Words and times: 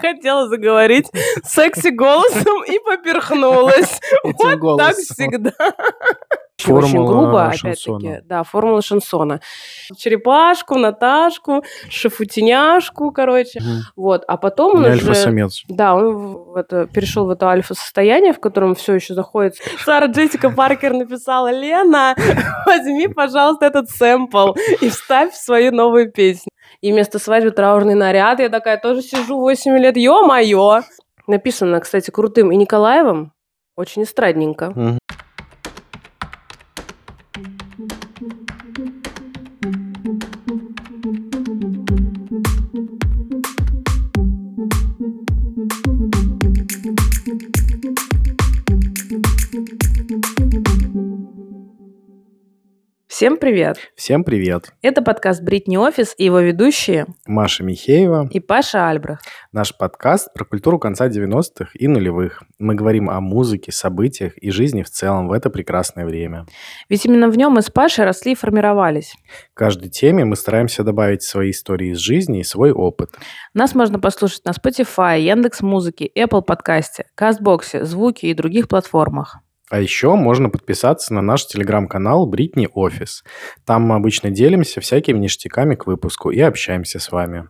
хотела 0.00 0.48
заговорить 0.48 1.06
секси-голосом 1.44 2.64
и 2.64 2.78
поперхнулась. 2.78 4.00
Вот 4.22 4.78
так 4.78 4.96
всегда. 4.96 5.52
Формула 6.68 6.84
Очень 6.84 7.06
грубо, 7.06 7.52
шансона. 7.52 7.96
опять-таки. 7.98 8.28
Да, 8.28 8.42
формула 8.42 8.82
шансона. 8.82 9.40
Черепашку, 9.96 10.76
Наташку, 10.78 11.64
шафутиняшку, 11.88 13.10
короче. 13.12 13.60
Мгм. 13.60 13.80
Вот, 13.96 14.24
а 14.28 14.36
потом 14.36 14.76
он 14.76 14.80
уже... 14.84 14.92
альфа-самец. 14.92 15.62
Да, 15.68 15.94
он 15.94 16.14
в 16.16 16.56
это, 16.56 16.86
перешел 16.86 17.26
в 17.26 17.30
это 17.30 17.48
альфа-состояние, 17.48 18.32
в 18.32 18.40
котором 18.40 18.74
все 18.74 18.94
еще 18.94 19.14
заходит. 19.14 19.54
Сара 19.84 20.06
Джессика 20.06 20.50
Паркер 20.50 20.92
написала, 20.92 21.50
Лена, 21.50 22.14
возьми, 22.66 23.08
пожалуйста, 23.08 23.66
этот 23.66 23.88
сэмпл 23.90 24.52
и 24.80 24.88
вставь 24.88 25.32
в 25.32 25.36
свою 25.36 25.72
новую 25.72 26.10
песню. 26.12 26.50
И 26.80 26.92
вместо 26.92 27.18
свадьбы 27.18 27.50
траурный 27.50 27.94
наряд. 27.94 28.40
Я 28.40 28.48
такая 28.48 28.78
тоже 28.78 29.02
сижу 29.02 29.38
8 29.38 29.76
лет, 29.78 29.96
ё-моё. 29.96 30.82
Написано, 31.26 31.80
кстати, 31.80 32.10
крутым 32.10 32.52
и 32.52 32.56
Николаевым. 32.56 33.32
Очень 33.76 34.02
эстрадненько. 34.04 34.72
Мгм. 34.74 34.98
Всем 53.20 53.36
привет! 53.36 53.76
Всем 53.96 54.24
привет. 54.24 54.72
Это 54.80 55.02
подкаст 55.02 55.42
«Бритни 55.42 55.76
Офис» 55.76 56.14
и 56.16 56.24
его 56.24 56.40
ведущие 56.40 57.04
Маша 57.26 57.62
Михеева. 57.62 58.30
и 58.32 58.40
Паша 58.40 58.88
Альбрах. 58.88 59.20
Наш 59.52 59.76
подкаст 59.76 60.32
про 60.32 60.46
культуру 60.46 60.78
конца 60.78 61.06
90-х 61.06 61.66
и 61.74 61.86
нулевых. 61.86 62.42
Мы 62.58 62.74
говорим 62.74 63.10
о 63.10 63.20
музыке, 63.20 63.72
событиях 63.72 64.38
и 64.38 64.50
жизни 64.50 64.82
в 64.82 64.88
целом 64.88 65.28
в 65.28 65.32
это 65.32 65.50
прекрасное 65.50 66.06
время. 66.06 66.46
Ведь 66.88 67.04
именно 67.04 67.28
в 67.28 67.36
нем 67.36 67.52
мы 67.52 67.60
с 67.60 67.68
Пашей 67.68 68.06
росли 68.06 68.32
и 68.32 68.34
формировались. 68.34 69.14
В 69.52 69.54
каждой 69.54 69.90
теме 69.90 70.24
мы 70.24 70.34
стараемся 70.34 70.82
добавить 70.82 71.22
свои 71.22 71.50
истории 71.50 71.90
из 71.90 71.98
жизни 71.98 72.40
и 72.40 72.42
свой 72.42 72.72
опыт. 72.72 73.10
Нас 73.52 73.74
можно 73.74 74.00
послушать 74.00 74.46
на 74.46 74.52
Spotify, 74.52 75.20
Яндекс 75.20 75.60
Музыке, 75.60 76.10
Apple 76.16 76.40
подкасте, 76.40 77.04
Кастбоксе, 77.14 77.84
Звуки 77.84 78.24
и 78.24 78.32
других 78.32 78.66
платформах. 78.66 79.42
А 79.70 79.78
еще 79.78 80.16
можно 80.16 80.50
подписаться 80.50 81.14
на 81.14 81.22
наш 81.22 81.46
телеграм-канал 81.46 82.26
Бритни 82.26 82.68
Офис. 82.74 83.22
Там 83.64 83.82
мы 83.82 83.94
обычно 83.94 84.30
делимся 84.30 84.80
всякими 84.80 85.16
ништяками 85.16 85.76
к 85.76 85.86
выпуску 85.86 86.30
и 86.30 86.40
общаемся 86.40 86.98
с 86.98 87.12
вами. 87.12 87.48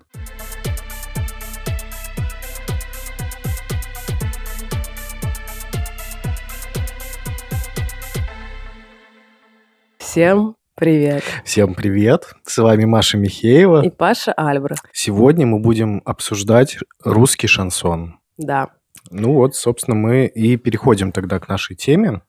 Всем 9.96 10.56
привет! 10.74 11.22
Всем 11.46 11.74
привет! 11.74 12.34
С 12.44 12.58
вами 12.58 12.84
Маша 12.84 13.16
Михеева. 13.16 13.82
И 13.82 13.88
Паша 13.88 14.34
Альбрах. 14.34 14.80
Сегодня 14.92 15.46
мы 15.46 15.58
будем 15.58 16.02
обсуждать 16.04 16.76
русский 17.02 17.46
шансон. 17.46 18.18
Да. 18.36 18.68
Ну 19.10 19.34
вот, 19.34 19.56
собственно, 19.56 19.96
мы 19.96 20.26
и 20.26 20.56
переходим 20.56 21.12
тогда 21.12 21.38
к 21.38 21.48
нашей 21.48 21.74
теме. 21.76 22.22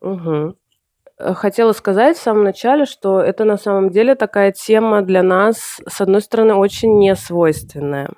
Э, 1.19 1.33
Хотела 1.33 1.73
сказать 1.73 2.17
в 2.17 2.21
самом 2.21 2.43
начале, 2.43 2.85
что 2.85 3.19
это 3.19 3.45
на 3.45 3.57
самом 3.57 3.91
деле 3.91 4.15
такая 4.15 4.51
тема 4.51 5.03
для 5.03 5.21
нас, 5.23 5.79
с 5.87 6.01
одной 6.01 6.21
стороны, 6.21 6.55
очень 6.55 6.97
несвойственная. 6.97 8.09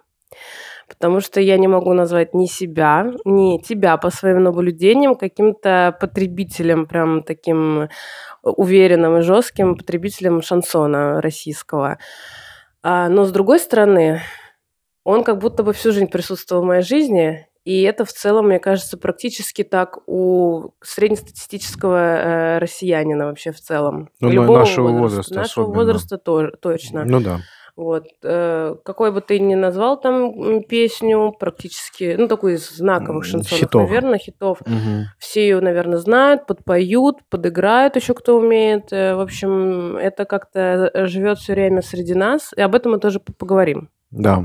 Потому 0.88 1.20
что 1.22 1.42
я 1.42 1.58
не 1.58 1.68
могу 1.68 1.94
назвать 1.94 2.34
ни 2.34 2.46
себя, 2.46 3.12
ни 3.26 3.58
тебя 3.62 3.98
по 3.98 4.10
своим 4.10 4.44
наблюдениям 4.44 5.16
каким-то 5.16 5.98
потребителем, 6.00 6.86
прям 6.86 7.24
таким 7.24 7.90
уверенным 8.42 9.18
и 9.18 9.22
жестким 9.22 9.76
потребителем 9.76 10.42
шансона 10.42 11.22
российского. 11.22 11.98
А, 12.82 13.10
но 13.10 13.26
с 13.26 13.32
другой 13.32 13.60
стороны, 13.60 14.22
он 15.04 15.24
как 15.24 15.40
будто 15.40 15.64
бы 15.64 15.74
всю 15.74 15.92
жизнь 15.92 16.08
присутствовал 16.08 16.64
в 16.64 16.68
моей 16.68 16.84
жизни, 16.84 17.48
и 17.66 17.82
это 17.84 18.04
в 18.06 18.12
целом, 18.12 18.48
мне 18.48 18.60
кажется, 18.60 18.98
практически 18.98 19.64
так 19.64 20.00
у 20.08 20.72
среднестатистического 20.82 21.96
э, 21.98 22.58
россиянина 22.60 23.26
вообще 23.28 23.52
в 23.52 23.60
целом. 23.60 24.10
Ну, 24.20 24.30
Любого 24.30 24.60
нашего 24.60 24.90
возраста 24.90 25.36
Нашего 25.36 25.66
особенно. 25.66 25.80
возраста 25.86 26.18
тоже, 26.18 26.54
точно. 26.62 27.06
Ну 27.06 27.22
да. 27.22 27.40
Вот. 27.76 28.06
э, 28.22 28.76
какой 28.86 29.12
бы 29.12 29.22
ты 29.22 29.40
ни 29.40 29.56
назвал 29.56 30.00
там 30.00 30.62
песню, 30.64 31.32
практически, 31.40 32.16
ну, 32.20 32.28
такой 32.28 32.54
из 32.56 32.70
знаковых 32.70 33.26
шансонов, 33.26 33.60
хитов. 33.60 33.82
наверное, 33.90 34.20
хитов. 34.20 34.60
Мгм. 34.68 35.06
Все 35.18 35.42
ее, 35.42 35.60
наверное, 35.60 35.98
знают, 35.98 36.46
подпоют, 36.46 37.18
подыграют 37.30 37.96
еще 37.96 38.14
кто 38.14 38.38
умеет. 38.38 38.92
Э, 38.94 39.16
В 39.16 39.22
общем, 39.22 39.98
это 39.98 40.26
как-то 40.26 40.92
живет 41.08 41.40
все 41.40 41.54
время 41.54 41.82
среди 41.82 42.14
нас, 42.14 42.52
и 42.56 42.62
об 42.62 42.76
этом 42.76 42.92
мы 42.92 43.00
тоже 43.00 43.20
поговорим. 43.20 43.90
Да. 44.12 44.44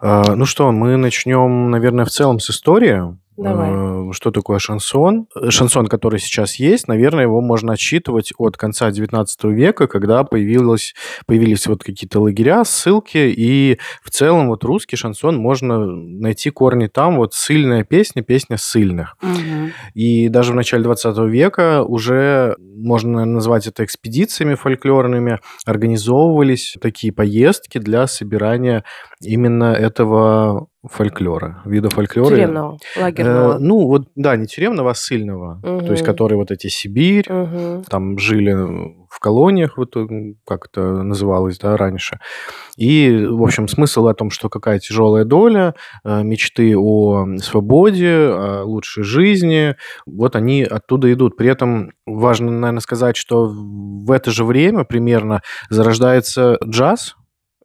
А, 0.00 0.34
Ну 0.34 0.44
что, 0.46 0.70
мы 0.72 0.96
начнем, 0.96 1.70
наверное, 1.70 2.04
в 2.04 2.10
целом 2.10 2.40
с 2.40 2.50
истории. 2.50 3.16
Давай. 3.38 3.70
Э, 3.70 4.12
Что 4.12 4.30
такое 4.32 4.58
шансон? 4.58 5.28
Э, 5.36 5.50
Шансон, 5.50 5.86
который 5.86 6.18
сейчас 6.18 6.56
есть, 6.56 6.88
наверное, 6.88 7.22
его 7.22 7.40
можно 7.40 7.74
отсчитывать 7.74 8.32
от 8.36 8.56
конца 8.56 8.90
XIX 8.90 9.26
века, 9.52 9.86
когда 9.86 10.24
появилось, 10.24 10.94
появились 11.26 11.66
вот 11.68 11.84
какие-то 11.84 12.20
лагеря, 12.20 12.64
ссылки, 12.64 13.18
и 13.18 13.78
в 14.02 14.10
целом 14.10 14.48
вот 14.48 14.64
русский 14.64 14.96
шансон 14.96 15.36
можно 15.36 15.86
найти 15.86 16.50
корни 16.50 16.88
там, 16.88 17.16
вот 17.16 17.32
сильная 17.34 17.84
песня, 17.84 18.22
песня 18.22 18.56
ссыльных. 18.56 19.16
И 19.94 20.28
даже 20.28 20.52
в 20.52 20.56
начале 20.56 20.82
20 20.82 21.18
века 21.30 21.84
уже, 21.84 22.56
можно 22.58 23.24
назвать 23.24 23.66
это 23.68 23.84
экспедициями 23.84 24.54
фольклорными, 24.56 25.38
организовывались 25.64 26.76
такие 26.80 27.12
поездки 27.12 27.78
для 27.78 28.06
собирания 28.06 28.84
именно 29.20 29.72
этого 29.72 30.68
фольклора, 30.88 31.60
вида 31.64 31.90
фольклора. 31.90 32.34
Тюремного, 32.36 32.78
Э, 32.96 33.02
лагерного. 33.02 33.58
ну, 33.58 33.86
вот, 33.86 34.08
да, 34.14 34.36
не 34.36 34.46
тюремного, 34.46 34.90
а 34.90 34.94
ссыльного. 34.94 35.60
То 35.62 35.92
есть, 35.92 36.04
которые 36.04 36.38
вот 36.38 36.50
эти 36.50 36.68
Сибирь, 36.68 37.26
Мгм. 37.28 37.84
там 37.84 38.18
жили 38.18 38.52
в 39.10 39.18
колониях, 39.20 39.76
вот 39.78 39.96
э, 39.96 40.06
как 40.46 40.66
это 40.66 41.02
называлось, 41.02 41.58
да, 41.58 41.76
раньше. 41.76 42.20
И, 42.76 43.26
в 43.28 43.42
общем, 43.42 43.66
смысл 43.66 44.06
о 44.06 44.14
том, 44.14 44.30
что 44.30 44.48
какая 44.48 44.78
тяжелая 44.78 45.24
доля, 45.24 45.74
э, 46.04 46.22
мечты 46.22 46.76
о 46.76 47.26
свободе, 47.38 48.14
о 48.30 48.62
лучшей 48.64 49.02
жизни, 49.02 49.74
вот 50.06 50.36
они 50.36 50.62
оттуда 50.62 51.12
идут. 51.12 51.36
При 51.36 51.48
этом 51.48 51.90
важно, 52.06 52.50
наверное, 52.52 52.80
сказать, 52.80 53.16
что 53.16 53.48
в 53.48 54.10
это 54.12 54.30
же 54.30 54.44
время 54.44 54.84
примерно 54.84 55.42
зарождается 55.70 56.58
джаз, 56.64 57.16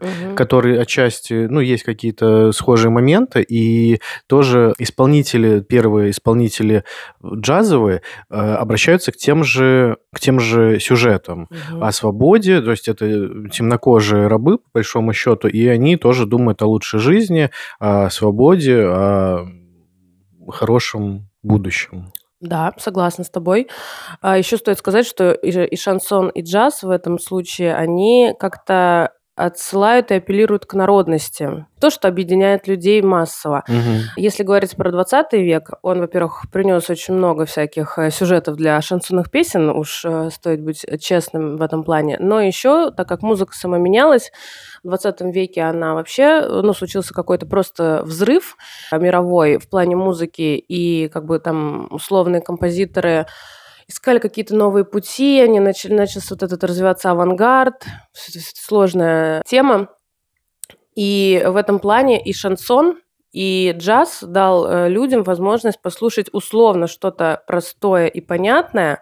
Мгм. 0.03 0.35
который 0.35 0.79
отчасти, 0.79 1.47
ну, 1.49 1.59
есть 1.59 1.83
какие-то 1.83 2.51
схожие 2.51 2.91
моменты, 2.91 3.41
и 3.41 3.99
тоже 4.27 4.73
исполнители, 4.77 5.61
первые 5.61 6.11
исполнители 6.11 6.83
джазовые 7.23 8.01
э, 8.29 8.35
обращаются 8.35 9.11
к 9.11 9.17
тем 9.17 9.43
же, 9.43 9.97
к 10.13 10.19
тем 10.19 10.39
же 10.39 10.79
сюжетам 10.79 11.47
Мгм. 11.49 11.83
о 11.83 11.91
свободе, 11.91 12.61
то 12.61 12.71
есть 12.71 12.87
это 12.87 13.05
темнокожие 13.49 14.27
рабы, 14.27 14.57
по 14.57 14.69
большому 14.75 15.13
счету, 15.13 15.47
и 15.47 15.67
они 15.67 15.97
тоже 15.97 16.25
думают 16.25 16.61
о 16.61 16.67
лучшей 16.67 16.99
жизни, 16.99 17.49
о 17.79 18.09
свободе, 18.09 18.83
о 18.85 19.47
хорошем 20.49 21.29
будущем. 21.41 22.11
Да, 22.43 22.73
согласна 22.77 23.23
с 23.23 23.29
тобой. 23.29 23.69
А 24.21 24.37
еще 24.37 24.57
стоит 24.57 24.77
сказать, 24.77 25.07
что 25.07 25.31
и 25.31 25.75
шансон, 25.77 26.27
и 26.29 26.41
джаз 26.41 26.83
в 26.83 26.89
этом 26.89 27.17
случае, 27.17 27.73
они 27.73 28.33
как-то 28.37 29.13
отсылают 29.35 30.11
и 30.11 30.15
апеллируют 30.15 30.65
к 30.65 30.73
народности. 30.73 31.65
То, 31.79 31.89
что 31.89 32.07
объединяет 32.07 32.67
людей 32.67 33.01
массово. 33.01 33.63
Если 34.15 34.43
говорить 34.43 34.75
про 34.75 34.91
20 34.91 35.33
век, 35.33 35.71
он, 35.81 35.99
во-первых, 35.99 36.45
принес 36.51 36.89
очень 36.89 37.15
много 37.15 37.45
всяких 37.45 37.97
э, 37.97 38.11
сюжетов 38.11 38.55
для 38.55 38.79
шансонных 38.81 39.31
песен, 39.31 39.69
уж 39.69 40.05
э, 40.05 40.29
стоит 40.29 40.61
быть 40.61 40.85
честным 41.01 41.57
в 41.57 41.61
этом 41.61 41.83
плане. 41.83 42.17
Но 42.19 42.39
еще, 42.39 42.91
так 42.91 43.07
как 43.07 43.21
музыка 43.21 43.53
сама 43.55 43.77
менялась, 43.77 44.31
в 44.83 44.87
20 44.87 45.21
веке 45.33 45.61
она 45.61 45.93
вообще, 45.93 46.41
ну, 46.47 46.73
случился 46.73 47.13
какой-то 47.13 47.45
просто 47.45 48.03
взрыв 48.05 48.55
э, 48.91 48.99
мировой 48.99 49.57
в 49.57 49.67
плане 49.67 49.95
музыки, 49.95 50.55
и 50.55 51.09
как 51.09 51.25
бы 51.25 51.39
там 51.39 51.87
условные 51.91 52.41
композиторы 52.41 53.25
искали 53.87 54.19
какие-то 54.19 54.55
новые 54.55 54.85
пути, 54.85 55.39
они 55.41 55.59
начали, 55.59 55.93
начался 55.93 56.35
вот 56.35 56.43
этот 56.43 56.63
развиваться 56.63 57.11
авангард, 57.11 57.85
сложная 58.13 59.41
тема. 59.45 59.89
И 60.95 61.43
в 61.45 61.55
этом 61.55 61.79
плане 61.79 62.21
и 62.23 62.33
шансон, 62.33 62.99
и 63.31 63.73
джаз 63.75 64.19
дал 64.21 64.67
э, 64.67 64.89
людям 64.89 65.23
возможность 65.23 65.81
послушать 65.81 66.29
условно 66.33 66.87
что-то 66.87 67.43
простое 67.47 68.07
и 68.07 68.21
понятное, 68.21 68.99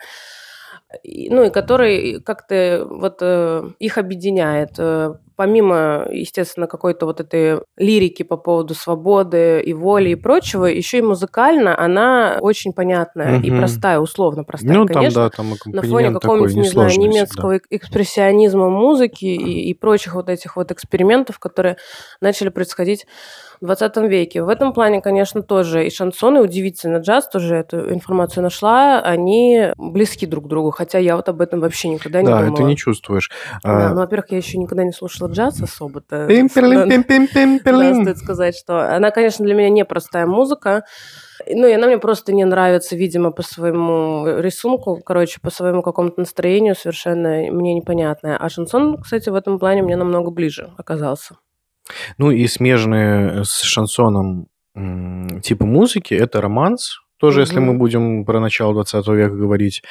ну 1.04 1.44
и 1.44 1.50
который 1.50 2.22
как-то 2.22 2.88
вот 2.90 3.18
э, 3.22 3.70
их 3.80 3.98
объединяет. 3.98 4.80
Помимо, 5.42 6.06
естественно, 6.12 6.68
какой-то 6.68 7.08
вот 7.08 7.20
этой 7.20 7.62
лирики 7.76 8.22
по 8.22 8.38
поводу 8.38 8.76
свободы 8.76 9.60
и 9.62 9.74
воли 9.74 10.10
и 10.10 10.16
прочего, 10.16 10.66
еще 10.66 11.00
и 11.00 11.02
музыкально 11.02 11.76
она 11.76 12.38
очень 12.42 12.74
понятная 12.74 13.40
угу. 13.40 13.48
и 13.48 13.50
простая, 13.50 13.98
условно 13.98 14.44
простая, 14.44 14.78
ну, 14.78 14.86
конечно. 14.86 15.32
там, 15.32 15.50
да, 15.50 15.58
там 15.66 15.74
на 15.74 15.82
фоне 15.82 16.12
какого-нибудь, 16.12 16.54
не 16.54 16.70
знаю, 16.70 16.92
немецкого 16.92 17.54
всегда. 17.54 17.76
экспрессионизма 17.76 18.70
музыки 18.70 19.26
и, 19.26 19.72
и 19.72 19.74
прочих 19.74 20.14
вот 20.14 20.30
этих 20.30 20.58
вот 20.58 20.72
экспериментов, 20.72 21.40
которые 21.40 21.78
начали 22.22 22.50
происходить 22.50 23.08
в 23.62 23.66
20 23.66 23.98
веке. 24.10 24.44
В 24.44 24.50
этом 24.50 24.74
плане, 24.74 25.02
конечно, 25.02 25.44
тоже 25.44 25.86
и 25.86 25.92
шансоны, 25.92 26.42
удивительно, 26.42 26.98
джаз, 26.98 27.30
тоже 27.30 27.56
эту 27.56 27.94
информацию 27.94 28.44
нашла, 28.44 29.00
они 29.02 29.72
близки 29.78 30.26
друг 30.26 30.46
к 30.46 30.48
другу, 30.48 30.72
хотя 30.72 30.98
я 30.98 31.16
вот 31.16 31.30
об 31.30 31.42
этом 31.42 31.60
вообще 31.60 31.90
никогда 31.90 32.22
не 32.22 32.28
да, 32.28 32.40
думала. 32.40 32.58
Да, 32.58 32.64
это 32.64 32.70
не 32.70 32.76
чувствуешь. 32.76 33.30
Да, 33.64 33.88
а... 33.88 33.90
ну, 33.90 34.00
во-первых, 34.02 34.32
я 34.32 34.38
еще 34.38 34.58
никогда 34.58 34.84
не 34.84 34.92
слушала 34.92 35.30
джаз 35.32 35.62
особо-то. 35.62 36.26
Стоит 38.04 38.18
сказать, 38.18 38.56
что 38.58 38.96
она, 38.96 39.12
конечно, 39.12 39.46
для 39.46 39.56
меня 39.56 39.70
непростая 39.70 40.26
музыка, 40.26 40.84
ну, 41.48 41.68
и 41.68 41.74
она 41.74 41.88
мне 41.88 41.98
просто 41.98 42.34
не 42.34 42.46
нравится, 42.46 42.96
видимо, 42.96 43.32
по 43.32 43.42
своему 43.42 44.40
рисунку, 44.40 45.02
короче, 45.04 45.40
по 45.42 45.50
своему 45.50 45.82
какому-то 45.82 46.20
настроению 46.20 46.76
совершенно 46.76 47.52
мне 47.52 47.74
непонятная. 47.74 48.38
А 48.38 48.50
шансон, 48.50 49.02
кстати, 49.02 49.30
в 49.30 49.36
этом 49.36 49.60
плане 49.60 49.82
мне 49.82 49.96
намного 49.96 50.32
ближе 50.32 50.70
оказался. 50.78 51.36
Ну 52.18 52.32
и 52.32 52.48
смежные 52.48 53.44
с 53.44 53.62
шансоном 53.62 54.48
типа 55.42 55.66
музыки 55.66 56.14
это 56.14 56.40
романс, 56.42 57.00
тоже, 57.22 57.42
угу. 57.42 57.48
если 57.48 57.60
мы 57.60 57.74
будем 57.76 58.26
про 58.26 58.40
начало 58.40 58.74
20 58.74 59.08
века 59.10 59.36
говорить. 59.36 59.84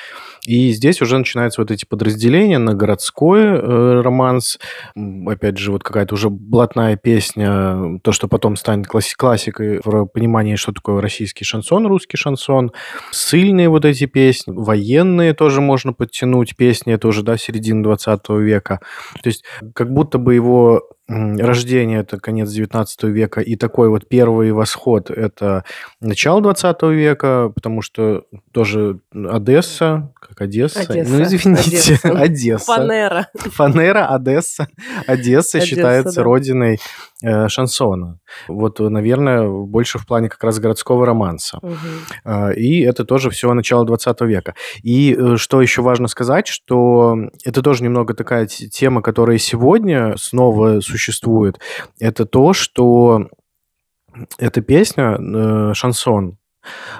И 0.46 0.72
здесь 0.72 1.00
уже 1.00 1.16
начинаются 1.16 1.60
вот 1.60 1.70
эти 1.70 1.84
подразделения 1.84 2.58
на 2.58 2.74
городской 2.74 3.42
э, 3.42 4.00
романс, 4.02 4.58
опять 5.26 5.56
же, 5.56 5.70
вот 5.72 5.84
какая-то 5.84 6.14
уже 6.14 6.28
блатная 6.28 6.96
песня, 6.96 8.00
то, 8.02 8.12
что 8.12 8.28
потом 8.28 8.56
станет 8.56 8.86
класси- 8.86 9.14
классикой 9.16 9.80
в 9.84 10.06
понимании, 10.06 10.56
что 10.56 10.72
такое 10.72 11.00
российский 11.00 11.44
шансон, 11.44 11.86
русский 11.86 12.16
шансон, 12.16 12.72
сильные 13.12 13.68
вот 13.68 13.84
эти 13.84 14.06
песни, 14.06 14.52
военные 14.54 15.32
тоже 15.32 15.60
можно 15.60 15.92
подтянуть, 15.92 16.56
песни 16.56 16.92
это 16.92 17.08
уже, 17.08 17.22
да, 17.22 17.36
середина 17.36 17.84
20 17.84 18.28
века. 18.30 18.80
То 19.22 19.28
есть 19.28 19.44
как 19.74 19.92
будто 19.92 20.18
бы 20.18 20.34
его 20.34 20.82
рождение– 21.10 22.00
это 22.00 22.18
конец 22.18 22.48
XIX 22.48 22.86
века, 23.10 23.40
и 23.40 23.56
такой 23.56 23.88
вот 23.88 24.08
первый 24.08 24.52
восход– 24.52 25.10
это 25.10 25.64
начало 26.00 26.40
XX 26.40 26.94
века, 26.94 27.52
потому 27.54 27.82
что 27.82 28.24
тоже 28.52 29.00
Одесса, 29.12 30.12
как 30.20 30.40
Одесса, 30.40 30.80
Одесса. 30.80 31.10
ну 31.10 31.22
извините, 31.22 31.60
Одесса. 31.60 32.08
Одесса. 32.20 32.64
Фанера. 32.64 33.28
Фанера, 33.34 34.06
Одесса. 34.06 34.68
Одесса, 35.06 35.12
Одесса 35.12 35.60
считается 35.60 36.16
да. 36.16 36.22
родиной 36.22 36.80
э, 37.22 37.48
шансона. 37.48 38.18
Вот, 38.48 38.80
наверное, 38.80 39.48
больше 39.48 39.98
в 39.98 40.06
плане 40.06 40.28
как 40.28 40.42
раз 40.44 40.58
городского 40.58 41.06
романса. 41.06 41.58
Угу. 41.62 42.50
И 42.56 42.80
это 42.80 43.04
тоже 43.04 43.30
все 43.30 43.52
начало 43.54 43.84
20 43.84 44.20
века. 44.22 44.54
И 44.82 45.14
э, 45.18 45.36
что 45.36 45.60
еще 45.60 45.82
важно 45.82 46.08
сказать, 46.08 46.46
что 46.46 47.16
это 47.44 47.62
тоже 47.62 47.84
немного 47.84 48.14
такая 48.14 48.46
тема, 48.46 49.02
которая 49.02 49.38
сегодня 49.38 50.14
снова 50.16 50.80
существует 50.80 51.58
это 51.98 52.26
то, 52.26 52.52
что 52.52 53.26
эта 54.38 54.60
песня, 54.60 55.18
э, 55.18 55.74
шансон, 55.74 56.38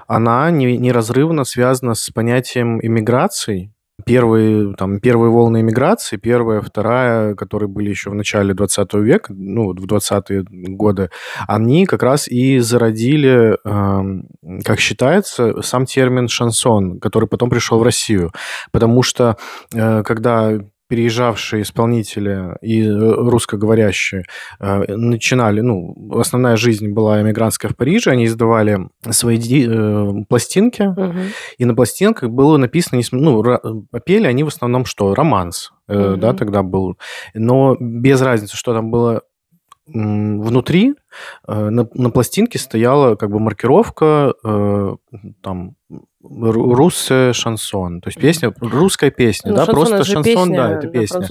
она 0.06 0.50
не, 0.50 0.76
неразрывно 0.78 1.44
связана 1.44 1.94
с 1.94 2.08
понятием 2.10 2.84
иммиграции. 2.84 3.72
Первые, 4.04 4.74
там, 4.74 5.00
первые 5.00 5.30
волны 5.30 5.60
иммиграции, 5.60 6.16
первая, 6.16 6.60
вторая, 6.60 7.34
которые 7.34 7.68
были 7.68 7.90
еще 7.90 8.10
в 8.10 8.14
начале 8.14 8.54
20 8.54 8.94
века, 8.94 9.32
ну, 9.36 9.72
в 9.72 9.86
20-е 9.86 10.44
годы, 10.50 11.10
они 11.46 11.86
как 11.86 12.02
раз 12.02 12.28
и 12.28 12.58
зародили, 12.58 13.56
э, 13.64 14.60
как 14.64 14.80
считается, 14.80 15.62
сам 15.62 15.86
термин 15.86 16.28
шансон, 16.28 17.00
который 17.00 17.28
потом 17.28 17.50
пришел 17.50 17.78
в 17.78 17.82
Россию. 17.82 18.32
Потому 18.72 19.02
что, 19.02 19.36
э, 19.74 20.02
когда 20.02 20.58
переезжавшие 20.90 21.62
исполнители 21.62 22.56
и 22.62 22.82
э, 22.82 22.90
русскоговорящие 22.92 24.24
э, 24.58 24.96
начинали, 24.96 25.60
ну, 25.60 25.94
основная 26.18 26.56
жизнь 26.56 26.88
была 26.88 27.22
эмигрантская 27.22 27.70
в 27.70 27.76
Париже, 27.76 28.10
они 28.10 28.26
издавали 28.26 28.88
свои 29.08 29.38
э, 29.38 30.24
пластинки, 30.28 30.82
угу. 30.82 31.20
и 31.58 31.64
на 31.64 31.76
пластинках 31.76 32.30
было 32.30 32.56
написано, 32.56 33.00
ну, 33.12 33.86
пели 34.04 34.26
они 34.26 34.42
в 34.42 34.48
основном 34.48 34.84
что? 34.84 35.14
Романс, 35.14 35.70
угу. 35.86 36.16
да, 36.16 36.34
тогда 36.34 36.64
был, 36.64 36.98
но 37.34 37.76
без 37.78 38.20
разницы, 38.20 38.56
что 38.56 38.74
там 38.74 38.90
было 38.90 39.22
внутри, 39.86 40.94
на, 41.46 41.88
на 41.94 42.10
пластинке 42.10 42.58
стояла 42.58 43.16
как 43.16 43.30
бы 43.30 43.40
маркировка, 43.40 44.34
там, 45.42 45.74
русский 46.22 47.32
шансон, 47.32 48.00
то 48.02 48.08
есть 48.08 48.20
песня, 48.20 48.52
русская 48.60 49.10
песня, 49.10 49.52
ну, 49.52 49.56
да, 49.56 49.66
просто 49.66 50.04
шансон, 50.04 50.22
песня, 50.22 50.56
да, 50.56 50.72
это 50.72 50.88
песня. 50.88 51.26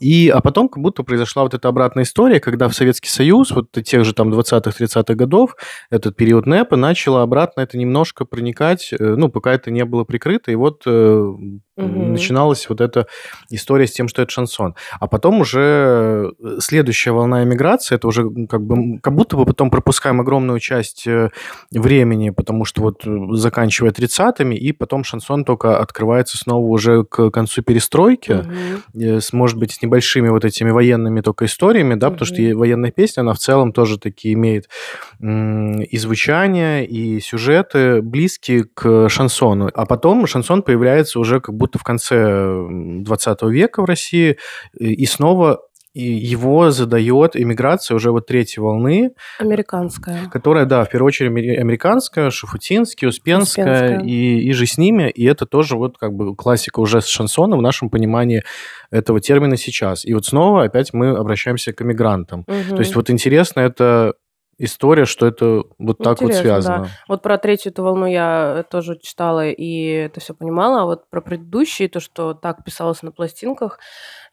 И, 0.00 0.28
а 0.28 0.40
потом 0.40 0.68
как 0.68 0.82
будто 0.82 1.02
произошла 1.02 1.44
вот 1.44 1.54
эта 1.54 1.68
обратная 1.68 2.04
история, 2.04 2.38
когда 2.38 2.68
в 2.68 2.74
Советский 2.74 3.08
Союз, 3.08 3.50
вот 3.52 3.72
тех 3.72 4.04
же 4.04 4.12
там 4.12 4.32
20-30-х 4.32 5.14
годов, 5.14 5.56
этот 5.90 6.16
период 6.16 6.44
НЭПа, 6.44 6.76
начало 6.76 7.22
обратно 7.22 7.62
это 7.62 7.78
немножко 7.78 8.26
проникать, 8.26 8.90
э, 8.92 8.96
ну, 8.98 9.30
пока 9.30 9.54
это 9.54 9.70
не 9.70 9.84
было 9.86 10.04
прикрыто, 10.04 10.52
и 10.52 10.56
вот 10.56 10.86
угу. 10.86 11.62
начиналась 11.76 12.68
вот 12.68 12.82
эта 12.82 13.06
история 13.48 13.86
с 13.86 13.92
тем, 13.92 14.08
что 14.08 14.20
это 14.20 14.30
шансон. 14.30 14.74
А 15.00 15.06
потом 15.06 15.40
уже 15.40 16.34
э, 16.38 16.58
следующая 16.60 17.12
волна 17.12 17.44
эмиграции, 17.44 17.94
это 17.94 18.06
уже 18.06 18.28
как 18.46 18.62
бы, 18.62 18.98
как 19.00 19.14
будто 19.14 19.38
бы 19.38 19.46
потом 19.46 19.70
пропускаем 19.70 20.20
огромную 20.20 20.58
часть 20.58 21.06
времени, 21.70 22.28
потому 22.28 22.66
что 22.66 22.82
вот 22.82 23.04
заканчивая 23.38 23.90
30 23.90 24.17
30-ми, 24.18 24.56
и 24.56 24.72
потом 24.72 25.04
шансон 25.04 25.44
только 25.44 25.78
открывается 25.78 26.36
снова 26.38 26.66
уже 26.66 27.04
к 27.04 27.30
концу 27.30 27.62
перестройки, 27.62 28.32
угу. 28.32 29.20
с, 29.20 29.32
может 29.32 29.58
быть, 29.58 29.72
с 29.72 29.82
небольшими 29.82 30.28
вот 30.28 30.44
этими 30.44 30.70
военными 30.70 31.20
только 31.20 31.46
историями, 31.46 31.94
да, 31.94 32.08
угу. 32.08 32.16
потому 32.16 32.26
что 32.26 32.56
военная 32.56 32.90
песня, 32.90 33.22
она 33.22 33.32
в 33.32 33.38
целом 33.38 33.72
тоже 33.72 33.98
такие 33.98 34.34
имеет 34.34 34.68
и 35.20 35.98
звучание, 35.98 36.86
и 36.86 37.20
сюжеты 37.20 38.02
близкие 38.02 38.64
к 38.64 39.08
шансону. 39.08 39.70
А 39.74 39.86
потом 39.86 40.26
шансон 40.26 40.62
появляется 40.62 41.18
уже 41.18 41.40
как 41.40 41.54
будто 41.54 41.78
в 41.78 41.84
конце 41.84 42.66
20 42.68 43.42
века 43.42 43.82
в 43.82 43.84
России, 43.84 44.38
и 44.78 45.06
снова 45.06 45.60
и 45.94 46.02
его 46.02 46.70
задает 46.70 47.34
иммиграция 47.34 47.94
уже 47.94 48.12
вот 48.12 48.26
третьей 48.26 48.62
волны. 48.62 49.10
Американская. 49.38 50.28
Которая, 50.30 50.64
да, 50.64 50.84
в 50.84 50.90
первую 50.90 51.08
очередь 51.08 51.58
американская, 51.58 52.30
Шафутинский, 52.30 53.08
Успенская, 53.08 53.94
Успенская. 53.94 54.06
И, 54.06 54.40
и 54.40 54.52
же 54.52 54.66
с 54.66 54.78
ними. 54.78 55.10
И 55.10 55.24
это 55.24 55.46
тоже 55.46 55.76
вот 55.76 55.98
как 55.98 56.12
бы 56.12 56.36
классика 56.36 56.80
уже 56.80 57.00
с 57.00 57.06
шансона 57.06 57.56
в 57.56 57.62
нашем 57.62 57.90
понимании 57.90 58.42
этого 58.90 59.20
термина 59.20 59.56
сейчас. 59.56 60.04
И 60.04 60.14
вот 60.14 60.26
снова 60.26 60.64
опять 60.64 60.92
мы 60.92 61.16
обращаемся 61.16 61.72
к 61.72 61.82
иммигрантам. 61.82 62.44
Угу. 62.46 62.76
То 62.76 62.78
есть 62.78 62.94
вот 62.94 63.10
интересно 63.10 63.60
это 63.60 64.14
история, 64.58 65.04
что 65.04 65.26
это 65.26 65.62
вот 65.78 65.98
так 65.98 66.20
вот 66.20 66.34
связано. 66.34 66.84
Да. 66.84 66.88
Вот 67.06 67.22
про 67.22 67.38
третью 67.38 67.72
эту 67.72 67.84
волну 67.84 68.06
я 68.06 68.64
тоже 68.70 68.98
читала 69.00 69.48
и 69.48 69.82
это 69.82 70.20
все 70.20 70.34
понимала, 70.34 70.82
а 70.82 70.84
вот 70.84 71.08
про 71.08 71.20
предыдущие, 71.20 71.88
то, 71.88 72.00
что 72.00 72.34
так 72.34 72.64
писалось 72.64 73.02
на 73.02 73.12
пластинках, 73.12 73.78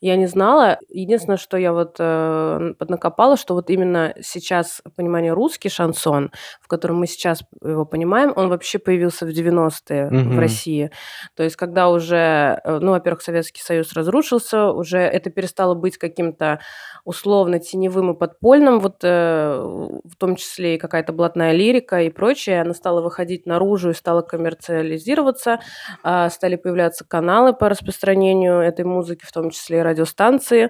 я 0.06 0.18
не 0.18 0.28
знала. 0.28 0.78
Единственное, 0.90 1.38
что 1.38 1.58
я 1.58 1.74
вот 1.74 1.96
э, 1.98 2.74
поднакопала, 2.78 3.38
что 3.38 3.56
вот 3.56 3.72
именно 3.72 4.14
сейчас 4.22 4.84
понимание 4.96 5.34
русский 5.34 5.70
шансон, 5.70 6.32
в 6.62 6.68
котором 6.68 6.98
мы 6.98 7.08
сейчас 7.08 7.42
его 7.64 7.86
понимаем, 7.86 8.32
он 8.36 8.50
вообще 8.50 8.78
появился 8.78 9.26
в 9.26 9.30
90-е 9.30 10.08
угу. 10.08 10.36
в 10.36 10.40
России. 10.40 10.92
То 11.36 11.42
есть 11.42 11.56
когда 11.56 11.90
уже, 11.90 12.62
э, 12.64 12.80
ну, 12.80 12.92
во-первых, 12.92 13.24
Советский 13.24 13.62
Союз 13.62 13.94
разрушился, 13.94 14.70
уже 14.70 15.00
это 15.00 15.32
перестало 15.32 15.74
быть 15.74 15.98
каким-то 15.98 16.60
условно 17.04 17.60
теневым 17.60 18.12
и 18.12 18.18
подпольным, 18.18 18.80
вот 18.80 18.98
э, 19.04 19.60
в 19.60 20.16
том 20.18 20.36
числе 20.36 20.76
и 20.76 20.78
какая-то 20.78 21.14
блатная 21.14 21.52
лирика 21.52 22.02
и 22.02 22.12
прочее, 22.12 22.62
она 22.62 22.76
стала 22.76 23.02
выходить 23.02 23.48
наружу 23.48 23.90
и 23.90 23.94
стала 23.94 24.22
коммерциализироваться, 24.22 25.60
э, 26.04 26.30
стали 26.30 26.58
появляться 26.58 27.06
каналы 27.06 27.54
по 27.54 27.70
распространению 27.70 28.60
этой 28.60 28.86
музыки, 28.86 29.26
в 29.26 29.32
том 29.32 29.50
числе 29.50 29.80
и 29.80 29.82
радиостанции, 29.96 30.70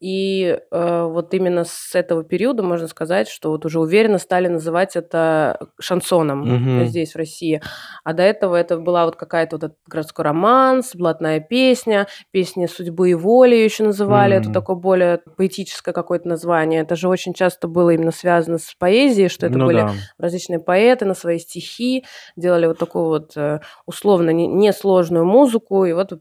и 0.00 0.58
э, 0.70 1.02
вот 1.04 1.34
именно 1.34 1.64
с 1.64 1.94
этого 1.94 2.24
периода 2.24 2.62
можно 2.62 2.88
сказать, 2.88 3.28
что 3.28 3.50
вот 3.50 3.66
уже 3.66 3.80
уверенно 3.80 4.18
стали 4.18 4.48
называть 4.48 4.96
это 4.96 5.58
шансоном 5.80 6.42
угу. 6.42 6.84
здесь, 6.86 7.14
в 7.14 7.16
России, 7.16 7.60
а 8.04 8.12
до 8.12 8.22
этого 8.22 8.56
это 8.56 8.78
была 8.78 9.04
вот 9.04 9.16
какая-то 9.16 9.56
вот 9.56 9.64
этот 9.64 9.78
городской 9.86 10.24
романс, 10.24 10.94
блатная 10.94 11.40
песня, 11.40 12.06
песня 12.30 12.68
судьбы 12.68 13.10
и 13.10 13.14
воли 13.14 13.56
еще 13.56 13.84
называли, 13.84 14.36
угу. 14.36 14.44
это 14.44 14.52
такое 14.52 14.76
более 14.76 15.20
поэтическое 15.36 15.80
поэтическое 15.80 15.94
какое-то 15.94 16.28
название. 16.28 16.82
Это 16.82 16.96
же 16.96 17.08
очень 17.08 17.34
часто 17.34 17.68
было 17.68 17.90
именно 17.90 18.12
связано 18.12 18.58
с 18.58 18.74
поэзией, 18.78 19.28
что 19.28 19.46
это 19.46 19.58
ну, 19.58 19.66
были 19.66 19.80
да. 19.80 19.92
различные 20.18 20.58
поэты 20.58 21.04
на 21.04 21.14
свои 21.14 21.38
стихи, 21.38 22.04
делали 22.36 22.66
вот 22.66 22.78
такую 22.78 23.06
вот 23.06 23.36
э, 23.36 23.60
условно 23.86 24.30
несложную 24.30 25.24
музыку, 25.24 25.84
и 25.84 25.92
вот 25.92 26.12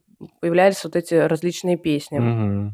появлялись 0.41 0.83
вот 0.83 0.95
эти 0.95 1.15
различные 1.15 1.77
песни. 1.77 2.19
Угу. 2.19 2.73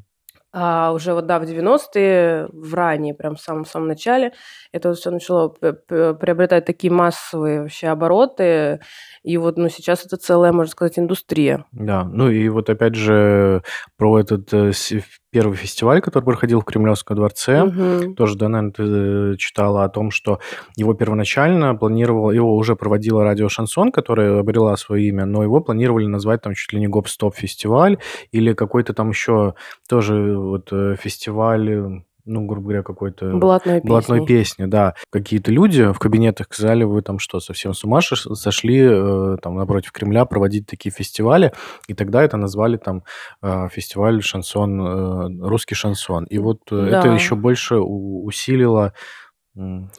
А 0.58 0.94
уже 0.94 1.14
вот, 1.14 1.26
да, 1.26 1.38
в 1.38 1.44
90-е, 1.44 2.48
в 2.54 2.74
ранние, 2.74 3.14
прям 3.14 3.36
в 3.36 3.42
самом-самом 3.42 3.90
начале, 3.90 4.32
это 4.72 4.88
вот 4.88 4.98
все 4.98 5.12
начало 5.12 5.50
приобретать 5.50 6.64
такие 6.64 6.94
массовые 6.94 7.64
вообще 7.64 7.88
обороты. 7.88 8.80
И 9.22 9.36
вот, 9.36 9.58
ну, 9.58 9.68
сейчас 9.68 10.06
это 10.06 10.16
целая, 10.16 10.54
можно 10.54 10.72
сказать, 10.72 10.98
индустрия. 10.98 11.66
Да, 11.74 12.06
ну 12.06 12.30
и 12.30 12.48
вот 12.48 12.70
опять 12.70 12.96
же 12.96 13.64
про 13.98 14.22
этот 14.22 14.54
э, 14.54 14.72
первый 15.36 15.58
фестиваль, 15.58 16.00
который 16.00 16.24
проходил 16.24 16.62
в 16.62 16.64
Кремлевском 16.64 17.18
дворце, 17.18 17.64
угу. 17.64 18.14
тоже, 18.14 18.38
да, 18.38 18.48
наверное, 18.48 18.72
ты 18.72 18.84
э, 18.84 19.36
читала 19.38 19.84
о 19.84 19.90
том, 19.90 20.10
что 20.10 20.40
его 20.78 20.94
первоначально 20.94 21.76
планировал, 21.76 22.32
его 22.32 22.56
уже 22.56 22.78
проводила 22.78 23.26
радио 23.26 23.50
Шансон, 23.50 23.92
которая 23.92 24.40
обрела 24.40 24.78
свое 24.78 25.10
имя, 25.10 25.26
но 25.26 25.44
его 25.44 25.60
планировали 25.60 26.06
назвать 26.06 26.42
там 26.42 26.54
чуть 26.54 26.72
ли 26.72 26.80
не 26.80 26.88
Гоп-Стоп 26.88 27.36
фестиваль 27.36 27.98
или 28.32 28.54
какой-то 28.54 28.94
там 28.94 29.10
еще 29.10 29.56
тоже 29.90 30.38
вот 30.38 30.70
э, 30.72 30.96
фестиваль 30.98 32.02
ну, 32.26 32.46
грубо 32.46 32.64
говоря, 32.64 32.84
какой-то... 32.84 33.32
Блатной 33.36 33.76
песни. 33.76 33.88
Блатной 33.88 34.26
песни, 34.26 34.66
да. 34.66 34.96
Какие-то 35.12 35.52
люди 35.52 35.92
в 35.92 36.00
кабинетах 36.00 36.48
сказали, 36.50 36.84
вы 36.84 37.02
там 37.02 37.20
что, 37.20 37.40
совсем 37.40 37.74
с 37.74 37.84
ума 37.84 38.02
сошли 38.02 38.82
э, 38.82 39.38
там 39.42 39.56
напротив 39.56 39.92
Кремля 39.92 40.26
проводить 40.26 40.66
такие 40.66 40.92
фестивали, 40.92 41.54
и 41.88 41.94
тогда 41.94 42.24
это 42.24 42.38
назвали 42.38 42.78
там 42.78 43.04
э, 43.42 43.68
фестиваль 43.72 44.22
шансон, 44.22 44.82
э, 44.82 45.48
русский 45.48 45.76
шансон. 45.76 46.26
И 46.26 46.38
вот 46.40 46.62
да. 46.70 47.00
это 47.00 47.10
еще 47.10 47.36
больше 47.36 47.78
усилило 47.78 48.94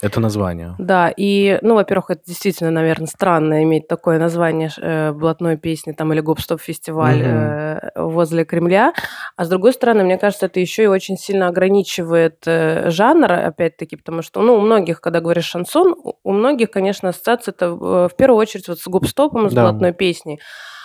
это 0.01 0.19
название. 0.19 0.75
Да, 0.77 1.11
и, 1.15 1.57
ну, 1.63 1.73
во-первых, 1.73 2.11
это 2.11 2.21
действительно, 2.27 2.69
наверное, 2.69 3.07
странно 3.07 3.63
иметь 3.63 3.87
такое 3.87 4.19
название 4.19 4.69
э, 4.77 5.11
блатной 5.13 5.57
песни 5.57 5.93
там 5.93 6.13
или 6.13 6.19
гоп-стоп-фестиваль 6.19 7.21
угу. 7.21 7.27
э, 7.27 7.91
возле 7.95 8.45
Кремля. 8.45 8.93
А 9.35 9.45
с 9.45 9.49
другой 9.49 9.73
стороны, 9.73 10.03
мне 10.03 10.19
кажется, 10.19 10.45
это 10.45 10.59
еще 10.59 10.83
и 10.83 10.87
очень 10.87 11.17
сильно 11.17 11.47
ограничивает 11.47 12.43
э, 12.45 12.91
жанр, 12.91 13.31
опять-таки, 13.31 13.95
потому 13.95 14.21
что, 14.21 14.41
ну, 14.41 14.55
у 14.55 14.61
многих, 14.61 15.01
когда 15.01 15.21
говоришь 15.21 15.45
шансон, 15.45 15.95
у 16.23 16.31
многих, 16.31 16.69
конечно, 16.69 17.09
ассоциация 17.09 17.51
это 17.51 17.71
в 17.71 18.11
первую 18.15 18.39
очередь 18.39 18.67
вот 18.67 18.79
с 18.79 18.87
гоп-стопом, 18.87 19.49
с 19.49 19.53
да. 19.53 19.63
блатной 19.63 19.93
песней. 19.93 20.39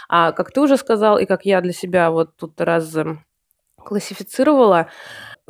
А 0.09 0.33
как 0.33 0.51
ты 0.51 0.61
уже 0.61 0.79
сказал, 0.79 1.19
и 1.19 1.27
как 1.27 1.45
я 1.45 1.61
для 1.61 1.73
себя 1.73 2.11
вот 2.11 2.37
тут 2.37 2.61
раз 2.61 2.97
классифицировала, 3.83 4.89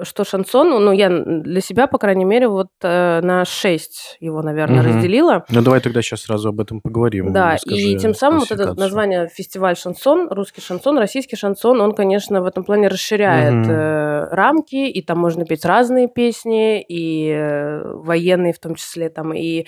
что 0.00 0.24
шансон, 0.24 0.70
ну, 0.70 0.92
я 0.92 1.08
для 1.10 1.60
себя, 1.60 1.86
по 1.86 1.98
крайней 1.98 2.24
мере, 2.24 2.48
вот 2.48 2.68
э, 2.82 3.20
на 3.20 3.44
6 3.44 4.16
его, 4.20 4.42
наверное, 4.42 4.80
угу. 4.80 4.88
разделила. 4.88 5.44
Ну, 5.50 5.62
давай 5.62 5.80
тогда 5.80 6.00
сейчас 6.00 6.22
сразу 6.22 6.48
об 6.48 6.60
этом 6.60 6.80
поговорим. 6.80 7.32
Да, 7.32 7.56
и 7.66 7.96
тем 7.98 8.14
самым 8.14 8.40
вот 8.40 8.50
это 8.50 8.74
название 8.74 9.28
фестиваль 9.28 9.76
шансон, 9.76 10.28
русский 10.30 10.62
шансон, 10.62 10.98
российский 10.98 11.36
шансон, 11.36 11.80
он, 11.80 11.92
конечно, 11.94 12.40
в 12.40 12.46
этом 12.46 12.64
плане 12.64 12.88
расширяет 12.88 13.66
угу. 13.66 13.72
э, 13.72 14.34
рамки, 14.34 14.88
и 14.88 15.02
там 15.02 15.18
можно 15.18 15.44
петь 15.44 15.64
разные 15.64 16.08
песни, 16.08 16.82
и 16.82 17.30
э, 17.30 17.82
военные 17.84 18.54
в 18.54 18.58
том 18.58 18.74
числе, 18.76 19.10
там, 19.10 19.34
и 19.34 19.66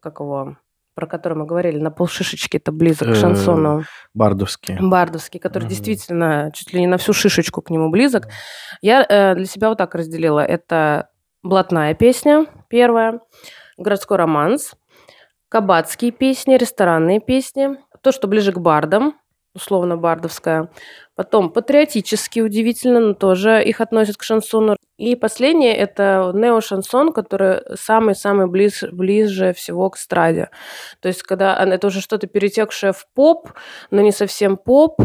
как 0.00 0.20
его 0.20 0.56
про 0.94 1.06
который 1.06 1.38
мы 1.38 1.46
говорили, 1.46 1.78
на 1.78 1.90
полшишечки, 1.90 2.58
это 2.58 2.72
близок 2.72 3.08
к 3.08 3.14
шансону. 3.14 3.84
Бардовский. 4.14 4.76
Бардовский, 4.80 5.40
который 5.40 5.68
действительно 5.68 6.50
чуть 6.54 6.72
ли 6.72 6.80
не 6.80 6.86
на 6.86 6.98
всю 6.98 7.12
шишечку 7.12 7.62
к 7.62 7.70
нему 7.70 7.90
близок. 7.90 8.28
Я 8.80 9.04
э, 9.08 9.34
для 9.34 9.46
себя 9.46 9.68
вот 9.68 9.78
так 9.78 9.94
разделила. 9.94 10.40
Это 10.40 11.08
блатная 11.42 11.94
песня, 11.94 12.46
первая, 12.68 13.20
городской 13.76 14.16
романс, 14.16 14.74
кабацкие 15.48 16.12
песни, 16.12 16.56
ресторанные 16.56 17.20
песни, 17.20 17.76
то, 18.02 18.12
что 18.12 18.28
ближе 18.28 18.52
к 18.52 18.58
бардам, 18.58 19.14
условно 19.54 19.96
бардовская. 19.96 20.68
Потом 21.14 21.50
патриотические, 21.50 22.44
удивительно, 22.44 23.00
но 23.00 23.14
тоже 23.14 23.62
их 23.62 23.80
относят 23.80 24.16
к 24.16 24.22
шансону. 24.22 24.76
И 24.96 25.14
последнее– 25.14 25.76
это 25.76 26.32
нео-шансон, 26.34 27.12
который 27.12 27.60
самый-самый 27.76 28.46
близ, 28.46 28.82
ближе 28.90 29.52
всего 29.52 29.90
к 29.90 29.96
эстраде. 29.96 30.48
То 31.00 31.08
есть, 31.08 31.22
когда 31.22 31.54
это 31.64 31.86
уже 31.86 32.00
что-то 32.00 32.26
перетекшее 32.26 32.92
в 32.92 33.06
поп, 33.14 33.52
но 33.90 34.00
не 34.00 34.12
совсем 34.12 34.56
поп, 34.56 35.02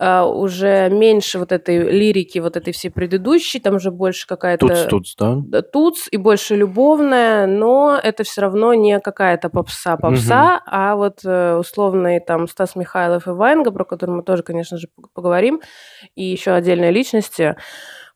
Uh, 0.00 0.24
уже 0.24 0.88
меньше 0.88 1.38
вот 1.38 1.52
этой 1.52 1.76
лирики, 1.76 2.38
вот 2.38 2.56
этой 2.56 2.72
всей 2.72 2.88
предыдущей, 2.88 3.60
там 3.60 3.74
уже 3.74 3.90
больше 3.90 4.26
какая-то... 4.26 4.66
Туц-туц, 4.66 5.14
да? 5.18 5.60
Туц 5.60 6.08
и 6.10 6.16
больше 6.16 6.56
любовная, 6.56 7.46
но 7.46 8.00
это 8.02 8.24
все 8.24 8.40
равно 8.40 8.72
не 8.72 8.98
какая-то 8.98 9.50
попса-попса, 9.50 10.54
угу. 10.54 10.62
а 10.64 10.96
вот 10.96 11.18
uh, 11.26 11.58
условный 11.58 12.18
там 12.20 12.48
Стас 12.48 12.76
Михайлов 12.76 13.26
и 13.26 13.30
Вайнга, 13.30 13.72
про 13.72 13.84
который 13.84 14.12
мы 14.12 14.22
тоже, 14.22 14.42
конечно 14.42 14.78
же, 14.78 14.88
поговорим, 15.12 15.60
и 16.14 16.24
еще 16.24 16.52
отдельные 16.52 16.92
личности. 16.92 17.56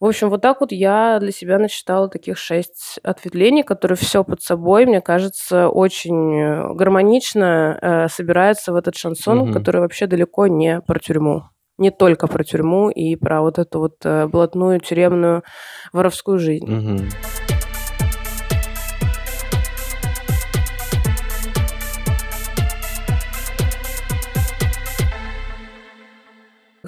В 0.01 0.07
общем, 0.07 0.31
вот 0.31 0.41
так 0.41 0.63
вот 0.63 0.73
я 0.73 1.19
для 1.21 1.33
себя 1.33 1.59
насчитала 1.59 2.09
таких 2.09 2.39
шесть 2.39 2.99
ответвлений, 3.03 3.63
которые 3.63 3.99
все 3.99 4.25
под 4.25 4.43
собой, 4.43 4.87
мне 4.87 5.03
кажется, 5.03 5.69
очень 5.69 6.75
гармонично 6.77 7.79
э, 7.81 8.09
собираются 8.09 8.73
в 8.73 8.77
этот 8.77 8.97
шансон, 8.97 9.41
угу. 9.41 9.53
который 9.53 9.83
вообще 9.83 10.07
далеко 10.07 10.47
не 10.47 10.81
про 10.81 10.99
тюрьму 10.99 11.43
не 11.79 11.91
только 11.91 12.27
про 12.27 12.45
тюрьму 12.45 12.91
и 12.91 13.17
про 13.17 13.43
вот 13.43 13.59
эту 13.59 13.79
вот 13.79 13.97
э, 14.05 14.27
блатную 14.27 14.81
тюремную 14.81 15.43
воровскую 15.93 16.39
жизнь. 16.39 16.65
Угу. 16.65 16.99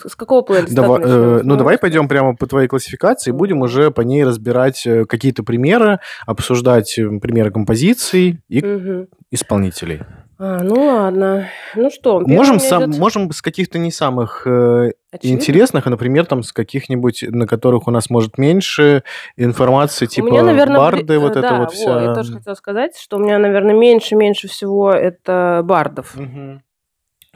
С 0.04 0.14
какого 0.14 0.42
плейлиста? 0.42 0.74
Давай, 0.74 1.02
э, 1.02 1.40
ну, 1.42 1.56
давай 1.56 1.78
пойдем 1.78 2.06
прямо 2.06 2.36
по 2.36 2.46
твоей 2.46 2.68
классификации, 2.68 3.30
будем 3.30 3.62
уже 3.62 3.90
по 3.90 4.02
ней 4.02 4.24
разбирать 4.24 4.86
э, 4.86 5.04
какие-то 5.06 5.42
примеры, 5.42 6.00
обсуждать 6.26 6.98
э, 6.98 7.08
примеры 7.18 7.50
композиций 7.50 8.40
и 8.48 8.64
угу. 8.64 9.08
исполнителей. 9.30 10.02
А, 10.38 10.62
ну 10.62 10.74
ладно. 10.74 11.48
Ну 11.74 11.90
что, 11.90 12.20
можем, 12.20 12.60
сам, 12.60 12.90
идет... 12.90 12.98
можем 12.98 13.32
с 13.32 13.40
каких-то 13.40 13.78
не 13.78 13.90
самых 13.90 14.46
э, 14.46 14.92
интересных, 15.22 15.86
а, 15.86 15.90
например, 15.90 16.26
там 16.26 16.42
с 16.42 16.52
каких-нибудь, 16.52 17.24
на 17.28 17.46
которых 17.46 17.88
у 17.88 17.90
нас 17.90 18.10
может 18.10 18.36
меньше 18.36 19.02
информации, 19.36 20.04
типа 20.04 20.26
у 20.26 20.30
меня, 20.30 20.42
наверное, 20.42 20.78
барды, 20.78 21.06
при... 21.06 21.16
вот 21.16 21.32
да, 21.32 21.40
это 21.40 21.54
вот 21.56 21.72
вся. 21.72 21.94
Во, 21.94 22.00
я 22.00 22.14
тоже 22.14 22.34
хотела 22.34 22.54
сказать, 22.54 22.98
что 22.98 23.16
у 23.16 23.20
меня, 23.20 23.38
наверное, 23.38 23.74
меньше-меньше 23.74 24.48
всего 24.48 24.92
это 24.92 25.62
бардов. 25.64 26.14
Угу. 26.14 26.60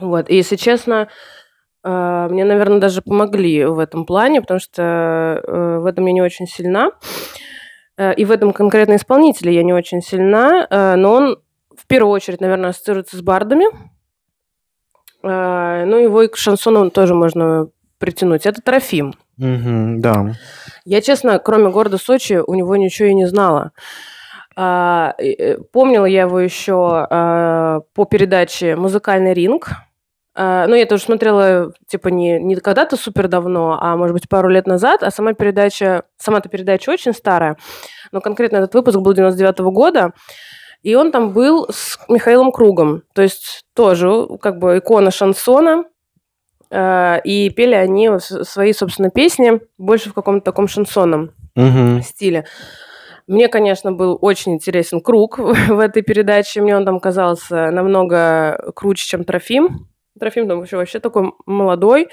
Вот, 0.07 0.29
и 0.29 0.35
если 0.35 0.55
честно, 0.55 1.07
э, 1.83 2.27
мне, 2.29 2.45
наверное, 2.45 2.79
даже 2.79 3.01
помогли 3.01 3.65
в 3.65 3.79
этом 3.79 4.05
плане, 4.05 4.41
потому 4.41 4.59
что 4.59 5.41
э, 5.43 5.79
в 5.79 5.87
этом 5.87 6.05
я 6.05 6.13
не 6.13 6.21
очень 6.21 6.45
сильна. 6.45 6.91
Э, 7.97 8.13
и 8.13 8.25
в 8.25 8.31
этом 8.31 8.53
конкретно 8.53 8.95
исполнителе 8.95 9.53
я 9.53 9.63
не 9.63 9.73
очень 9.73 10.01
сильна, 10.01 10.67
э, 10.69 10.95
но 10.95 11.13
он 11.13 11.37
в 11.81 11.87
первую 11.87 12.11
очередь, 12.11 12.41
наверное, 12.41 12.69
ассоциируется 12.69 13.17
с 13.17 13.21
бардами. 13.21 13.65
А, 15.23 15.85
ну, 15.85 15.97
его 15.97 16.21
и 16.21 16.27
к 16.27 16.37
шансону 16.37 16.89
тоже 16.91 17.15
можно 17.15 17.69
притянуть. 17.97 18.45
Это 18.45 18.61
Трофим. 18.61 19.13
Угу, 19.37 19.99
да. 19.99 20.33
Я, 20.85 21.01
честно, 21.01 21.39
кроме 21.39 21.69
города 21.69 21.97
Сочи, 21.97 22.41
у 22.45 22.53
него 22.53 22.75
ничего 22.75 23.09
и 23.09 23.13
не 23.13 23.25
знала. 23.25 23.71
А, 24.55 25.15
э, 25.17 25.57
помнила 25.71 26.05
я 26.05 26.21
его 26.21 26.39
еще 26.39 27.07
а, 27.09 27.81
по 27.93 28.05
передаче 28.05 28.75
«Музыкальный 28.75 29.33
ринг». 29.33 29.69
Ну, 30.33 30.73
я 30.75 30.85
тоже 30.85 31.03
смотрела, 31.03 31.73
типа, 31.87 32.07
не, 32.07 32.39
не 32.39 32.55
когда-то 32.55 32.95
супер 32.95 33.27
давно, 33.27 33.77
а, 33.81 33.97
может 33.97 34.13
быть, 34.13 34.29
пару 34.29 34.47
лет 34.47 34.65
назад, 34.65 35.03
а 35.03 35.11
сама 35.11 35.33
передача, 35.33 36.03
сама-то 36.17 36.47
передача 36.47 36.89
очень 36.89 37.11
старая, 37.11 37.57
но 38.13 38.21
конкретно 38.21 38.55
этот 38.55 38.73
выпуск 38.73 38.97
был 38.99 39.13
99 39.13 39.59
-го 39.59 39.71
года, 39.71 40.13
и 40.83 40.95
он 40.95 41.11
там 41.11 41.31
был 41.31 41.67
с 41.69 41.99
Михаилом 42.09 42.51
Кругом. 42.51 43.03
То 43.13 43.21
есть 43.21 43.65
тоже 43.75 44.27
как 44.41 44.57
бы 44.57 44.79
икона 44.79 45.11
шансона. 45.11 45.85
Э, 46.71 47.19
и 47.23 47.49
пели 47.49 47.75
они 47.75 48.09
свои, 48.19 48.73
собственно, 48.73 49.09
песни 49.09 49.61
больше 49.77 50.09
в 50.09 50.13
каком-то 50.13 50.43
таком 50.43 50.67
шансонном 50.67 51.31
угу. 51.55 52.01
стиле. 52.01 52.45
Мне, 53.27 53.47
конечно, 53.47 53.91
был 53.91 54.17
очень 54.21 54.53
интересен 54.53 55.01
Круг 55.01 55.37
в 55.37 55.79
этой 55.79 56.01
передаче. 56.01 56.61
Мне 56.61 56.75
он 56.75 56.85
там 56.85 56.99
казался 56.99 57.71
намного 57.71 58.71
круче, 58.75 59.05
чем 59.05 59.23
Трофим. 59.23 59.87
Трофим 60.19 60.47
там 60.47 60.59
вообще, 60.59 60.77
вообще 60.77 60.99
такой 60.99 61.31
молодой. 61.45 62.09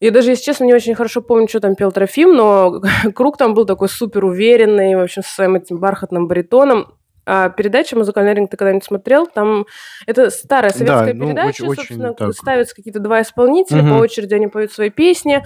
Я 0.00 0.10
даже, 0.10 0.30
если 0.30 0.44
честно, 0.44 0.64
не 0.64 0.74
очень 0.74 0.94
хорошо 0.94 1.22
помню, 1.22 1.48
что 1.48 1.60
там 1.60 1.76
пел 1.76 1.92
Трофим, 1.92 2.34
но 2.34 2.80
Круг 3.14 3.36
там 3.36 3.54
был 3.54 3.64
такой 3.64 3.88
супер 3.88 4.24
уверенный, 4.24 4.96
в 4.96 5.00
общем, 5.00 5.22
со 5.22 5.34
своим 5.34 5.54
этим 5.56 5.78
бархатным 5.78 6.26
баритоном. 6.26 6.94
А 7.26 7.48
передача 7.48 7.96
«Музыкальный 7.96 8.34
ринг» 8.34 8.50
ты 8.50 8.56
когда-нибудь 8.56 8.84
смотрел? 8.84 9.26
Там 9.26 9.66
это 10.06 10.30
старая 10.30 10.72
советская 10.72 11.12
Да, 11.12 11.18
ну, 11.18 11.26
передача, 11.28 11.62
очень- 11.62 11.74
собственно, 11.76 12.08
очень 12.10 12.16
так. 12.18 12.32
ставятся 12.34 12.74
какие-то 12.76 13.00
два 13.00 13.22
исполнителя, 13.22 13.82
Мгм. 13.82 13.90
по 13.90 14.02
очереди 14.02 14.34
они 14.34 14.46
поют 14.48 14.72
свои 14.72 14.90
песни. 14.90 15.42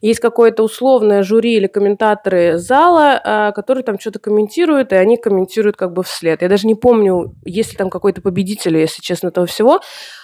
Есть 0.00 0.20
какое-то 0.20 0.62
условное 0.62 1.22
жюри 1.22 1.54
или 1.54 1.66
комментаторы 1.66 2.58
зала, 2.58 3.20
а, 3.22 3.52
которые 3.52 3.84
там 3.84 3.98
что-то 4.00 4.18
комментируют, 4.18 4.92
и 4.92 4.96
они 4.96 5.16
комментируют 5.16 5.76
как 5.76 5.92
бы 5.92 6.02
вслед. 6.02 6.42
Я 6.42 6.48
даже 6.48 6.66
не 6.66 6.74
помню, 6.74 7.34
есть 7.44 7.72
ли 7.72 7.76
там 7.76 7.90
какой-то 7.90 8.20
победитель, 8.22 8.76
если 8.76 9.00
честно, 9.02 9.28
этого 9.28 9.46
всего, 9.46 9.80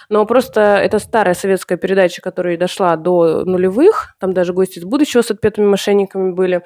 но 0.09 0.25
просто 0.25 0.61
это 0.77 0.99
старая 0.99 1.33
советская 1.35 1.77
передача, 1.77 2.21
которая 2.21 2.57
дошла 2.57 2.95
до 2.95 3.43
нулевых, 3.45 4.15
там 4.19 4.33
даже 4.33 4.53
гости 4.53 4.79
из 4.79 4.83
будущего 4.85 5.21
с 5.21 5.31
отпетыми 5.31 5.65
мошенниками 5.65 6.31
были. 6.31 6.63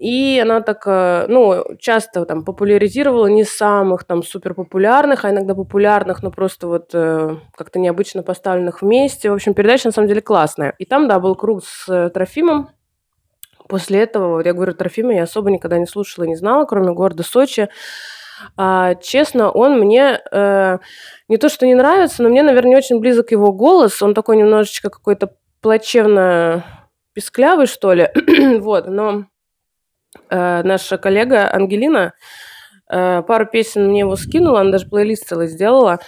И 0.00 0.40
она 0.40 0.62
так, 0.62 0.82
э, 0.86 1.26
ну, 1.28 1.62
часто 1.78 2.24
там 2.24 2.42
популяризировала 2.42 3.26
не 3.26 3.44
самых 3.44 4.04
там 4.04 4.22
супер 4.22 4.54
популярных, 4.54 5.26
а 5.26 5.30
иногда 5.30 5.54
популярных, 5.54 6.22
но 6.22 6.30
просто 6.30 6.68
вот 6.68 6.90
э, 6.94 7.36
как-то 7.54 7.78
необычно 7.78 8.22
поставленных 8.22 8.80
вместе. 8.80 9.30
В 9.30 9.34
общем, 9.34 9.52
передача 9.52 9.88
на 9.88 9.92
самом 9.92 10.08
деле 10.08 10.22
классная. 10.22 10.74
И 10.78 10.86
там, 10.86 11.06
да, 11.06 11.20
был 11.20 11.34
круг 11.34 11.62
с 11.62 11.86
э, 11.86 12.08
Трофимом. 12.08 12.70
После 13.68 14.00
этого, 14.00 14.36
вот 14.36 14.46
я 14.46 14.54
говорю, 14.54 14.72
Трофима 14.72 15.12
я 15.12 15.24
особо 15.24 15.50
никогда 15.50 15.76
не 15.76 15.86
слушала 15.86 16.24
не 16.24 16.34
знала, 16.34 16.64
кроме 16.64 16.94
города 16.94 17.22
Сочи. 17.22 17.68
А, 18.56 18.94
честно, 18.94 19.50
он 19.50 19.78
мне 19.78 20.18
э, 20.32 20.78
не 21.28 21.36
то 21.36 21.50
что 21.50 21.66
не 21.66 21.74
нравится, 21.74 22.22
но 22.22 22.30
мне, 22.30 22.42
наверное, 22.42 22.70
не 22.70 22.76
очень 22.76 23.00
близок 23.00 23.32
его 23.32 23.52
голос. 23.52 24.00
Он 24.00 24.14
такой 24.14 24.38
немножечко 24.38 24.88
какой-то 24.88 25.34
плачевно 25.60 26.64
писклявый, 27.12 27.66
что 27.66 27.92
ли. 27.92 28.08
вот, 28.60 28.86
но 28.86 29.26
э, 30.28 30.62
наша 30.62 30.98
коллега 30.98 31.52
Ангелина 31.52 32.14
э, 32.90 33.22
пару 33.22 33.46
песен 33.46 33.88
мне 33.88 34.00
его 34.00 34.16
скинула, 34.16 34.60
она 34.60 34.72
даже 34.72 34.86
плейлист 34.86 35.28
целый 35.28 35.48
сделала. 35.48 36.00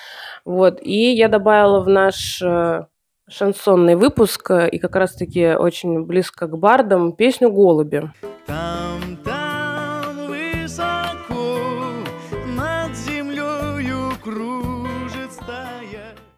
Вот, 0.44 0.80
и 0.82 1.12
я 1.12 1.28
добавила 1.28 1.80
в 1.80 1.88
наш 1.88 2.42
э, 2.42 2.84
шансонный 3.28 3.94
выпуск, 3.94 4.50
и 4.50 4.78
как 4.78 4.96
раз-таки 4.96 5.54
очень 5.54 6.04
близко 6.04 6.46
к 6.46 6.58
бардам, 6.58 7.12
песню 7.12 7.50
«Голуби». 7.50 8.10
Там 8.46 8.91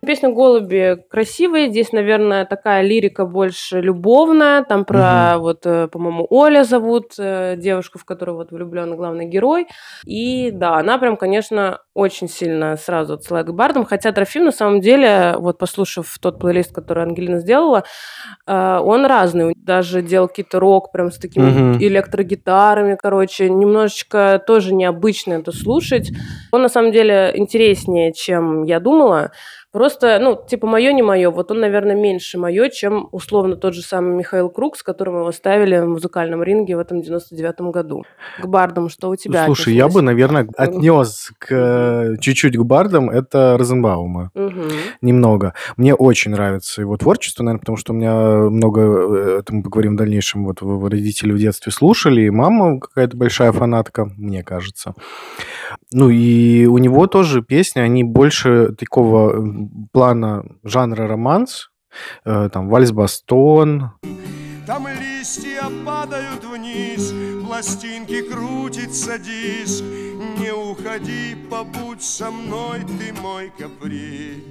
Песня 0.04 0.28
«Голуби» 0.30 0.99
красивая. 1.11 1.68
Здесь, 1.68 1.92
наверное, 1.92 2.44
такая 2.44 2.82
лирика 2.82 3.26
больше 3.26 3.80
любовная. 3.80 4.62
Там 4.64 4.84
про, 4.84 5.37
вот, 5.38 5.66
э, 5.66 5.88
по-моему, 5.88 6.26
Оля 6.30 6.64
зовут 6.64 7.12
э, 7.18 7.56
девушку, 7.56 7.99
в 7.99 8.04
которую 8.04 8.37
вот 8.37 8.50
влюблен 8.50 8.96
главный 8.96 9.26
герой. 9.26 9.66
И 10.06 10.50
да, 10.50 10.76
она 10.76 10.99
прям, 10.99 11.16
конечно, 11.16 11.80
очень 11.94 12.28
сильно 12.28 12.76
сразу 12.76 13.14
отсылает 13.14 13.46
к 13.46 13.52
бардам. 13.52 13.84
Хотя 13.84 14.12
Трофим, 14.12 14.44
на 14.44 14.52
самом 14.52 14.80
деле, 14.80 15.34
вот 15.38 15.58
послушав 15.58 16.16
тот 16.20 16.38
плейлист, 16.38 16.75
который 16.75 17.02
Ангелина 17.04 17.40
сделала, 17.40 17.84
э, 18.46 18.78
он 18.82 19.06
разный. 19.06 19.54
Даже 19.56 20.02
делал 20.02 20.28
какие-то 20.28 20.61
рок 20.61 20.92
прям 20.92 21.11
с 21.11 21.18
такими 21.18 21.44
Мгм. 21.50 21.78
электрогитарами, 21.82 22.96
короче. 23.00 23.49
Немножечко 23.49 24.42
тоже 24.46 24.75
необычно 24.75 25.34
это 25.34 25.52
слушать. 25.52 26.11
Он, 26.52 26.62
на 26.62 26.68
самом 26.68 26.92
деле, 26.92 27.32
интереснее, 27.34 28.12
чем 28.12 28.64
я 28.64 28.80
думала. 28.80 29.32
Просто, 29.75 30.21
ну, 30.21 30.40
типа, 30.47 30.69
мое 30.69 30.93
не 30.93 31.02
мое. 31.02 31.31
Вот 31.33 31.50
он, 31.50 31.59
наверное, 31.59 31.97
меньше 31.97 32.38
мое, 32.38 32.69
чем 32.69 33.09
условно 33.11 33.57
тот 33.57 33.75
же 33.75 33.83
самый 33.83 34.14
Михаил 34.14 34.49
Круг, 34.49 34.76
с 34.76 34.85
которым 34.85 35.16
его 35.16 35.33
ставили 35.33 35.81
в 35.81 35.88
музыкальном 35.88 36.45
ринге 36.45 36.76
в 36.76 36.78
этом 36.78 37.00
99-м 37.00 37.73
году. 37.73 38.04
К 38.40 38.47
бардам, 38.47 38.88
что 38.88 39.11
у 39.11 39.16
тебя 39.16 39.47
Слушай, 39.47 39.75
я 39.75 39.88
бы, 39.88 40.00
наверное, 40.00 40.47
отнес 40.57 41.33
к, 41.38 41.49
э, 41.50 42.14
чуть-чуть 42.21 42.57
к 42.57 42.62
бардам 42.62 43.11
это 43.11 43.57
Розенбаума. 43.59 44.31
Мгм. 44.35 44.71
Немного. 45.00 45.54
Мне 45.76 45.93
очень 45.93 46.31
нравится 46.31 46.81
его 46.81 46.97
творчество, 46.97 47.43
наверное, 47.43 47.59
потому 47.59 47.76
что 47.76 47.95
у 47.95 47.97
меня 47.97 48.14
много, 48.14 48.81
э, 48.81 49.38
это 49.40 49.52
мы 49.52 49.64
поговорим 49.64 49.95
в 49.95 49.99
дальнейшем, 49.99 50.45
вот 50.45 50.62
родители 50.62 51.33
в 51.33 51.38
детстве 51.38 51.73
слушали, 51.73 52.21
и 52.21 52.31
мама 52.31 52.78
какая-то 52.78 53.16
большая 53.16 53.50
фанатка, 53.50 54.04
мне 54.04 54.45
кажется. 54.45 54.95
Ну 55.93 56.11
и 56.11 56.66
у 56.66 56.78
него 56.78 57.07
тоже 57.07 57.43
песни, 57.43 57.81
они 57.81 58.04
больше 58.04 58.75
такого 58.78 59.47
плана 59.93 60.45
жанра 60.62 61.07
романс, 61.07 61.71
э, 62.25 62.49
там 62.52 62.69
«Вальс-бастон», 62.69 63.90
Там 64.66 64.88
листья 64.88 65.64
падают 65.85 66.43
вниз, 66.43 67.12
пластинки 67.47 68.23
крутится 68.23 69.19
диск. 69.19 69.85
Не 70.40 70.52
уходи, 70.52 71.37
побудь 71.50 72.02
со 72.02 72.31
мной, 72.31 72.81
ты 72.81 73.12
мой 73.21 73.52
каприз. 73.59 74.43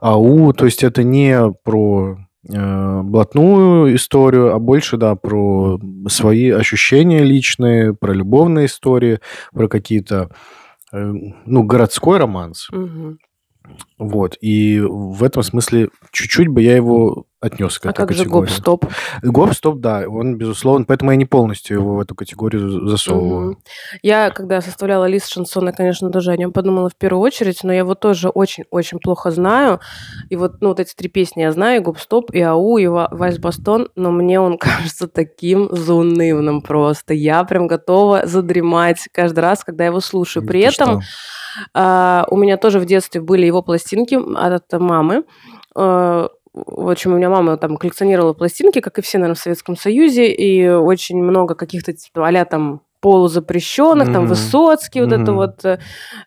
АУ, 0.00 0.52
то 0.52 0.64
есть 0.64 0.84
это 0.84 1.02
не 1.02 1.52
про 1.64 2.18
блатную 2.48 3.94
историю, 3.94 4.54
а 4.54 4.58
больше, 4.58 4.96
да, 4.96 5.14
про 5.14 5.78
свои 6.08 6.50
ощущения 6.50 7.22
личные, 7.22 7.94
про 7.94 8.12
любовные 8.12 8.66
истории, 8.66 9.20
про 9.52 9.68
какие-то, 9.68 10.30
э, 10.92 11.12
ну, 11.46 11.62
городской 11.62 12.18
романс. 12.18 12.68
Мгм. 12.70 13.18
Вот. 13.98 14.36
И 14.40 14.80
в 14.80 15.22
этом 15.24 15.42
смысле 15.42 15.88
чуть-чуть 16.12 16.48
бы 16.48 16.62
я 16.62 16.76
его 16.76 17.24
отнес 17.44 17.78
к 17.78 17.86
А 17.86 17.90
этой 17.90 17.96
как 17.98 18.12
же 18.12 18.18
категории. 18.24 18.46
гоп-стоп? 18.48 18.86
Гоп-стоп, 19.22 19.78
да, 19.80 20.04
он, 20.08 20.36
безусловно, 20.36 20.84
поэтому 20.86 21.10
я 21.10 21.16
не 21.16 21.26
полностью 21.26 21.78
его 21.78 21.94
в 21.96 22.00
эту 22.00 22.14
категорию 22.14 22.88
засовываю. 22.88 23.50
Мгм. 23.52 23.58
Я, 24.02 24.30
когда 24.30 24.60
составляла 24.60 25.04
лист 25.06 25.28
шансона, 25.28 25.72
конечно, 25.72 26.10
тоже 26.10 26.30
о 26.32 26.36
нем 26.36 26.52
подумала 26.52 26.88
в 26.88 26.96
первую 26.96 27.20
очередь, 27.22 27.60
но 27.62 27.72
я 27.72 27.80
его 27.80 27.94
тоже 27.94 28.28
очень-очень 28.28 28.98
плохо 28.98 29.30
знаю. 29.30 29.80
И 30.30 30.36
вот, 30.36 30.60
ну, 30.60 30.68
вот 30.68 30.80
эти 30.80 30.94
три 30.94 31.08
песни 31.08 31.42
я 31.42 31.52
знаю, 31.52 31.80
и 31.80 31.84
«Гоп-стоп», 31.84 32.30
и 32.32 32.40
«Ау», 32.40 32.78
и 32.78 32.86
«Ва- 32.86 33.08
«Вальс 33.10 33.38
Бастон», 33.38 33.88
но 33.96 34.10
мне 34.10 34.40
он 34.40 34.58
кажется 34.58 35.08
таким 35.08 35.68
заунывным 35.70 36.62
просто. 36.62 37.14
Я 37.14 37.44
прям 37.44 37.66
готова 37.66 38.26
задремать 38.26 39.08
каждый 39.12 39.40
раз, 39.40 39.64
когда 39.64 39.84
я 39.84 39.90
его 39.90 40.00
слушаю. 40.00 40.46
При 40.46 40.62
Ты 40.62 40.68
этом 40.68 41.02
а, 41.72 42.26
у 42.30 42.36
меня 42.36 42.56
тоже 42.56 42.78
в 42.80 42.86
детстве 42.86 43.20
были 43.20 43.46
его 43.46 43.62
пластинки 43.62 44.14
от 44.36 44.72
мамы. 44.80 45.24
В 46.54 46.88
общем, 46.88 47.12
у 47.12 47.16
меня 47.16 47.30
мама 47.30 47.56
там 47.56 47.76
коллекционировала 47.76 48.32
пластинки, 48.32 48.80
как 48.80 48.98
и 48.98 49.02
все, 49.02 49.18
наверное, 49.18 49.34
в 49.34 49.40
Советском 49.40 49.76
Союзе, 49.76 50.32
и 50.32 50.68
очень 50.68 51.20
много 51.20 51.56
каких-то 51.56 51.92
типа 51.92 52.28
а 52.28 52.44
там 52.44 52.82
полузапрещенных, 53.04 54.06
там 54.12 54.22
Мгм. 54.22 54.28
Высоцкий, 54.28 55.02
вот 55.02 55.12
это 55.12 55.30
Мгм. 55.32 55.34
вот 55.34 55.64
э, 55.66 55.78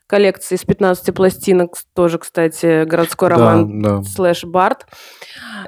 коллекция 0.06 0.58
из 0.58 0.64
15 0.64 1.12
пластинок, 1.12 1.72
тоже, 1.96 2.20
кстати, 2.20 2.84
городской 2.86 3.30
роман 3.30 3.82
Да, 3.82 3.98
да. 3.98 4.04
слэш 4.04 4.44
Барт. 4.44 4.86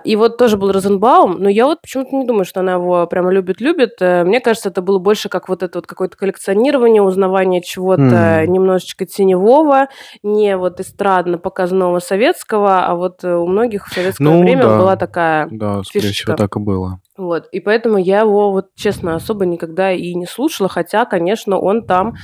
И 0.04 0.16
вот 0.16 0.38
тоже 0.38 0.56
был 0.58 0.72
Розенбаум, 0.72 1.38
но 1.40 1.50
я 1.50 1.66
вот 1.66 1.82
почему-то 1.82 2.16
не 2.16 2.26
думаю, 2.26 2.46
что 2.46 2.60
она 2.60 2.74
его 2.74 3.08
прямо 3.08 3.32
любит-любит. 3.32 3.94
Э, 4.02 4.24
Мне 4.24 4.40
кажется, 4.40 4.70
это 4.70 4.82
было 4.84 5.00
больше 5.00 5.30
как 5.30 5.50
вот 5.50 5.64
это 5.64 5.80
вот 5.80 5.88
какое-то 5.88 6.16
коллекционирование, 6.16 7.02
узнавание 7.02 7.62
чего-то 7.64 8.04
Мгм. 8.44 8.54
немножечко 8.54 9.06
теневого, 9.08 9.88
не 10.22 10.56
вот 10.58 10.80
эстрадно-показного 10.80 12.00
советского, 12.00 12.86
а 12.86 12.94
вот 12.94 13.24
э, 13.24 13.34
у 13.36 13.48
многих 13.48 13.88
в 13.88 13.94
советское 13.94 14.24
Ну, 14.24 14.42
время 14.42 14.64
да. 14.68 14.78
была 14.78 14.96
такая 14.96 15.48
Да, 15.50 15.82
скорее 15.84 16.04
фишечка. 16.10 16.36
всего, 16.36 16.38
так 16.38 16.56
и 16.56 16.60
было. 16.60 17.00
Вот, 17.20 17.48
и 17.52 17.60
поэтому 17.60 17.98
я 17.98 18.22
его, 18.22 18.52
вот 18.52 18.68
честно, 18.76 19.16
особо 19.16 19.46
никогда 19.46 19.92
и 19.92 20.14
не 20.16 20.26
слушала, 20.26 20.70
хотя, 20.70 21.06
конечно, 21.06 21.60
он 21.60 21.86
там 21.86 22.16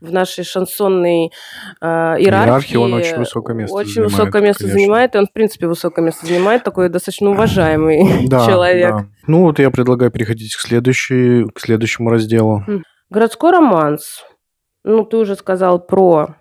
в 0.00 0.12
нашей 0.12 0.44
шансонной 0.44 1.32
э, 1.80 1.86
иерархии, 1.86 2.24
Иерархии 2.24 2.76
он 2.76 2.94
очень 2.94 3.16
высокое 3.16 3.56
место 3.56 3.74
очень 3.74 3.92
занимает, 3.92 4.12
высокое 4.12 4.42
место 4.42 4.62
конечно. 4.62 4.78
занимает, 4.78 5.14
и 5.14 5.18
он, 5.18 5.26
в 5.26 5.32
принципе, 5.32 5.66
высокое 5.66 6.04
место 6.04 6.26
занимает, 6.26 6.64
такой 6.64 6.88
достаточно 6.88 7.30
уважаемый 7.30 8.28
Да, 8.28 8.46
человек. 8.46 8.90
да. 8.90 9.06
Ну 9.26 9.42
вот 9.42 9.58
я 9.58 9.70
предлагаю 9.70 10.10
переходить 10.10 10.54
к, 10.54 10.60
следующей, 10.60 11.48
к 11.50 11.60
следующему 11.60 12.10
разделу. 12.10 12.62
Городской 13.10 13.50
романс. 13.52 14.24
Ну, 14.84 15.04
ты 15.04 15.16
уже 15.16 15.34
сказал 15.34 15.84
про 15.84 16.36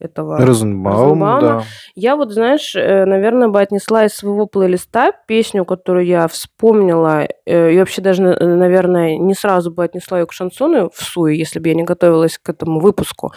этого 0.00 0.38
Розенбаум, 0.38 1.22
Розенбаума. 1.22 1.40
да. 1.40 1.62
Я 1.94 2.16
вот, 2.16 2.30
знаешь, 2.32 2.74
э, 2.76 3.04
наверное, 3.04 3.48
бы 3.48 3.60
отнесла 3.60 4.04
из 4.04 4.14
своего 4.14 4.46
плейлиста 4.46 5.12
песню, 5.26 5.64
которую 5.64 6.06
я 6.06 6.28
вспомнила, 6.28 7.26
э, 7.46 7.72
и 7.72 7.78
вообще 7.78 8.00
даже, 8.00 8.22
э, 8.22 8.46
наверное, 8.46 9.16
не 9.18 9.34
сразу 9.34 9.70
бы 9.72 9.84
отнесла 9.84 10.20
ее 10.20 10.26
к 10.26 10.32
шансону 10.32 10.90
в 10.94 11.02
суе, 11.02 11.36
если 11.36 11.58
бы 11.58 11.68
я 11.68 11.74
не 11.74 11.82
готовилась 11.82 12.38
к 12.38 12.48
этому 12.48 12.80
выпуску. 12.80 13.32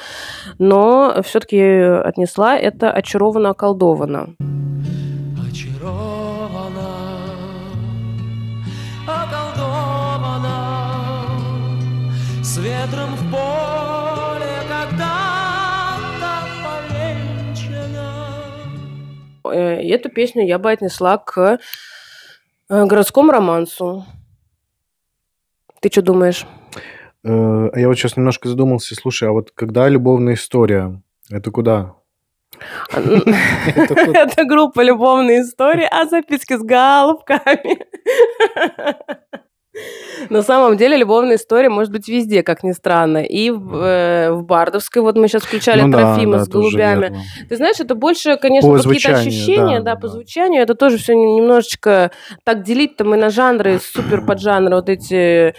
Но 0.60 1.16
все-таки 1.24 1.60
отнесла 1.62 2.58
это 2.58 2.92
«Очарована, 2.92 3.50
околдована». 3.52 4.36
Очарована, 5.50 6.90
околдована, 9.08 10.58
с 12.44 12.58
ветром 12.58 13.16
в 13.16 13.32
поле 13.32 14.11
И 19.52 19.90
эту 19.90 20.10
песню 20.10 20.46
я 20.46 20.60
бы 20.60 20.72
отнесла 20.72 21.18
к 21.18 21.60
э, 22.70 22.86
городскому 22.86 23.32
романсу. 23.32 24.06
Ты 25.80 25.90
что 25.92 26.02
думаешь? 26.02 26.46
Э, 27.24 27.70
а 27.74 27.80
я 27.80 27.88
вот 27.88 27.96
сейчас 27.96 28.18
немножко 28.18 28.48
задумался, 28.50 28.96
слушай, 28.96 29.30
а 29.30 29.32
вот 29.32 29.52
когда 29.52 29.88
любовная 29.90 30.34
история, 30.36 31.02
это 31.30 31.52
куда? 31.52 31.96
Это 32.92 34.46
группа 34.46 34.82
«Любовные 34.82 35.42
истории», 35.42 35.88
а 35.90 36.06
записки 36.06 36.58
с 36.58 36.62
голубками. 36.62 37.88
На 40.30 40.44
самом 40.44 40.78
деле 40.78 40.98
любовная 40.98 41.36
история 41.36 41.70
может 41.70 41.92
быть 41.92 42.08
везде, 42.08 42.44
как 42.44 42.64
ни 42.64 42.72
странно. 42.72 43.20
И 43.20 43.50
в, 43.50 43.76
э, 43.76 44.32
в 44.32 44.44
Бардовской, 44.44 45.02
вот 45.02 45.18
мы 45.18 45.28
сейчас 45.28 45.44
включали 45.44 45.82
ну, 45.82 45.92
Трофима 45.92 46.38
да, 46.38 46.46
с 46.46 46.48
голубями. 46.48 47.18
Ты 47.50 47.58
знаешь, 47.58 47.80
это 47.80 47.96
больше, 47.96 48.38
конечно, 48.38 48.78
какие-то 48.78 49.18
ощущения, 49.18 49.80
да, 49.80 49.94
да, 49.94 49.96
по 49.96 50.08
да. 50.08 50.10
звучанию. 50.10 50.62
Это 50.62 50.76
тоже 50.76 50.98
все 50.98 51.14
немножечко 51.16 52.12
так 52.44 52.64
делить-то 52.64 53.04
мы 53.04 53.18
на 53.18 53.30
жанры, 53.30 53.80
супер 53.94 54.26
поджанры, 54.26 54.76
вот 54.76 54.90
эти 54.90 55.56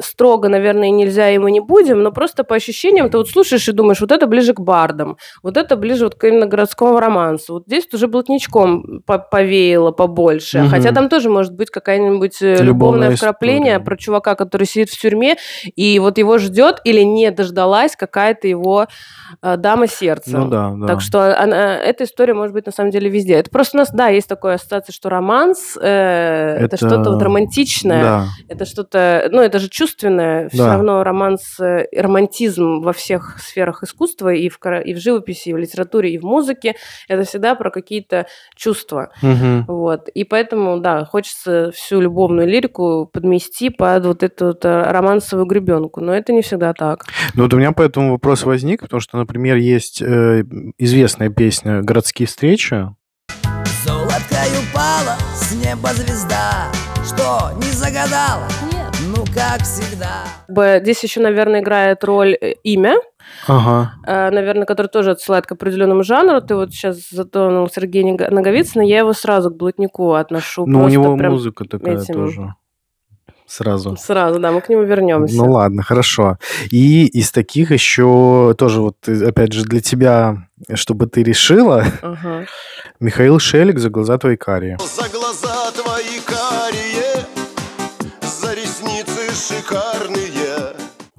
строго, 0.00 0.48
наверное, 0.48 0.90
нельзя, 0.90 1.30
и 1.30 1.38
мы 1.38 1.50
не 1.50 1.60
будем, 1.60 2.02
но 2.02 2.12
просто 2.12 2.44
по 2.44 2.56
ощущениям 2.56 3.10
ты 3.10 3.18
вот 3.18 3.28
слушаешь 3.28 3.68
и 3.68 3.72
думаешь, 3.72 4.00
вот 4.00 4.12
это 4.12 4.26
ближе 4.26 4.54
к 4.54 4.60
бардам, 4.60 5.16
вот 5.42 5.56
это 5.56 5.76
ближе 5.76 6.04
вот 6.04 6.14
к 6.14 6.24
именно 6.24 6.46
городскому 6.46 7.00
романсу. 7.00 7.54
Вот 7.54 7.64
здесь 7.66 7.86
уже 7.92 8.08
блатничком 8.08 9.02
повеяло 9.02 9.92
побольше. 9.92 10.60
Угу. 10.60 10.68
Хотя 10.68 10.92
там 10.92 11.08
тоже 11.08 11.30
может 11.30 11.54
быть 11.54 11.70
какая-нибудь 11.70 12.42
э, 12.42 12.56
любовное, 12.56 12.66
любовное 12.66 13.16
вкрапление 13.16 13.72
история. 13.72 13.84
про 13.84 13.96
чувака, 13.96 14.34
который 14.34 14.66
сидит 14.66 14.90
в 14.90 15.00
тюрьме, 15.00 15.36
и 15.76 15.98
вот 15.98 16.18
его 16.18 16.38
ждет 16.38 16.80
или 16.84 17.00
не 17.00 17.30
дождалась 17.30 17.96
какая-то 17.96 18.48
его 18.48 18.86
э, 19.42 19.56
дама 19.56 19.86
сердца. 19.86 20.38
Ну 20.38 20.48
да, 20.48 20.72
да. 20.74 20.86
Так 20.86 21.00
что 21.00 21.38
она, 21.38 21.76
эта 21.76 22.04
история 22.04 22.34
может 22.34 22.54
быть 22.54 22.66
на 22.66 22.72
самом 22.72 22.90
деле 22.90 23.10
везде. 23.10 23.34
Это 23.34 23.50
просто 23.50 23.76
у 23.76 23.80
нас, 23.80 23.90
да, 23.92 24.08
есть 24.08 24.28
такая 24.28 24.56
ассоциация, 24.56 24.92
что 24.92 25.08
романс 25.08 25.76
э, 25.80 26.56
это, 26.56 26.76
это 26.76 26.76
что-то 26.76 27.10
вот 27.10 27.22
романтичное, 27.22 28.02
да. 28.02 28.24
это 28.48 28.64
что-то, 28.64 29.28
ну 29.30 29.40
это 29.42 29.58
же 29.58 29.68
чувство 29.68 29.89
чувственное, 29.90 30.48
все 30.48 30.58
да. 30.58 30.74
равно 30.74 31.02
романс, 31.02 31.58
э, 31.60 31.86
романтизм 31.96 32.80
во 32.80 32.92
всех 32.92 33.38
сферах 33.40 33.82
искусства, 33.82 34.32
и 34.32 34.48
в, 34.48 34.58
и 34.84 34.94
в 34.94 34.98
живописи, 34.98 35.48
и 35.48 35.52
в 35.52 35.56
литературе, 35.56 36.12
и 36.14 36.18
в 36.18 36.22
музыке, 36.22 36.76
это 37.08 37.24
всегда 37.24 37.54
про 37.54 37.70
какие-то 37.70 38.26
чувства. 38.54 39.10
Угу. 39.22 39.64
Вот. 39.72 40.08
И 40.08 40.24
поэтому, 40.24 40.78
да, 40.78 41.04
хочется 41.04 41.70
всю 41.74 42.00
любовную 42.00 42.46
лирику 42.46 43.08
подмести 43.12 43.70
под 43.70 44.06
вот 44.06 44.22
эту 44.22 44.46
вот 44.46 44.64
э, 44.64 44.90
романсовую 44.90 45.46
гребенку, 45.46 46.00
но 46.00 46.14
это 46.14 46.32
не 46.32 46.42
всегда 46.42 46.72
так. 46.72 47.04
Ну 47.34 47.44
вот 47.44 47.54
у 47.54 47.58
меня 47.58 47.72
поэтому 47.72 48.12
вопрос 48.12 48.44
возник, 48.44 48.82
потому 48.82 49.00
что, 49.00 49.18
например, 49.18 49.56
есть 49.56 50.00
э, 50.02 50.44
известная 50.78 51.30
песня 51.30 51.82
«Городские 51.82 52.26
встречи», 52.26 52.88
Золоткой 53.84 54.50
упала 54.60 55.16
с 55.34 55.52
неба 55.52 55.88
звезда, 55.94 56.70
что 57.02 57.50
не 57.56 57.72
загадала, 57.72 58.46
ну, 58.70 58.89
как 59.34 59.62
всегда. 59.62 60.80
Здесь 60.80 61.02
еще, 61.02 61.20
наверное, 61.20 61.60
играет 61.60 62.04
роль 62.04 62.34
э, 62.34 62.52
имя, 62.62 62.96
Ага. 63.46 63.94
Э, 64.06 64.30
наверное, 64.30 64.66
который 64.66 64.88
тоже 64.88 65.12
отсылает 65.12 65.46
к 65.46 65.52
определенному 65.52 66.02
жанру. 66.02 66.40
Ты 66.40 66.56
вот 66.56 66.72
сейчас 66.72 67.10
затронул 67.10 67.68
Сергея 67.68 68.30
Наговицына, 68.30 68.82
я 68.82 68.98
его 68.98 69.12
сразу 69.12 69.50
к 69.50 69.56
блатнику 69.56 70.14
отношу. 70.14 70.66
Ну, 70.66 70.84
у 70.84 70.88
него 70.88 71.16
музыка 71.16 71.64
такая 71.64 71.98
этим... 71.98 72.14
тоже. 72.14 72.54
Сразу. 73.46 73.96
Сразу, 73.96 74.38
да, 74.38 74.52
мы 74.52 74.60
к 74.60 74.68
нему 74.68 74.82
вернемся. 74.82 75.36
Ну 75.36 75.52
ладно, 75.52 75.82
хорошо. 75.82 76.38
И 76.70 77.06
из 77.06 77.32
таких 77.32 77.72
еще 77.72 78.54
тоже 78.56 78.80
вот, 78.80 79.08
опять 79.08 79.52
же, 79.52 79.64
для 79.64 79.80
тебя, 79.80 80.48
чтобы 80.74 81.06
ты 81.06 81.24
решила, 81.24 81.84
ага. 82.00 82.46
Михаил 83.00 83.40
Шелик 83.40 83.80
«За 83.80 83.90
глаза 83.90 84.18
твои 84.18 84.36
карие». 84.36 84.78
За 84.78 85.08
глаза 85.08 85.72
твои 85.72 86.20
карие 86.24 87.09
шикарные. 89.50 90.74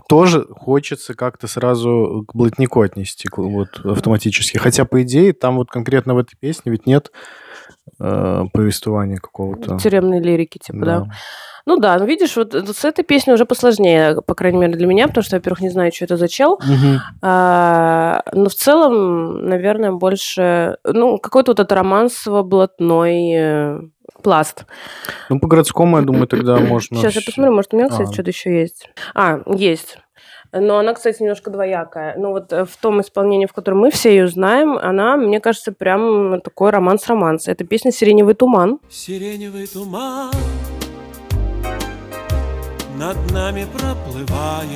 Тоже 0.07 0.45
хочется 0.49 1.13
как-то 1.13 1.47
сразу 1.47 2.25
к 2.27 2.35
блатнику 2.35 2.81
отнести 2.81 3.29
вот, 3.35 3.79
автоматически. 3.85 4.57
Хотя, 4.57 4.83
по 4.83 5.01
идее, 5.03 5.33
там 5.33 5.55
вот 5.55 5.69
конкретно 5.69 6.15
в 6.15 6.17
этой 6.17 6.35
песне 6.37 6.71
ведь 6.71 6.85
нет 6.85 7.11
э, 7.99 8.43
повествования 8.51 9.17
какого-то. 9.17 9.77
Тюремной 9.77 10.19
лирики, 10.19 10.57
типа, 10.57 10.79
да. 10.79 10.99
да. 10.99 11.11
Ну 11.65 11.77
да, 11.77 11.97
ну 11.97 12.05
видишь, 12.05 12.35
вот 12.35 12.53
с 12.53 12.85
этой 12.85 13.05
песней 13.05 13.33
уже 13.33 13.45
посложнее, 13.45 14.21
по 14.25 14.33
крайней 14.33 14.57
мере, 14.57 14.73
для 14.73 14.87
меня, 14.87 15.07
потому 15.07 15.23
что, 15.23 15.37
во-первых, 15.37 15.61
не 15.61 15.69
знаю, 15.69 15.91
что 15.93 16.05
это 16.05 16.17
за 16.17 16.27
чел. 16.27 16.53
Угу. 16.53 16.99
А, 17.21 18.23
но 18.33 18.49
в 18.49 18.55
целом, 18.55 19.47
наверное, 19.47 19.91
больше, 19.91 20.77
ну, 20.83 21.19
какой-то 21.19 21.51
вот 21.51 21.59
этот 21.59 21.71
романсово-блатной 21.71 23.91
пласт. 24.21 24.65
Ну, 25.29 25.39
по 25.39 25.47
городскому, 25.47 25.97
я 25.97 26.03
думаю, 26.03 26.27
тогда 26.27 26.57
можно... 26.57 26.97
Сейчас 26.97 27.15
я 27.15 27.21
посмотрю, 27.21 27.53
может, 27.53 27.73
у 27.73 27.77
меня, 27.77 27.89
кстати, 27.89 28.09
а. 28.09 28.13
что-то 28.13 28.29
еще 28.29 28.59
есть. 28.59 28.89
А, 29.13 29.41
есть. 29.47 29.97
Но 30.53 30.77
она, 30.77 30.93
кстати, 30.93 31.21
немножко 31.21 31.49
двоякая. 31.49 32.15
Но 32.17 32.31
вот 32.31 32.51
э, 32.51 32.65
в 32.65 32.75
том 32.77 32.99
исполнении, 33.01 33.45
в 33.45 33.53
котором 33.53 33.79
мы 33.79 33.91
все 33.91 34.09
ее 34.09 34.27
знаем, 34.27 34.77
она, 34.77 35.15
мне 35.15 35.39
кажется, 35.39 35.71
прям 35.71 36.41
такой 36.41 36.71
романс-романс. 36.71 37.47
Это 37.47 37.63
песня 37.63 37.91
«Сиреневый 37.91 38.33
туман». 38.33 38.79
Сиреневый 38.89 39.67
туман 39.67 40.31
над 43.01 43.31
нами 43.31 43.65
проплывает, 43.73 44.69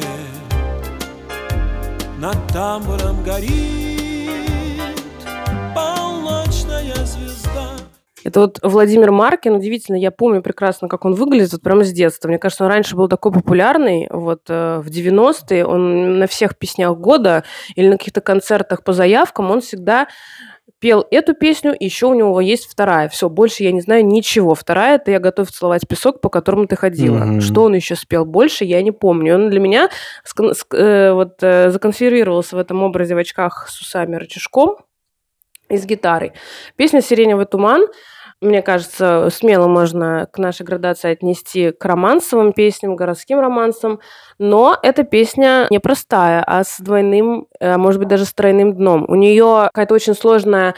над 2.20 2.38
тамбуром 2.48 3.22
горит 3.24 4.06
полночная 5.76 6.96
звезда. 7.06 7.85
Это 8.26 8.40
вот 8.40 8.60
Владимир 8.64 9.12
Маркин, 9.12 9.54
удивительно, 9.54 9.98
я 9.98 10.10
помню 10.10 10.42
прекрасно, 10.42 10.88
как 10.88 11.06
он 11.06 11.14
выглядит 11.14 11.52
вот 11.54 11.62
прямо 11.62 11.84
с 11.84 11.92
детства. 11.92 12.28
Мне 12.28 12.40
кажется, 12.40 12.64
он 12.64 12.72
раньше 12.72 12.96
был 12.96 13.08
такой 13.08 13.32
популярный, 13.32 14.08
вот 14.10 14.42
э, 14.50 14.82
в 14.84 14.88
90-е, 14.88 15.64
он 15.64 16.18
на 16.18 16.26
всех 16.26 16.58
песнях 16.58 16.98
года 16.98 17.44
или 17.76 17.88
на 17.88 17.98
каких-то 18.00 18.22
концертах 18.22 18.84
по 18.84 18.94
заявкам, 18.94 19.52
он 19.52 19.62
всегда 19.62 20.08
пел 20.80 21.06
эту 21.12 21.36
песню, 21.36 21.76
еще 21.80 22.08
у 22.08 22.16
него 22.16 22.42
есть 22.42 22.66
вторая. 22.66 23.10
Все, 23.10 23.30
больше 23.30 23.64
я 23.64 23.72
не 23.72 23.82
знаю 23.82 24.04
ничего. 24.04 24.56
Вторая 24.56 24.96
это 24.96 25.12
«Я 25.12 25.20
готов 25.20 25.52
целовать 25.52 25.88
песок, 25.88 26.20
по 26.20 26.30
которому 26.30 26.66
ты 26.66 26.76
ходила». 26.76 27.18
Mm-hmm. 27.18 27.42
Что 27.42 27.64
он 27.64 27.76
еще 27.76 27.96
спел 27.96 28.26
больше, 28.26 28.66
я 28.66 28.82
не 28.82 28.92
помню. 28.92 29.36
Он 29.36 29.50
для 29.52 29.60
меня 29.60 29.90
э, 30.72 31.12
вот, 31.12 31.36
э, 31.42 31.70
законсервировался 31.70 32.56
в 32.56 32.60
этом 32.60 32.82
образе 32.82 33.14
в 33.14 33.20
очках 33.20 33.68
с 33.70 33.80
усами 33.82 34.16
рычажком 34.16 34.78
и 35.70 35.78
с 35.78 35.86
гитарой. 35.86 36.34
Песня 36.76 37.02
«Сиреневый 37.02 37.46
туман» 37.46 37.88
мне 38.42 38.62
кажется, 38.62 39.30
смело 39.32 39.68
можно 39.68 40.28
к 40.32 40.38
нашей 40.38 40.66
градации 40.66 41.12
отнести 41.12 41.72
к 41.72 41.84
романсовым 41.86 42.54
песням, 42.54 42.96
городским 42.96 43.40
романсам, 43.40 44.00
но 44.38 44.78
эта 44.84 45.04
песня 45.04 45.68
не 45.70 45.80
простая, 45.80 46.44
а 46.46 46.64
с 46.64 46.80
двойным, 46.80 47.48
а 47.60 47.78
может 47.78 48.00
быть, 48.00 48.10
даже 48.10 48.26
с 48.26 48.34
тройным 48.34 48.76
дном. 48.76 49.06
У 49.08 49.16
нее 49.16 49.70
какая-то 49.74 49.94
очень 49.94 50.14
сложная 50.14 50.76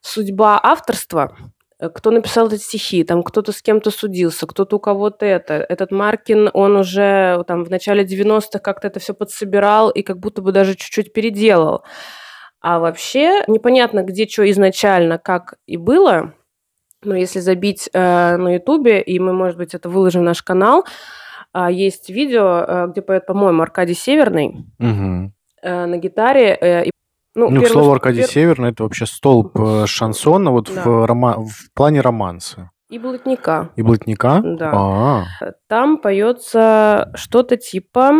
судьба 0.00 0.60
авторства, 0.62 1.36
кто 1.94 2.10
написал 2.10 2.48
эти 2.48 2.62
стихи, 2.62 3.02
там 3.04 3.22
кто-то 3.22 3.52
с 3.52 3.62
кем-то 3.62 3.90
судился, 3.90 4.46
кто-то 4.46 4.76
у 4.76 4.78
кого-то 4.78 5.26
это. 5.26 5.54
Этот 5.68 5.90
Маркин, 5.90 6.50
он 6.52 6.76
уже 6.76 7.42
там 7.48 7.64
в 7.64 7.70
начале 7.70 8.04
90-х 8.04 8.58
как-то 8.60 8.88
это 8.88 9.00
все 9.00 9.14
подсобирал 9.14 9.90
и 9.90 10.02
как 10.02 10.18
будто 10.18 10.42
бы 10.42 10.52
даже 10.52 10.74
чуть-чуть 10.74 11.12
переделал. 11.12 11.82
А 12.60 12.78
вообще 12.78 13.42
непонятно, 13.48 14.02
где 14.04 14.28
что 14.28 14.48
изначально, 14.48 15.18
как 15.18 15.54
и 15.66 15.76
было, 15.76 16.34
но 17.04 17.16
если 17.16 17.40
забить 17.40 17.88
э, 17.92 18.36
на 18.36 18.54
Ютубе, 18.54 19.00
и 19.00 19.18
мы, 19.18 19.32
может 19.32 19.56
быть, 19.56 19.74
это 19.74 19.88
выложим 19.88 20.22
в 20.22 20.24
наш 20.24 20.42
канал, 20.42 20.84
э, 21.54 21.68
есть 21.70 22.10
видео, 22.10 22.64
э, 22.66 22.86
где 22.88 23.02
поет, 23.02 23.26
по-моему, 23.26 23.62
Аркадий 23.62 23.94
Северный 23.94 24.66
угу. 24.78 25.32
э, 25.62 25.86
на 25.86 25.96
гитаре. 25.98 26.58
Э, 26.60 26.84
и, 26.86 26.90
ну, 27.34 27.50
ну 27.50 27.62
к 27.62 27.68
слову, 27.68 27.92
Аркадий 27.92 28.20
пер... 28.20 28.28
Северный 28.28 28.70
это 28.70 28.82
вообще 28.82 29.06
столб 29.06 29.58
э, 29.58 29.86
шансона 29.86 30.50
вот 30.50 30.70
да. 30.74 30.82
в, 30.82 31.06
рома... 31.06 31.38
в 31.38 31.72
плане 31.74 32.00
романса. 32.00 32.70
И 32.88 32.98
блатника. 32.98 33.70
И 33.76 33.82
блатника? 33.82 34.42
Да. 34.44 34.70
А-а-а. 34.72 35.52
Там 35.66 35.96
поется 35.96 37.10
что-то 37.14 37.56
типа 37.56 38.12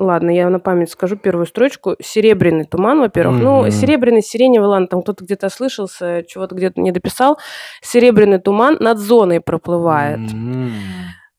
Ладно, 0.00 0.30
я 0.30 0.48
на 0.48 0.60
память 0.60 0.90
скажу 0.90 1.16
первую 1.16 1.44
строчку. 1.44 1.94
Серебряный 2.00 2.64
туман, 2.64 3.00
во-первых. 3.00 3.38
Mm-hmm. 3.38 3.64
Ну, 3.64 3.70
серебряный, 3.70 4.22
сиреневый, 4.22 4.66
ладно, 4.66 4.86
там 4.86 5.02
кто-то 5.02 5.22
где-то 5.24 5.50
слышался, 5.50 6.24
чего-то 6.26 6.54
где-то 6.54 6.80
не 6.80 6.90
дописал. 6.90 7.38
Серебряный 7.82 8.38
туман 8.38 8.78
над 8.80 8.98
зоной 8.98 9.42
проплывает. 9.42 10.20
Mm-hmm. 10.20 10.70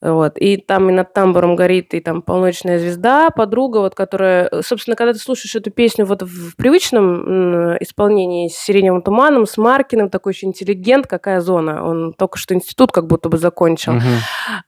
Вот. 0.02 0.38
И 0.38 0.58
там 0.58 0.90
и 0.90 0.94
над 0.94 1.14
тамбуром 1.14 1.56
горит, 1.56 1.94
и 1.94 2.00
там 2.00 2.22
полночная 2.22 2.80
звезда, 2.80 3.30
подруга, 3.30 3.78
вот, 3.78 3.94
которая... 3.94 4.50
Собственно, 4.62 4.96
когда 4.96 5.14
ты 5.14 5.20
слушаешь 5.20 5.56
эту 5.56 5.70
песню 5.70 6.06
вот 6.06 6.24
в 6.24 6.56
привычном 6.56 7.78
исполнении 7.78 8.48
с 8.48 8.58
«Сиреневым 8.58 9.04
туманом», 9.04 9.46
с 9.46 9.58
Маркиным, 9.58 10.10
такой 10.10 10.34
еще 10.34 10.48
интеллигент, 10.48 11.06
какая 11.06 11.40
зона. 11.40 11.86
Он 11.88 12.14
только 12.14 12.38
что 12.38 12.56
институт 12.56 12.92
как 12.92 13.06
будто 13.06 13.30
бы 13.30 13.38
закончил. 13.38 13.94
Uh-huh. 13.94 14.18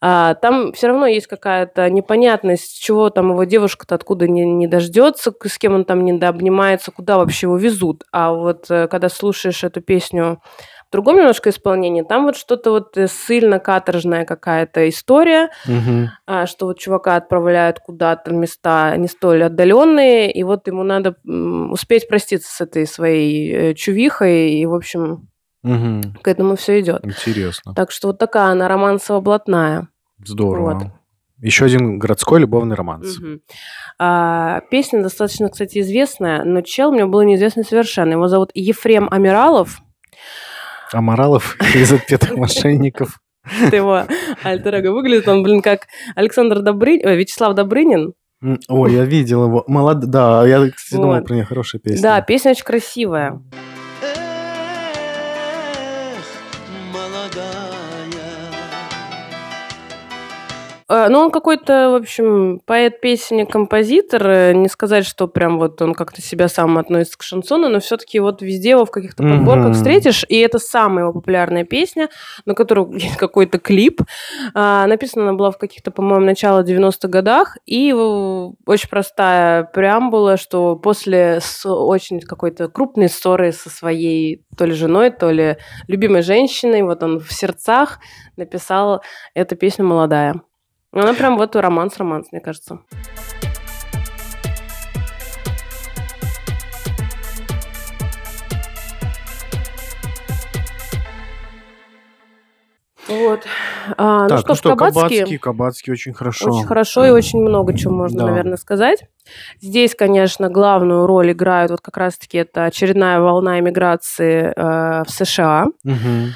А, 0.01 0.35
там 0.35 0.73
все 0.73 0.87
равно 0.87 1.07
есть 1.07 1.27
какая-то 1.27 1.89
непонятность, 1.89 2.79
чего 2.81 3.09
там 3.09 3.31
его 3.31 3.43
девушка-то 3.43 3.95
откуда 3.95 4.27
не, 4.27 4.45
не 4.45 4.67
дождется, 4.67 5.33
с 5.43 5.57
кем 5.57 5.73
он 5.73 5.85
там 5.85 6.05
не 6.05 6.11
обнимается, 6.11 6.91
куда 6.91 7.17
вообще 7.17 7.47
его 7.47 7.57
везут. 7.57 8.03
А 8.11 8.33
вот 8.33 8.69
э, 8.69 8.87
когда 8.87 9.09
слушаешь 9.09 9.63
эту 9.63 9.81
песню 9.81 10.41
другом 10.93 11.17
немножко 11.17 11.49
исполнении. 11.49 12.01
Там 12.03 12.23
вот 12.23 12.37
что-то 12.37 12.71
вот 12.71 12.97
э, 12.97 13.07
ссыльно-каторжная 13.07 14.23
какая-то 14.25 14.87
история, 14.87 15.49
а, 16.25 16.45
что 16.45 16.67
вот 16.67 16.79
чувака 16.79 17.17
отправляют 17.17 17.79
куда-то 17.79 18.31
места 18.33 18.95
не 18.95 19.07
столь 19.07 19.43
отдаленные, 19.43 20.31
и 20.31 20.43
вот 20.43 20.67
ему 20.67 20.83
надо 20.83 21.17
успеть 21.25 22.07
проститься 22.07 22.49
с 22.49 22.61
этой 22.61 22.87
своей 22.87 23.51
э, 23.51 23.73
чувихой, 23.73 24.51
и, 24.51 24.65
в 24.65 24.73
общем, 24.73 25.27
Мгм. 25.63 26.15
к 26.21 26.27
этому 26.27 26.55
все 26.55 26.79
идет. 26.79 27.05
Интересно. 27.05 27.73
Так 27.73 27.91
что 27.91 28.07
вот 28.07 28.19
такая 28.19 28.51
она 28.51 28.67
романсово-блатная. 28.67 29.87
Здорово. 30.23 30.73
Вот. 30.73 30.87
Еще 31.39 31.65
один 31.65 31.99
городской 31.99 32.39
любовный 32.39 32.75
романс. 32.75 33.19
Мгм. 33.19 33.41
А, 33.99 34.61
песня 34.71 35.03
достаточно, 35.03 35.49
кстати, 35.49 35.79
известная, 35.79 36.43
но 36.45 36.61
чел 36.61 36.91
мне 36.91 37.05
был 37.05 37.21
неизвестный 37.23 37.65
совершенно. 37.65 38.13
Его 38.13 38.27
зовут 38.29 38.51
Ефрем 38.53 39.07
Амиралов. 39.11 39.81
А 40.93 41.01
Моралов 41.01 41.57
из 41.75 41.91
отпетых 41.91 42.35
мошенников. 42.37 43.19
Это 43.61 43.75
его 43.75 44.03
альтер. 44.43 44.91
Выглядит 44.91 45.27
он, 45.27 45.43
блин, 45.43 45.61
как 45.61 45.87
Александр 46.15 46.61
Добрынин, 46.61 47.09
Вячеслав 47.09 47.55
Добрынин. 47.55 48.13
Ой, 48.67 48.93
я 48.93 49.05
видел 49.05 49.45
его. 49.45 49.63
Молод... 49.67 49.99
Да, 50.09 50.45
я, 50.45 50.69
кстати, 50.69 50.99
думал 50.99 51.15
Вот. 51.15 51.25
про 51.25 51.33
нее 51.35 51.45
хорошая 51.45 51.81
песня. 51.81 52.01
Да, 52.01 52.21
песня 52.21 52.51
очень 52.51 52.65
красивая. 52.65 53.41
Ну, 61.09 61.19
он 61.19 61.31
какой-то, 61.31 61.89
в 61.91 61.95
общем, 61.95 62.59
поэт-песенник, 62.65 63.49
композитор. 63.51 64.27
Э, 64.27 64.53
Не 64.53 64.67
сказать, 64.69 65.05
что 65.05 65.27
прям 65.27 65.57
вот 65.57 65.81
он 65.81 65.93
как-то 65.93 66.21
себя 66.21 66.47
сам 66.47 66.77
относится 66.77 67.17
к 67.17 67.23
шансону, 67.23 67.69
но 67.69 67.79
все-таки 67.79 68.19
вот 68.19 68.41
везде 68.41 68.71
его 68.71 68.85
в 68.85 68.91
каких-то 68.91 69.23
подборках 69.23 69.65
Мгм. 69.65 69.73
встретишь, 69.73 70.25
и 70.29 70.37
это 70.37 70.59
самая 70.59 71.05
его 71.05 71.13
популярная 71.13 71.63
песня, 71.63 72.09
на 72.45 72.53
которую 72.53 72.91
есть 72.93 73.17
какой-то 73.17 73.59
клип. 73.59 74.01
А, 74.53 74.85
Написана 74.87 75.23
она 75.29 75.33
была 75.33 75.51
в 75.51 75.57
каких-то, 75.57 75.91
по-моему, 75.91 76.25
начало 76.25 76.63
90-х 76.63 77.07
годах, 77.07 77.57
и 77.65 77.91
э, 77.91 77.95
очень 77.95 78.89
простая 78.89 79.63
преамбула, 79.63 80.37
что 80.37 80.75
после 80.75 81.39
очень 81.65 82.19
какой-то 82.19 82.67
крупной 82.67 83.09
ссоры 83.09 83.51
со 83.51 83.69
своей 83.69 84.43
то 84.57 84.65
ли 84.65 84.73
женой, 84.73 85.09
то 85.09 85.31
ли 85.31 85.57
любимой 85.87 86.21
женщиной, 86.21 86.83
вот 86.83 87.01
он 87.03 87.19
в 87.19 87.31
сердцах 87.33 87.99
написал 88.37 89.01
эту 89.33 89.55
песню 89.55 89.85
«Молодая». 89.85 90.41
Ну, 90.93 91.01
Она 91.01 91.13
прям 91.15 91.37
вот 91.37 91.55
романс-романс, 91.55 92.27
мне 92.31 92.39
кажется. 92.39 92.79
Вот. 103.07 103.41
А, 103.97 104.23
ну 104.23 104.27
Так, 104.29 104.39
что 104.39 104.49
ну 104.49 104.55
что, 104.55 104.69
кабацкие. 104.75 105.01
Кабацкий, 105.19 105.37
Кабацкий 105.37 105.93
очень 105.93 106.13
хорошо. 106.13 106.51
Очень 106.51 106.67
хорошо 106.67 107.05
и 107.05 107.09
очень 107.09 107.41
много 107.41 107.77
чего 107.77 107.93
можно, 107.93 108.19
Да. 108.19 108.27
наверное, 108.27 108.57
сказать. 108.57 109.03
Здесь, 109.61 109.93
конечно, 109.95 110.49
главную 110.49 111.05
роль 111.05 111.31
играют 111.31 111.71
вот 111.71 111.81
как 111.81 111.97
раз-таки 111.97 112.37
это 112.37 112.65
очередная 112.65 113.19
волна 113.19 113.59
иммиграции 113.59 114.53
э, 114.55 115.03
в 115.03 115.09
США. 115.09 115.67
Мгм. 115.83 116.33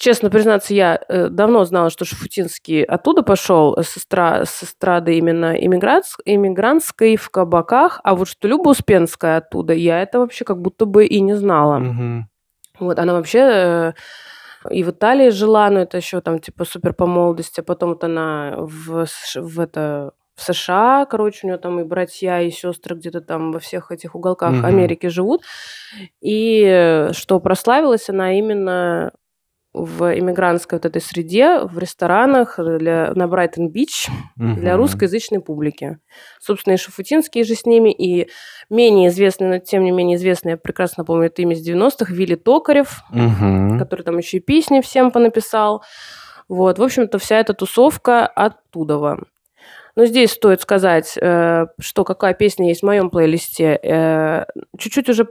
Честно 0.00 0.30
признаться, 0.30 0.72
я 0.72 0.98
э, 1.08 1.28
давно 1.28 1.62
знала, 1.66 1.90
что 1.90 2.06
Шафутинский 2.06 2.82
оттуда 2.84 3.22
пошел, 3.22 3.74
э, 3.76 3.82
с, 3.82 3.98
эстра- 3.98 4.46
с 4.46 4.62
эстрады 4.64 5.18
именно 5.18 5.54
иммиграц- 5.54 6.16
иммигрантской 6.24 7.16
в 7.16 7.28
кабаках, 7.28 8.00
а 8.02 8.14
вот 8.14 8.26
что 8.26 8.48
Люба 8.48 8.70
Успенская 8.70 9.36
оттуда, 9.36 9.74
я 9.74 10.00
это 10.00 10.18
вообще 10.20 10.46
как 10.46 10.58
будто 10.58 10.86
бы 10.86 11.04
и 11.04 11.20
не 11.20 11.34
знала. 11.34 11.78
Мгм. 11.80 12.30
Вот, 12.78 12.98
она 12.98 13.12
вообще 13.12 13.38
э, 13.40 13.92
и 14.70 14.82
в 14.84 14.88
Италии 14.88 15.28
жила, 15.28 15.68
но 15.68 15.80
это 15.80 15.98
еще 15.98 16.22
там 16.22 16.38
типа 16.38 16.64
супер 16.64 16.94
по 16.94 17.04
молодости, 17.04 17.60
а 17.60 17.62
потом 17.62 17.90
вот 17.90 18.02
она 18.02 18.54
в, 18.56 19.04
в 19.34 19.60
это 19.60 20.12
в 20.34 20.42
США, 20.42 21.04
короче, 21.10 21.40
у 21.42 21.46
нее 21.48 21.58
там 21.58 21.78
и 21.78 21.84
братья, 21.84 22.40
и 22.40 22.50
сестры 22.50 22.96
где-то 22.96 23.20
там 23.20 23.52
во 23.52 23.58
всех 23.58 23.92
этих 23.92 24.14
уголках 24.14 24.52
Мгм. 24.52 24.64
Америки 24.64 25.08
живут. 25.08 25.42
И 26.22 26.64
э, 26.66 27.12
что 27.12 27.38
прославилась 27.38 28.08
она 28.08 28.32
именно 28.32 29.12
в 29.72 30.18
иммигрантской 30.18 30.78
вот 30.78 30.86
этой 30.86 31.00
среде, 31.00 31.60
в 31.60 31.78
ресторанах 31.78 32.58
для, 32.58 33.12
на 33.14 33.28
Брайтон-Бич 33.28 34.08
для 34.36 34.76
русскоязычной 34.76 35.40
публики. 35.40 35.98
Собственно, 36.40 36.74
и 36.74 36.76
Шафутинский 36.76 37.44
же 37.44 37.54
с 37.54 37.64
ними, 37.64 37.92
и 37.92 38.28
менее 38.68 39.08
известный, 39.08 39.48
но 39.48 39.58
тем 39.58 39.84
не 39.84 39.92
менее 39.92 40.16
известный, 40.16 40.52
я 40.52 40.56
прекрасно 40.56 41.04
помню 41.04 41.26
это 41.26 41.42
имя 41.42 41.54
с 41.54 41.66
90-х, 41.66 42.12
Вилли 42.12 42.34
Токарев, 42.34 43.02
который 43.78 44.02
там 44.02 44.18
еще 44.18 44.38
и 44.38 44.40
песни 44.40 44.80
всем 44.80 45.12
понаписал. 45.12 45.84
Вот, 46.48 46.80
в 46.80 46.82
общем-то, 46.82 47.18
вся 47.18 47.38
эта 47.38 47.54
тусовка 47.54 48.26
оттуда. 48.26 49.18
Но 49.96 50.06
здесь 50.06 50.32
стоит 50.32 50.60
сказать, 50.60 51.16
э, 51.20 51.66
что 51.78 52.04
какая 52.04 52.34
песня 52.34 52.68
есть 52.68 52.80
в 52.80 52.86
моем 52.86 53.10
плейлисте. 53.10 53.78
Э, 53.82 54.44
Чуть-чуть 54.78 55.08
уже 55.08 55.28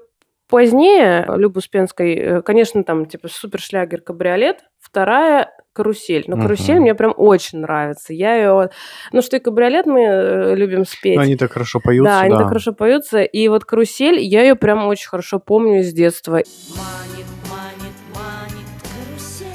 позднее 0.49 1.25
Любы 1.38 1.59
Успенской, 1.59 2.15
э, 2.15 2.41
конечно, 2.41 2.83
там 2.83 3.05
типа 3.05 3.27
супершлягер 3.29 4.01
«Кабриолет», 4.01 4.65
вторая 4.79 5.51
«Карусель». 5.73 6.25
Но 6.27 6.41
«Карусель» 6.41 6.75
Мгм. 6.75 6.81
мне 6.81 6.95
прям 6.95 7.13
очень 7.15 7.59
нравится. 7.59 8.13
Я 8.13 8.35
ее... 8.35 8.69
Ну, 9.13 9.21
что 9.21 9.38
и 9.38 9.39
«Кабриолет» 9.39 9.85
мы 9.85 10.01
э, 10.01 10.55
любим 10.55 10.85
спеть. 10.85 11.19
Они 11.19 11.35
так 11.38 11.53
хорошо 11.53 11.79
поются, 11.79 12.12
да, 12.12 12.19
да. 12.19 12.25
они 12.25 12.35
так 12.35 12.47
хорошо 12.47 12.73
поются. 12.73 13.21
И 13.21 13.47
вот 13.47 13.63
«Карусель», 13.63 14.19
я 14.19 14.41
ее 14.41 14.55
прям 14.55 14.88
очень 14.88 15.07
хорошо 15.07 15.39
помню 15.39 15.81
из 15.81 15.93
детства. 15.93 16.33
Манит, 16.33 17.27
манит, 17.49 17.95
манит 18.15 18.67
карусель 18.81 19.47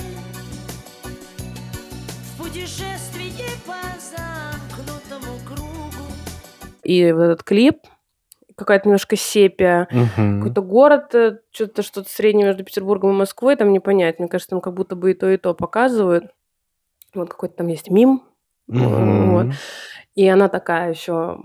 В 2.37 2.42
путешествии 2.42 3.33
по 3.66 3.74
замкнутому 4.00 5.38
кругу 5.44 6.07
И 6.85 7.12
вот 7.12 7.22
этот 7.22 7.42
клип, 7.42 7.78
какая-то 8.57 8.87
немножко 8.88 9.17
сепия, 9.17 9.88
Мгм. 9.90 10.40
какой-то 10.40 10.62
город, 10.62 11.14
э, 11.14 11.38
что-то 11.51 11.83
что-то 11.83 12.09
среднее 12.11 12.47
между 12.47 12.64
Петербургом 12.64 13.11
и 13.11 13.14
Москвой, 13.14 13.57
там 13.57 13.73
не 13.73 13.81
понять. 13.81 14.19
Мне 14.19 14.29
кажется, 14.29 14.51
там 14.51 14.61
как 14.61 14.75
будто 14.75 14.97
бы 14.97 15.11
и 15.12 15.14
то, 15.14 15.29
и 15.31 15.37
то 15.37 15.55
показывают. 15.55 16.25
Вот 17.14 17.31
какой-то 17.31 17.57
там 17.57 17.69
есть 17.69 17.90
мим. 17.90 18.23
Мгм. 18.67 19.31
Вот. 19.31 19.47
И 20.14 20.27
она 20.29 20.49
такая 20.49 20.90
еще 20.90 21.38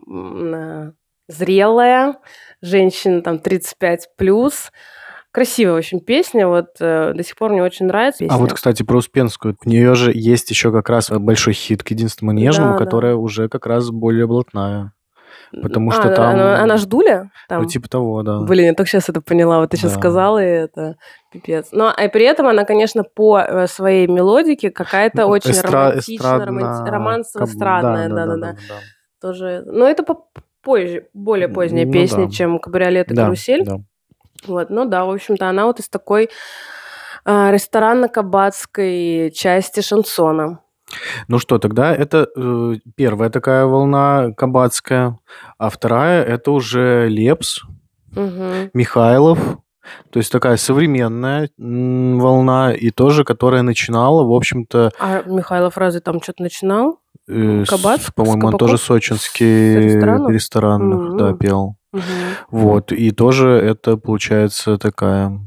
зрелая, 1.27 2.17
женщина 2.61 3.21
там 3.21 3.39
35 3.39 4.09
плюс. 4.17 4.71
Красивая 5.31 5.75
очень 5.75 5.99
песня, 5.99 6.47
вот 6.47 6.69
э, 6.79 7.13
до 7.13 7.23
сих 7.23 7.35
пор 7.35 7.51
мне 7.51 7.61
очень 7.61 7.85
нравится. 7.85 8.25
А 8.27 8.37
вот, 8.37 8.51
кстати, 8.51 8.81
про 8.81 8.97
Успенскую. 8.97 9.55
У 9.63 9.69
нее 9.69 9.93
же 9.93 10.11
есть 10.11 10.49
еще 10.49 10.71
как 10.71 10.89
раз 10.89 11.11
большой 11.11 11.53
хит 11.53 11.83
к 11.83 11.89
единственному 11.91 12.35
нежному, 12.39 12.73
Да, 12.73 12.79
да. 12.79 12.85
которая 12.85 13.15
уже 13.15 13.47
как 13.47 13.67
раз 13.67 13.91
более 13.91 14.25
блатная. 14.25 14.93
Потому 15.61 15.89
А, 15.89 15.93
что 15.93 16.15
там- 16.15 16.29
Она, 16.35 16.61
она 16.63 16.77
ж 16.77 16.85
дуля? 16.85 17.29
Там? 17.47 17.63
Ну, 17.63 17.67
типа 17.67 17.87
того, 17.89 18.23
да. 18.23 18.39
Блин, 18.41 18.65
я 18.67 18.73
только 18.73 18.89
сейчас 18.89 19.09
это 19.09 19.21
поняла. 19.21 19.59
Вот 19.59 19.69
ты 19.71 19.77
сейчас 19.77 19.93
Да. 19.93 19.99
сказала, 19.99 20.39
и 20.43 20.47
это 20.47 20.95
пипец. 21.31 21.69
Но 21.71 21.91
и 21.91 22.07
при 22.07 22.25
этом 22.25 22.47
она, 22.47 22.65
конечно, 22.65 23.03
по 23.03 23.39
э, 23.39 23.67
своей 23.67 24.07
мелодике 24.07 24.69
какая-то 24.71 25.25
очень 25.27 25.51
Эстра- 25.51 25.71
романтичная, 25.71 26.17
эстрадно- 26.39 26.89
романсово-эстрадная, 26.89 28.09
да-да-да. 28.09 28.55
Тоже. 29.21 29.63
Но 29.65 29.87
это 29.87 30.03
по- 30.03 30.25
позже, 30.63 31.07
более 31.13 31.47
поздняя 31.47 31.85
Ну 31.85 31.91
песня, 31.91 32.25
да. 32.25 32.31
чем 32.31 32.59
«Кабриолет» 32.59 33.11
и 33.11 33.15
Да, 33.15 33.23
«Карусель». 33.23 33.65
да. 33.65 33.77
Вот, 34.47 34.69
ну 34.69 34.85
да, 34.85 35.03
в 35.05 35.09
общем-то, 35.11 35.47
она 35.49 35.65
вот 35.65 35.79
из 35.79 35.89
такой 35.89 36.29
а, 37.25 37.51
ресторанно-кабацкой 37.51 39.31
части 39.31 39.81
шансона. 39.81 40.59
Ну 41.27 41.39
что, 41.39 41.57
тогда 41.59 41.93
это 41.93 42.27
э, 42.35 42.75
первая 42.95 43.29
такая 43.29 43.65
волна 43.65 44.31
кабацкая, 44.35 45.17
а 45.57 45.69
вторая 45.69 46.23
это 46.23 46.51
уже 46.51 47.07
Лепс, 47.09 47.61
Мгм. 48.15 48.71
Михайлов, 48.73 49.37
то 50.11 50.17
есть 50.19 50.31
такая 50.31 50.57
современная 50.57 51.49
м, 51.59 52.19
волна, 52.19 52.73
и 52.73 52.89
тоже, 52.89 53.23
которая 53.23 53.61
начинала, 53.61 54.23
в 54.23 54.33
общем-то, 54.33 54.91
А 54.99 55.21
Михайлов 55.23 55.77
разве 55.77 56.01
там 56.01 56.21
что-то 56.21 56.43
начинал? 56.43 56.99
э, 57.27 57.63
с- 57.65 57.69
Кабацк? 57.69 58.07
С 58.07 58.11
по-моему, 58.11 58.47
он 58.47 58.57
тоже 58.57 58.77
сочинский 58.77 59.73
С 59.73 59.77
ресторанов? 59.83 60.31
ресторанных, 60.31 61.17
да, 61.17 61.33
пел. 61.33 61.75
Мгм. 61.91 62.03
Вот, 62.51 62.91
и 62.91 63.09
тоже 63.11 63.49
это 63.49 63.97
получается 63.97 64.77
такая... 64.77 65.39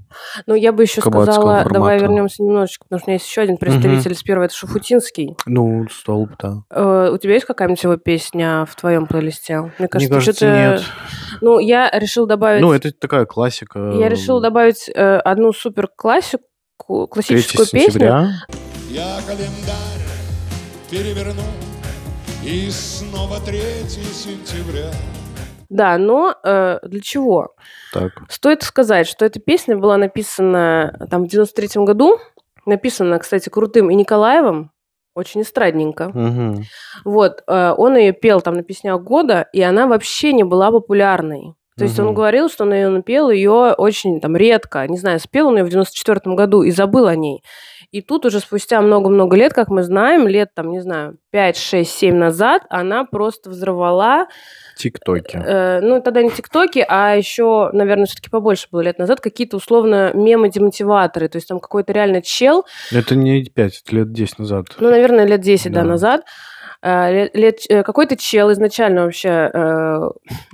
Ну, 0.47 0.55
я 0.55 0.73
бы 0.73 0.83
еще 0.83 1.01
Кабацкого 1.01 1.33
сказала, 1.33 1.53
формата. 1.59 1.75
давай 1.75 1.99
вернемся 2.01 2.43
немножечко, 2.43 2.85
потому 2.85 2.99
что 2.99 3.07
у 3.07 3.11
меня 3.11 3.15
есть 3.17 3.29
еще 3.29 3.41
один 3.43 3.57
представитель 3.57 4.13
из 4.13 4.23
первого, 4.23 4.45
это 4.47 4.55
Шафутинский. 4.55 5.37
Ну, 5.47 5.87
столб, 5.89 6.31
да. 6.41 6.65
Э, 6.71 7.11
у 7.13 7.19
тебя 7.19 7.35
есть 7.35 7.47
какая-нибудь 7.47 7.83
его 7.83 7.97
песня 7.97 8.67
в 8.69 8.75
твоем 8.77 9.07
плейлисте? 9.07 9.61
Мне 9.61 9.73
Мне 9.79 9.89
кажется, 9.89 10.15
кажется, 10.15 10.33
что-то- 10.35 10.57
нет. 10.57 10.83
Ну, 11.41 11.59
я 11.61 11.89
решил 11.91 12.27
добавить... 12.27 12.61
Ну, 12.61 12.73
это 12.73 12.93
такая 12.93 13.25
классика. 13.25 13.93
Я 13.95 14.09
решила 14.09 14.41
добавить 14.41 14.89
э, 14.89 15.17
одну 15.19 15.53
супер 15.53 15.89
классику, 15.89 16.43
3 16.87 17.07
классическую 17.09 17.67
песню. 17.71 17.93
сентября. 17.93 18.31
Я 18.91 19.19
календарь 19.27 20.03
переверну 20.91 21.41
И 22.45 22.69
снова 22.71 23.39
3 23.41 23.61
сентября 23.89 24.91
Да, 25.73 25.97
но 25.97 26.35
э, 26.45 26.81
для 26.83 27.01
чего? 27.01 27.55
Так. 27.95 28.13
Стоит 28.29 28.63
сказать, 28.63 29.07
что 29.09 29.25
эта 29.25 29.41
песня 29.41 29.75
была 29.75 29.97
написана 29.97 31.07
там 31.11 31.25
в 31.25 31.29
93 31.29 31.83
году. 31.85 32.19
Написана, 32.67 33.19
кстати, 33.19 33.49
крутым 33.49 33.91
и 33.91 33.95
Николаевым. 33.95 34.71
Очень 35.15 35.41
эстрадненько. 35.43 36.11
Мгм. 36.13 36.65
Вот, 37.07 37.43
э, 37.47 37.75
он 37.77 37.97
ее 37.97 38.13
пел 38.13 38.43
там 38.43 38.55
на 38.55 38.63
песнях 38.63 39.01
года, 39.03 39.49
и 39.55 39.63
она 39.63 39.87
вообще 39.87 40.35
не 40.35 40.45
была 40.45 40.71
популярной. 40.71 41.55
То 41.79 41.85
есть 41.85 41.99
он 41.99 42.07
Мгм. 42.09 42.15
говорил, 42.17 42.51
что 42.51 42.65
он 42.65 42.75
ее 42.75 42.89
напел 42.91 43.31
ее 43.31 43.73
очень 43.73 44.21
там 44.21 44.37
редко. 44.37 44.87
Не 44.87 44.99
знаю, 44.99 45.19
спел 45.21 45.49
он 45.49 45.57
ее 45.57 45.65
в 45.65 45.71
94 45.71 46.35
году 46.37 46.63
и 46.63 46.71
забыл 46.71 47.07
о 47.07 47.17
ней. 47.17 47.43
И 47.93 48.03
тут 48.03 48.27
уже 48.27 48.41
спустя 48.41 48.81
много-много 48.83 49.37
лет, 49.37 49.55
как 49.55 49.69
мы 49.69 49.83
знаем, 49.83 50.29
лет 50.29 50.51
там, 50.55 50.71
не 50.71 50.81
знаю, 50.81 51.17
5, 51.31 51.57
6, 51.57 51.91
7 51.91 52.15
назад, 52.15 52.63
она 52.69 53.05
просто 53.05 53.49
взорвала. 53.51 54.29
Тиктоки. 54.77 55.37
э, 55.45 55.81
ну, 55.81 56.01
тогда 56.01 56.23
не 56.23 56.31
тиктоки, 56.31 56.85
а 56.89 57.15
еще, 57.17 57.71
наверное, 57.73 58.07
все-таки 58.07 58.31
побольше 58.31 58.69
было 58.71 58.81
лет 58.81 58.99
назад, 58.99 59.21
какие-то 59.21 59.57
условно 59.57 60.13
мемы-демотиваторы. 60.15 61.29
То 61.29 61.37
есть 61.37 61.49
там 61.49 61.61
какой-то 61.61 61.93
реально 61.93 62.23
чел, 62.23 62.65
Это 62.93 63.15
не 63.15 63.45
5, 63.45 63.83
это 63.87 63.97
лет 63.97 64.13
10 64.13 64.39
назад. 64.39 64.67
ну, 64.79 64.91
наверное, 64.91 65.27
лет 65.27 65.41
10 65.41 65.73
да. 65.73 65.83
Да. 65.83 65.87
назад. 65.89 66.23
Э, 66.85 67.29
лет- 67.33 67.65
э, 67.69 67.83
какой-то 67.85 68.17
чел 68.17 68.51
изначально 68.53 69.05
вообще, 69.05 69.29
э, 69.55 70.11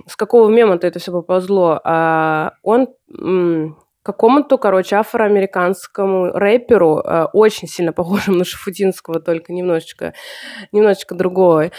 с 0.06 0.14
какого 0.16 0.50
мема-то 0.50 0.86
это 0.86 0.98
все 0.98 1.10
поползло, 1.10 1.80
а 1.84 2.52
он 2.62 2.88
какому-то, 4.08 4.56
короче, 4.56 4.96
афроамериканскому 4.96 6.30
рэперу, 6.32 7.00
э, 7.04 7.26
очень 7.34 7.68
сильно 7.68 7.92
похожему 7.92 8.38
на 8.38 8.44
Шафутинского, 8.44 9.20
только 9.20 9.52
немножечко, 9.52 10.14
немножечко 10.72 11.14
другой, 11.14 11.72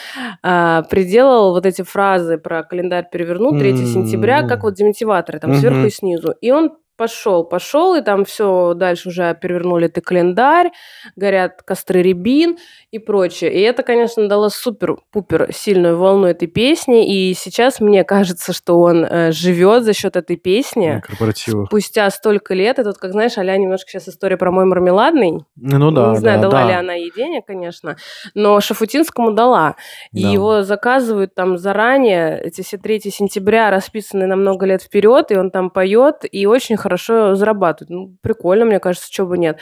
э, 0.44 0.84
приделал 0.92 1.54
вот 1.54 1.66
эти 1.66 1.82
фразы 1.82 2.38
про 2.38 2.62
календарь 2.64 3.08
перевернул 3.12 3.58
3 3.58 3.78
сентября, 3.88 4.48
как 4.48 4.62
вот 4.62 4.76
демотиваторы, 4.76 5.40
там 5.40 5.56
сверху 5.56 5.88
и 5.88 5.90
снизу. 5.90 6.36
И 6.40 6.52
он 6.52 6.70
пошел, 7.00 7.46
пошел, 7.46 7.96
и 7.96 8.02
там 8.02 8.26
все 8.26 8.74
дальше 8.76 9.08
уже 9.10 9.34
перевернули 9.42 9.88
ты 9.88 10.02
календарь, 10.02 10.72
горят 11.16 11.64
костры 11.64 12.02
рябин 12.02 12.58
и 12.92 13.00
прочее. 13.00 13.52
И 13.54 13.62
это, 13.62 13.84
конечно, 13.84 14.28
дало 14.28 14.50
супер-пупер 14.50 15.50
сильную 15.54 15.98
волну 15.98 16.28
этой 16.28 16.48
песни. 16.50 17.08
И 17.30 17.34
сейчас 17.34 17.80
мне 17.80 18.04
кажется, 18.04 18.52
что 18.54 18.80
он 18.82 19.06
э, 19.06 19.32
живет 19.32 19.84
за 19.84 19.94
счет 19.94 20.18
этой 20.18 20.36
На 20.36 20.42
песни. 20.42 21.02
корпоративах. 21.08 21.68
Спустя 21.68 22.10
столько 22.10 22.54
лет, 22.54 22.78
это 22.80 22.90
вот, 22.90 22.98
как 22.98 23.14
знаешь, 23.14 23.38
а 23.38 23.44
немножко 23.58 23.90
сейчас 23.90 24.10
история 24.10 24.36
про 24.36 24.52
мой 24.52 24.66
мармеладный. 24.66 25.46
Ну 25.56 25.92
да, 25.92 26.12
Не 26.12 26.18
знаю, 26.18 26.42
да, 26.42 26.50
дала 26.50 26.62
да. 26.64 26.68
ли 26.68 26.74
она 26.74 26.94
ей 26.94 27.12
денег, 27.16 27.46
конечно, 27.48 27.96
но 28.34 28.60
Шафутинскому 28.60 29.32
дала. 29.32 29.76
И 30.12 30.24
Да. 30.24 30.30
его 30.30 30.64
заказывают 30.64 31.34
там 31.34 31.58
заранее, 31.58 32.40
эти 32.42 32.62
все 32.62 32.78
3 32.78 33.00
сентября 33.10 33.72
расписаны 33.72 34.28
на 34.28 34.36
много 34.36 34.66
лет 34.66 34.82
вперед, 34.82 35.32
и 35.32 35.38
он 35.38 35.50
там 35.52 35.70
поет 35.70 36.26
и 36.30 36.46
очень 36.46 36.76
хорошо 36.76 36.89
зарабатывает. 36.98 37.90
Ну, 37.90 38.18
прикольно, 38.22 38.66
мне 38.66 38.80
кажется, 38.80 39.12
чего 39.12 39.28
бы 39.28 39.38
нет. 39.38 39.60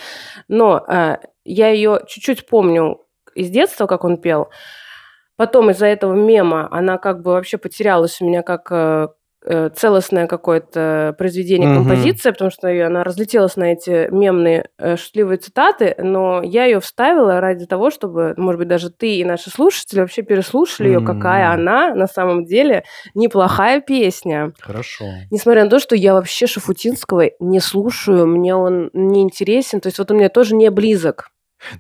Но 0.48 0.84
э, 0.88 1.18
я 1.46 1.70
ее 1.70 2.02
чуть-чуть 2.08 2.48
помню 2.48 3.02
из 3.36 3.50
детства, 3.50 3.88
как 3.88 4.04
он 4.04 4.18
пел. 4.18 4.50
Потом 5.36 5.70
из-за 5.70 5.86
этого 5.86 6.14
мема 6.14 6.68
она 6.72 6.98
как 6.98 7.22
бы 7.22 7.32
вообще 7.32 7.58
потерялась 7.58 8.20
у 8.22 8.26
меня 8.26 8.42
как 8.42 8.72
э, 8.72 9.10
целостное 9.76 10.28
какое-то 10.28 11.16
произведение, 11.18 11.70
Мгм. 11.70 11.78
композиция, 11.86 12.32
потому 12.34 12.52
что 12.52 12.68
она 12.86 13.04
разлетелась 13.04 13.56
на 13.56 13.72
эти 13.74 14.10
мемные 14.12 14.70
э, 14.78 14.98
шутливые 14.98 15.38
цитаты, 15.38 15.96
но 15.98 16.42
я 16.44 16.66
ее 16.66 16.80
вставила 16.80 17.40
ради 17.40 17.66
того, 17.66 17.90
чтобы, 17.90 18.34
может 18.38 18.60
быть, 18.60 18.68
даже 18.68 18.90
ты 18.90 19.16
и 19.16 19.26
наши 19.26 19.50
слушатели 19.50 20.02
вообще 20.02 20.22
переслушали 20.22 20.88
ее, 20.90 21.02
какая 21.02 21.52
она 21.52 21.94
на 21.96 22.08
самом 22.08 22.46
деле 22.46 22.84
неплохая 23.14 23.82
песня. 23.82 24.54
Хорошо. 24.60 25.06
Несмотря 25.32 25.64
на 25.64 25.70
то, 25.70 25.80
что 25.80 25.96
я 25.96 26.14
вообще 26.14 26.48
Шафутинского 26.48 27.32
не 27.40 27.60
слушаю, 27.60 28.28
мне 28.28 28.56
он 28.56 28.90
не 28.94 29.22
интересен, 29.22 29.80
то 29.80 29.88
есть 29.88 30.00
вот 30.00 30.12
он 30.12 30.18
мне 30.18 30.30
тоже 30.30 30.56
не 30.56 30.70
близок. 30.70 31.30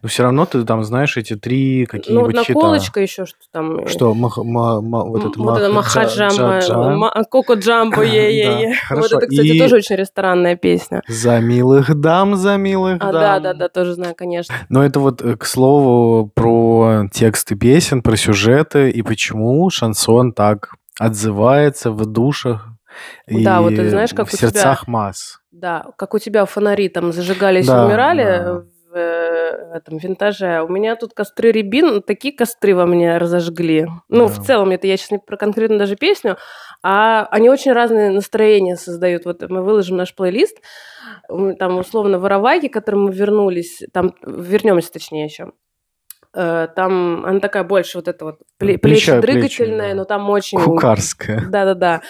Но 0.02 0.10
все 0.10 0.24
равно 0.24 0.46
ты 0.46 0.64
там 0.64 0.84
знаешь 0.84 1.18
эти 1.18 1.36
три 1.36 1.80
Ну, 1.80 1.82
вот 1.82 1.90
какие-нибудь 1.92 2.36
наколочка 2.36 3.00
еще, 3.02 3.26
что 3.26 3.38
там... 3.52 3.80
э, 3.80 3.88
Что, 3.88 4.14
мах- 4.14 4.38
ма- 4.44 4.82
ма- 4.82 5.04
вот 5.06 5.26
это 5.26 5.40
вот 5.42 5.58
это 5.60 5.70
мах- 5.70 5.70
джа- 5.70 5.74
Махаджама, 5.74 6.60
джа- 6.60 6.96
ма- 6.96 7.24
Коко 7.32 7.54
Джамбо, 7.54 8.02
е-е-е. 8.04 8.74
Да, 8.90 8.96
Вот 8.96 9.12
это, 9.12 9.28
кстати, 9.28 9.58
тоже 9.60 9.76
очень 9.78 9.96
ресторанная 9.96 10.56
песня. 10.56 11.02
За 11.08 11.40
милых 11.40 11.94
дам, 11.96 12.36
за 12.36 12.58
милых 12.58 12.98
А, 13.02 13.12
дам. 13.12 13.14
да, 13.14 13.40
да, 13.40 13.54
да, 13.54 13.70
тоже 13.70 13.94
знаю, 13.94 14.16
конечно. 14.16 14.54
Но 14.70 14.84
это 14.84 15.00
вот, 15.00 15.22
э, 15.22 15.36
к 15.36 15.46
слову, 15.46 16.32
про 16.34 17.04
тексты 17.12 17.56
песен, 17.56 18.02
про 18.02 18.16
сюжеты 18.16 18.90
и 18.90 19.02
почему 19.02 19.70
шансон 19.70 20.34
так 20.34 20.70
отзывается 21.00 21.92
в 21.92 22.06
душах 22.06 22.68
Да, 23.28 23.60
и 23.60 23.62
вот 23.62 23.76
ты 23.76 23.90
знаешь, 23.90 24.14
как 24.14 24.28
в 24.30 24.34
у 24.34 24.38
тебя- 24.38 24.50
сердцах 24.50 24.88
масс. 24.88 25.40
Да, 25.52 25.86
как 25.98 26.14
у 26.14 26.20
тебя 26.20 26.46
фонари 26.46 26.90
там 26.90 27.12
зажигались 27.12 27.68
Да, 27.68 27.84
и 27.84 27.86
умирали 27.88 28.24
да. 28.24 28.64
В 28.90 28.96
э, 28.96 29.76
этом 29.78 29.98
винтаже. 29.98 30.62
У 30.64 30.68
меня 30.68 30.96
тут 30.96 31.14
костры 31.14 31.52
рябин, 31.52 32.02
такие 32.02 32.34
костры 32.34 32.76
во 32.76 32.86
мне 32.86 33.18
разожгли. 33.18 33.88
Ну, 34.10 34.28
Да. 34.28 34.34
в 34.34 34.46
целом, 34.46 34.72
это 34.72 34.88
я 34.88 34.98
сейчас 34.98 35.12
не 35.12 35.18
про 35.20 35.38
конкретно 35.38 35.78
даже 35.78 35.96
песню, 35.96 36.38
а 36.84 37.28
они 37.32 37.50
очень 37.50 37.74
разные 37.74 38.10
настроения 38.12 38.76
создают. 38.76 39.26
Вот 39.26 39.42
мы 39.50 39.62
выложим 39.64 39.98
наш 39.98 40.16
плейлист, 40.16 40.58
там 41.28 41.78
условно 41.78 42.20
воровайки, 42.20 42.68
к 42.68 42.74
которым 42.74 43.04
мы 43.04 43.12
вернулись, 43.12 43.82
там 43.94 44.16
вернемся 44.26 44.92
точнее 44.92 45.26
еще. 45.26 45.52
Э, 46.34 46.68
Там 46.76 47.26
она 47.26 47.40
такая 47.40 47.64
больше 47.64 47.98
вот 47.98 48.08
эта 48.08 48.26
вот 48.26 48.40
плечи, 48.58 49.66
да. 49.66 49.94
но 49.94 50.06
там 50.06 50.30
очень 50.30 50.60
Кукарская. 50.60 51.46
да-да-да. 51.50 52.02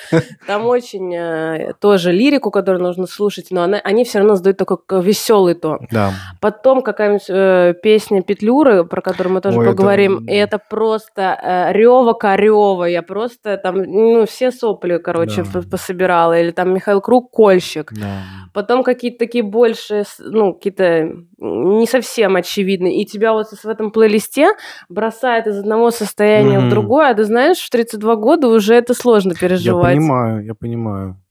Там 0.45 0.65
очень 0.65 1.13
э, 1.13 1.73
тоже 1.79 2.11
лирику, 2.11 2.51
которую 2.51 2.83
нужно 2.83 3.05
слушать, 3.07 3.47
но 3.51 3.63
она, 3.63 3.79
они 3.83 4.03
все 4.05 4.19
равно 4.19 4.35
сдают 4.35 4.57
такой 4.57 4.77
веселый 5.01 5.55
тон. 5.55 5.87
Да. 5.91 6.11
Потом 6.39 6.81
какая-нибудь 6.81 7.25
э, 7.29 7.73
песня 7.81 8.21
Петлюры, 8.21 8.85
про 8.85 9.01
которую 9.01 9.33
мы 9.35 9.41
тоже 9.41 9.59
Ой, 9.59 9.65
это- 9.65 9.75
поговорим, 9.75 10.25
и 10.25 10.33
это 10.33 10.59
просто 10.59 11.37
э, 11.41 11.73
рева 11.73 12.13
корева. 12.13 12.85
Я 12.85 13.01
просто 13.01 13.57
там, 13.57 13.83
ну, 13.83 14.25
все 14.25 14.51
сопли, 14.51 14.97
короче, 14.97 15.43
Да. 15.53 15.61
пособирала. 15.69 16.39
Или 16.39 16.51
там 16.51 16.73
Михаил 16.73 17.01
Круг 17.01 17.31
«Кольщик». 17.31 17.91
Да. 17.93 18.21
Потом 18.53 18.83
какие-то 18.83 19.19
такие 19.19 19.43
больше, 19.43 20.03
ну, 20.19 20.53
какие-то 20.53 21.11
не 21.37 21.85
совсем 21.85 22.35
очевидные. 22.35 23.01
И 23.01 23.05
тебя 23.05 23.33
вот 23.33 23.47
в 23.47 23.65
этом 23.65 23.91
плейлисте 23.91 24.49
бросает 24.89 25.47
из 25.47 25.59
одного 25.59 25.91
состояния 25.91 26.36
в 26.43 26.61
Мгм. 26.61 26.69
другое, 26.69 27.09
а 27.09 27.13
ты 27.13 27.23
знаешь, 27.23 27.57
в 27.59 27.69
32 27.69 28.15
года 28.15 28.47
уже 28.47 28.73
это 28.75 28.93
сложно 28.93 29.33
Я 29.33 29.39
переживать. 29.39 29.95
понимаю, 29.95 30.45
я 30.45 30.53
понимаю. 30.55 31.21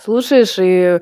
Слушаешь 0.00 0.56
и 0.58 1.00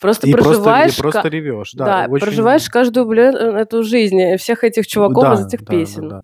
просто 0.00 0.26
И 0.26 0.32
просто, 0.32 0.50
проживаешь... 0.50 0.98
и 0.98 1.00
просто 1.00 1.28
ревешь. 1.28 1.72
Да, 1.74 1.84
Да, 1.84 2.06
очень- 2.12 2.24
проживаешь 2.26 2.68
каждую, 2.68 3.06
блин, 3.06 3.34
эту 3.36 3.82
жизнь 3.84 4.20
э, 4.20 4.36
всех 4.36 4.64
этих 4.64 4.86
чуваков 4.86 5.22
Да, 5.24 5.34
из 5.34 5.46
этих 5.46 5.60
да, 5.64 5.70
песен. 5.70 6.08
да, 6.08 6.16
да. 6.16 6.22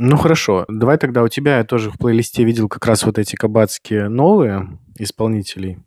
Ну 0.00 0.16
хорошо, 0.16 0.64
давай 0.68 0.96
тогда 0.96 1.22
у 1.22 1.28
тебя 1.28 1.58
я 1.58 1.64
тоже 1.64 1.90
в 1.90 1.98
плейлисте 1.98 2.44
видел 2.44 2.68
как 2.68 2.86
раз 2.86 3.04
вот 3.04 3.18
эти 3.18 3.34
кабацкие 3.36 4.08
новые 4.08 4.78
исполнителей. 4.98 5.78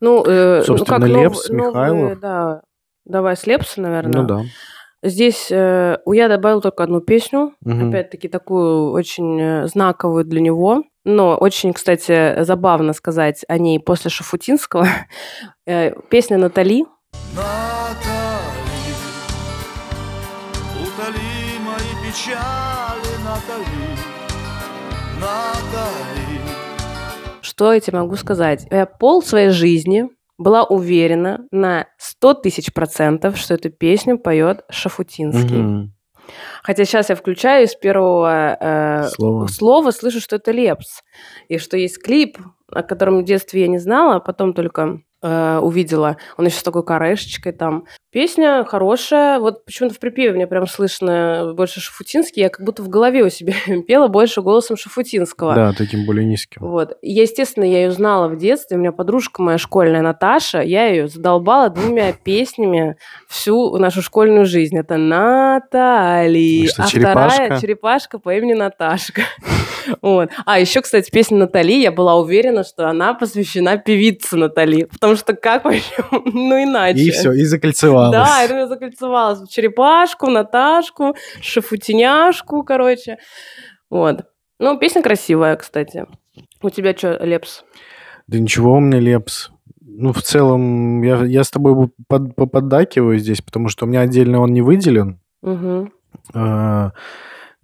Ну, 0.00 0.24
э, 0.24 0.58
ну, 0.60 0.64
Собственно, 0.64 1.00
как 1.00 1.08
Лепс, 1.08 1.48
нов- 1.50 1.58
новые, 1.58 1.70
Михайлов. 1.92 2.20
да. 2.20 2.62
Давай 3.04 3.36
с 3.36 3.46
Лепса, 3.46 3.80
наверное. 3.80 4.20
Ну 4.22 4.26
да. 4.28 4.42
Здесь 5.02 5.48
э, 5.50 5.98
я 6.06 6.28
добавил 6.28 6.60
только 6.60 6.82
одну 6.82 7.00
песню, 7.00 7.54
Мгм. 7.60 7.88
опять-таки 7.90 8.26
такую 8.28 8.90
очень 8.90 9.40
э, 9.40 9.66
знаковую 9.68 10.24
для 10.24 10.40
него. 10.40 10.82
Но 11.04 11.36
очень, 11.36 11.72
кстати, 11.72 12.42
забавно 12.42 12.92
сказать 12.92 13.44
о 13.48 13.58
ней 13.58 13.78
после 13.80 14.10
Шафутинского. 14.10 14.86
Э, 15.66 15.92
Песня 16.10 16.38
Натали. 16.38 16.84
Натали, 17.36 18.94
утоли 20.82 21.58
мои 21.64 21.92
печали, 22.10 23.22
Натали, 23.22 23.86
Натали. 25.20 26.40
Что 27.42 27.72
я 27.72 27.80
тебе 27.80 27.98
могу 27.98 28.16
сказать? 28.16 28.66
Я 28.70 28.86
пол 28.86 29.22
своей 29.22 29.50
жизни 29.50 30.08
была 30.38 30.62
уверена 30.64 31.46
на 31.50 31.88
100 31.98 32.34
тысяч 32.34 32.72
процентов, 32.72 33.36
что 33.36 33.54
эту 33.54 33.70
песню 33.70 34.18
поет 34.18 34.64
Шафутинский. 34.70 35.56
Мгм. 35.56 35.94
Хотя 36.62 36.84
сейчас 36.84 37.08
я 37.08 37.16
включаю 37.16 37.64
и 37.64 37.66
с 37.66 37.74
первого 37.74 38.56
э, 38.60 39.08
Слова. 39.08 39.46
слова 39.48 39.90
слышу, 39.90 40.20
что 40.20 40.36
это 40.36 40.52
Лепс. 40.52 41.02
И 41.48 41.58
что 41.58 41.76
есть 41.76 42.02
клип, 42.02 42.38
о 42.70 42.82
котором 42.82 43.20
в 43.20 43.24
детстве 43.24 43.62
я 43.62 43.68
не 43.68 43.78
знала, 43.78 44.16
а 44.16 44.20
потом 44.20 44.52
только 44.52 45.00
э, 45.22 45.58
увидела. 45.58 46.16
Он 46.36 46.46
еще 46.46 46.58
с 46.58 46.62
такой 46.62 46.84
корешечкой 46.84 47.52
там. 47.52 47.84
Песня 48.10 48.64
хорошая. 48.64 49.38
Вот 49.38 49.64
почему-то 49.64 49.94
в 49.94 49.98
припеве 49.98 50.32
мне 50.32 50.46
прям 50.46 50.66
слышно 50.66 51.52
больше 51.54 51.80
Шафутинский. 51.80 52.42
Я 52.42 52.48
как 52.48 52.64
будто 52.64 52.82
в 52.82 52.88
голове 52.88 53.24
у 53.24 53.28
себя 53.28 53.54
пела 53.86 54.08
больше 54.08 54.42
голосом 54.42 54.76
Шафутинского. 54.76 55.54
Да, 55.54 55.72
таким 55.72 56.06
более 56.06 56.24
низким. 56.24 56.62
Вот. 56.62 56.96
И, 57.02 57.12
естественно, 57.12 57.64
я 57.64 57.82
ее 57.82 57.90
знала 57.90 58.28
в 58.28 58.36
детстве. 58.36 58.76
У 58.76 58.80
меня 58.80 58.92
подружка 58.92 59.42
моя 59.42 59.58
школьная 59.58 60.02
Наташа. 60.02 60.62
Я 60.62 60.86
ее 60.86 61.08
задолбала 61.08 61.68
двумя 61.68 62.12
песнями 62.12 62.96
всю 63.28 63.76
нашу 63.76 64.02
школьную 64.02 64.46
жизнь. 64.46 64.76
Это 64.78 64.96
Натали. 64.96 66.66
Что, 66.68 66.84
а 66.84 66.86
черепашка? 66.86 67.34
вторая 67.34 67.60
черепашка 67.60 68.18
по 68.18 68.34
имени 68.34 68.54
Наташка. 68.54 69.22
Вот. 70.02 70.30
А 70.44 70.58
еще, 70.58 70.80
кстати, 70.80 71.10
песня 71.10 71.38
Натали, 71.38 71.80
я 71.80 71.92
была 71.92 72.16
уверена, 72.16 72.64
что 72.64 72.88
она 72.88 73.14
посвящена 73.14 73.78
певице 73.78 74.36
Натали, 74.36 74.84
потому 74.84 75.16
что 75.16 75.34
как 75.34 75.64
вообще, 75.64 76.04
ну 76.10 76.62
иначе. 76.62 77.00
И 77.00 77.10
все, 77.10 77.32
и 77.32 77.44
закольцевалась. 77.44 78.12
Да, 78.12 78.46
думаю, 78.48 78.68
закольцевалась 78.68 79.40
в 79.40 79.48
черепашку, 79.48 80.30
Наташку, 80.30 81.16
шафутиняшку, 81.40 82.62
короче. 82.62 83.18
Вот. 83.90 84.24
Ну, 84.58 84.78
песня 84.78 85.02
красивая, 85.02 85.56
кстати. 85.56 86.06
У 86.62 86.70
тебя 86.70 86.96
что, 86.96 87.18
Лепс? 87.24 87.64
Да 88.26 88.38
ничего 88.38 88.74
у 88.74 88.80
меня, 88.80 88.98
Лепс. 88.98 89.50
Ну, 89.80 90.12
в 90.12 90.22
целом, 90.22 91.02
я, 91.02 91.24
я 91.24 91.42
с 91.44 91.50
тобой 91.50 91.90
под, 92.08 92.34
поподдакиваю 92.36 93.18
здесь, 93.18 93.40
потому 93.40 93.68
что 93.68 93.84
у 93.84 93.88
меня 93.88 94.00
отдельно 94.00 94.40
он 94.40 94.52
не 94.52 94.62
выделен. 94.62 95.20
Угу. 95.42 95.90
А, 96.34 96.92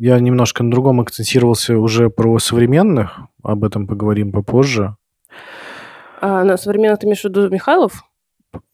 Я 0.05 0.21
немножко 0.21 0.63
на 0.63 0.71
другом 0.71 1.01
акцентировался 1.01 1.79
уже 1.79 2.11
про 2.11 2.39
современных. 2.39 3.21
Об 3.43 3.65
этом 3.65 3.87
поговорим 3.87 4.33
попозже. 4.33 4.97
А 6.21 6.45
на 6.45 6.59
современных 6.59 6.99
ты 6.99 7.07
имеешь 7.07 7.23
в 7.23 7.25
виду 7.25 7.49
Михайлов? 7.49 8.05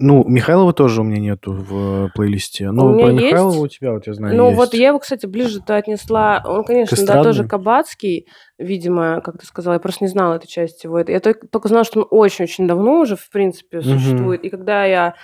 Ну, 0.00 0.24
Михайлова 0.26 0.72
тоже 0.72 1.02
у 1.02 1.04
меня 1.04 1.20
нету 1.20 1.52
в 1.52 2.10
плейлисте. 2.16 2.72
Но 2.72 2.86
У 2.86 2.94
меня 2.94 3.04
про 3.04 3.12
есть. 3.12 3.24
Михайлова 3.26 3.60
у 3.60 3.68
тебя, 3.68 3.92
вот 3.92 4.08
я 4.08 4.14
знаю, 4.14 4.36
Ну, 4.36 4.46
есть. 4.46 4.56
вот 4.56 4.74
я 4.74 4.88
его, 4.88 4.98
кстати, 4.98 5.26
ближе-то 5.26 5.76
отнесла. 5.76 6.42
Он, 6.44 6.64
конечно, 6.64 6.96
да, 7.06 7.22
тоже 7.22 7.46
кабацкий, 7.46 8.26
видимо, 8.58 9.20
как 9.20 9.38
ты 9.38 9.46
сказала. 9.46 9.74
Я 9.74 9.80
просто 9.80 10.02
не 10.02 10.08
знала 10.10 10.34
этой 10.34 10.48
части 10.48 10.86
его. 10.86 10.98
Я 10.98 11.20
только, 11.20 11.46
только 11.46 11.68
знала, 11.68 11.84
что 11.84 12.00
он 12.00 12.08
очень-очень 12.10 12.66
давно 12.66 13.02
уже, 13.02 13.14
в 13.14 13.30
принципе, 13.30 13.82
существует. 13.82 14.42
И 14.42 14.50
когда 14.50 14.84
я 14.84 15.14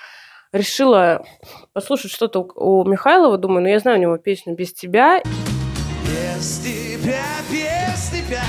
решила 0.52 1.24
послушать 1.72 2.12
что-то 2.12 2.42
у, 2.54 2.82
у 2.82 2.84
Михайлова, 2.84 3.38
думаю, 3.38 3.62
ну, 3.62 3.68
я 3.68 3.80
знаю 3.80 3.98
у 3.98 4.02
него 4.02 4.18
песню 4.18 4.54
«Без 4.54 4.72
тебя», 4.72 5.20
Без 6.06 6.58
тебя, 6.58 7.24
без 7.50 8.10
тебя 8.10 8.44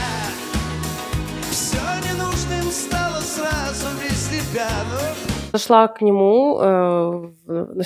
Все 1.50 1.78
ненужным 2.08 2.72
стало 2.72 3.20
сразу 3.22 3.88
без 4.00 4.28
тебя 4.28 4.68
Ну, 4.92 5.58
Зашла 5.58 5.88
к 5.88 6.02
нему, 6.02 6.60
э, 6.62 7.30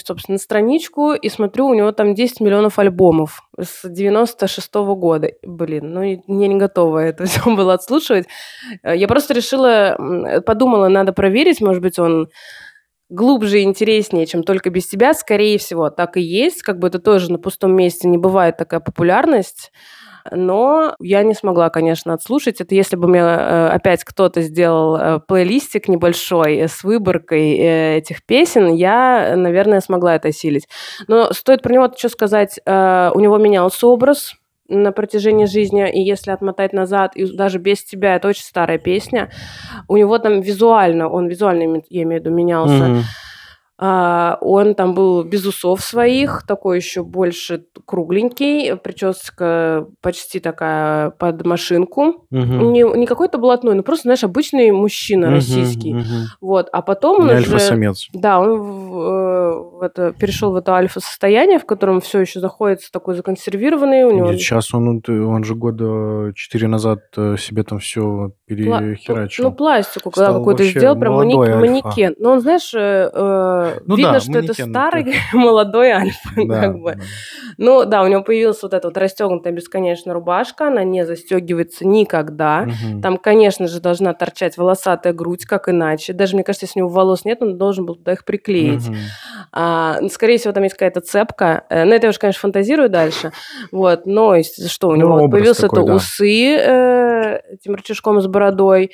собственно, 0.04 0.36
на 0.36 0.40
страничку 0.40 1.14
и 1.14 1.30
смотрю, 1.30 1.68
у 1.68 1.74
него 1.74 1.92
там 1.94 2.16
10 2.16 2.42
миллионов 2.42 2.80
альбомов 2.80 3.44
с 3.58 3.88
96 3.88 4.74
года. 4.96 5.32
Блин, 5.44 5.94
ну 5.94 6.02
я 6.02 6.18
не 6.28 6.56
готова 6.56 7.00
это 7.00 7.26
все 7.26 7.56
было 7.56 7.76
отслушивать. 7.76 8.28
Э, 8.84 8.98
Я 8.98 9.08
просто 9.08 9.34
решила, 9.34 9.96
подумала, 10.46 10.90
надо 10.90 11.14
проверить, 11.14 11.62
может 11.62 11.82
быть, 11.82 11.98
он 11.98 12.30
глубже 13.12 13.60
и 13.60 13.64
интереснее, 13.64 14.26
чем 14.26 14.44
только 14.44 14.70
без 14.70 14.88
тебя, 14.88 15.14
скорее 15.14 15.58
всего, 15.58 15.90
так 15.90 16.18
и 16.18 16.22
есть. 16.22 16.64
Как 16.64 16.80
бы 16.80 16.88
это 16.88 17.00
тоже 17.00 17.32
на 17.32 17.38
пустом 17.38 17.76
месте 17.76 18.08
не 18.08 18.18
бывает 18.18 18.58
такая 18.58 18.80
популярность. 18.80 19.72
Но 20.30 20.96
я 21.00 21.24
не 21.24 21.34
смогла, 21.34 21.70
конечно, 21.70 22.14
отслушать. 22.14 22.62
Это 22.62 22.76
если 22.76 22.96
бы 22.96 23.08
мне 23.08 23.22
э, 23.22 23.68
опять 23.70 24.04
кто-то 24.04 24.42
сделал 24.42 24.96
э, 24.96 25.20
плейлистик 25.20 25.88
небольшой 25.88 26.58
э, 26.58 26.68
с 26.68 26.84
выборкой 26.84 27.54
этих 27.98 28.24
песен, 28.26 28.72
я, 28.74 29.34
наверное, 29.36 29.82
смогла 29.82 30.16
это 30.16 30.30
осилить. 30.30 30.68
Но 31.08 31.34
стоит 31.34 31.64
про 31.64 31.74
него 31.74 31.92
что 31.98 32.10
сказать. 32.10 32.60
У 32.66 33.20
него 33.20 33.38
менялся 33.38 33.88
образ 33.88 34.36
на 34.72 34.92
протяжении 34.92 35.46
жизни, 35.46 35.90
и 35.92 36.02
если 36.02 36.32
отмотать 36.32 36.74
назад, 36.74 37.16
и 37.16 37.26
даже 37.36 37.60
без 37.60 37.84
тебя, 37.84 38.16
это 38.16 38.28
очень 38.28 38.44
старая 38.44 38.78
песня, 38.78 39.30
у 39.88 39.98
него 39.98 40.18
там 40.18 40.42
визуально, 40.42 41.10
он 41.10 41.28
визуально, 41.28 41.82
я 41.90 42.04
имею 42.04 42.22
в 42.22 42.26
виду, 42.26 42.36
менялся. 42.36 42.86
Мгм. 42.88 43.04
А, 43.84 44.38
Он 44.42 44.76
там 44.76 44.94
был 44.94 45.24
без 45.24 45.44
усов 45.44 45.82
своих, 45.82 46.44
такой 46.48 46.78
еще 46.78 47.04
больше 47.04 47.64
кругленький, 47.86 48.76
прическа 48.78 49.88
почти 50.02 50.40
такая 50.40 51.10
под 51.10 51.44
машинку. 51.48 52.28
Мгм. 52.30 52.74
Не, 52.74 52.84
не 53.00 53.08
какой-то 53.08 53.40
блатной, 53.40 53.74
ну 53.74 53.82
просто, 53.82 54.04
знаешь, 54.04 54.24
обычный 54.24 54.72
мужчина 54.72 55.28
Мгм, 55.28 55.36
российский. 55.36 55.94
мгм. 55.96 56.28
Вот, 56.42 56.70
а 56.72 56.84
потом 56.84 57.22
он 57.22 57.28
Не 57.28 57.34
уже... 57.34 57.54
альфа-самец. 57.54 58.08
Да, 58.14 58.40
он 58.40 58.60
в, 58.60 59.00
э, 59.00 59.78
в 59.80 59.82
это, 59.82 60.12
перешел 60.14 60.52
в 60.52 60.56
это 60.58 60.76
альфа-состояние, 60.76 61.58
в 61.58 61.66
котором 61.66 62.02
все 62.02 62.20
еще 62.20 62.40
заходится 62.40 62.92
такой 62.92 63.16
законсервированный. 63.16 64.04
У 64.04 64.12
него 64.12 64.34
сейчас 64.34 64.76
он, 64.76 65.02
он 65.08 65.44
же 65.44 65.56
года 65.56 66.32
четыре 66.36 66.68
назад 66.68 67.00
э, 67.18 67.36
себе 67.38 67.64
там 67.64 67.80
все 67.80 68.02
пла- 68.02 68.32
перехерачил. 68.46 69.46
Ну, 69.46 69.52
пластику, 69.52 70.12
когда 70.12 70.34
вообще 70.34 70.66
сделал, 70.66 70.96
прям 71.00 71.14
манекен. 71.16 72.14
Но 72.20 72.34
он, 72.34 72.42
знаешь, 72.42 72.72
э, 72.76 73.10
э, 73.12 73.71
Ну 73.86 73.96
видно, 73.96 74.14
да, 74.14 74.20
что 74.20 74.38
это 74.40 74.54
старый 74.54 75.14
молодой 75.34 75.90
альфа, 75.92 76.30
Да, 76.46 76.62
как 76.62 76.80
бы. 76.80 76.96
да. 76.96 77.02
Ну, 77.58 77.86
да, 77.86 78.04
у 78.04 78.08
него 78.08 78.24
появилась 78.24 78.62
вот 78.64 78.74
эта 78.74 78.88
вот 78.88 78.98
расстегнутая 78.98 79.54
бесконечная 79.54 80.14
рубашка, 80.14 80.68
она 80.68 80.84
не 80.84 81.06
застегивается 81.06 81.86
никогда. 81.88 82.62
Мгм. 82.62 83.02
Там, 83.02 83.18
конечно 83.18 83.68
же, 83.68 83.80
должна 83.82 84.14
торчать 84.14 84.58
волосатая 84.58 85.14
грудь, 85.14 85.46
как 85.46 85.70
иначе. 85.70 86.14
Даже, 86.14 86.36
мне 86.36 86.44
кажется, 86.44 86.66
если 86.66 86.80
у 86.80 86.84
него 86.86 86.90
волос 86.94 87.26
нет, 87.26 87.42
он 87.42 87.58
должен 87.58 87.86
был 87.86 87.96
туда 87.96 88.14
их 88.14 88.26
приклеить. 88.26 88.88
Мгм. 88.88 88.98
А, 89.52 89.98
ну, 90.02 90.10
скорее 90.10 90.38
всего, 90.38 90.54
там 90.54 90.64
есть 90.64 90.76
какая-то 90.76 91.02
цепка. 91.02 91.66
Э, 91.70 91.84
Ну, 91.86 91.94
это 91.94 92.08
я 92.08 92.10
уже, 92.10 92.20
конечно, 92.20 92.40
фантазирую 92.42 92.90
дальше. 92.90 93.32
Вот, 93.72 94.06
но 94.06 94.36
что, 94.44 94.88
у 94.90 94.92
Ну, 94.92 94.98
него 94.98 95.14
образ 95.16 95.32
появился 95.32 95.62
такой, 95.64 95.80
это 95.80 95.88
да. 95.88 95.96
усы 95.96 96.56
э, 96.58 97.40
этим 97.54 97.76
рычажком 97.76 98.22
с 98.22 98.28
бородой. 98.28 98.92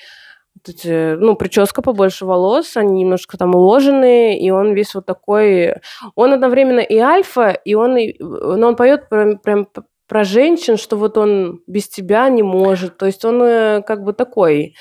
Эти, 0.66 1.16
ну, 1.16 1.36
прическа 1.36 1.82
побольше 1.82 2.26
волос, 2.26 2.78
они 2.78 3.04
немножко 3.04 3.38
там 3.38 3.54
уложенные, 3.56 4.40
и 4.40 4.50
он 4.50 4.74
весь 4.74 4.96
вот 4.96 5.06
такой... 5.06 5.76
Он 6.16 6.34
одновременно 6.34 6.80
и 6.80 6.98
альфа, 6.98 7.50
и 7.52 7.74
он... 7.76 7.98
И, 7.98 8.16
но 8.20 8.68
он 8.70 8.76
поет 8.76 9.10
прям, 9.10 9.38
прям 9.40 9.68
про 10.08 10.24
женщин, 10.24 10.78
что 10.78 10.96
вот 10.96 11.18
он 11.18 11.60
без 11.68 11.90
тебя 11.90 12.30
не 12.30 12.42
может. 12.42 12.98
То 12.98 13.06
есть 13.08 13.26
он 13.26 13.42
э, 13.44 13.82
как 13.82 14.04
бы 14.04 14.14
такой 14.14 14.76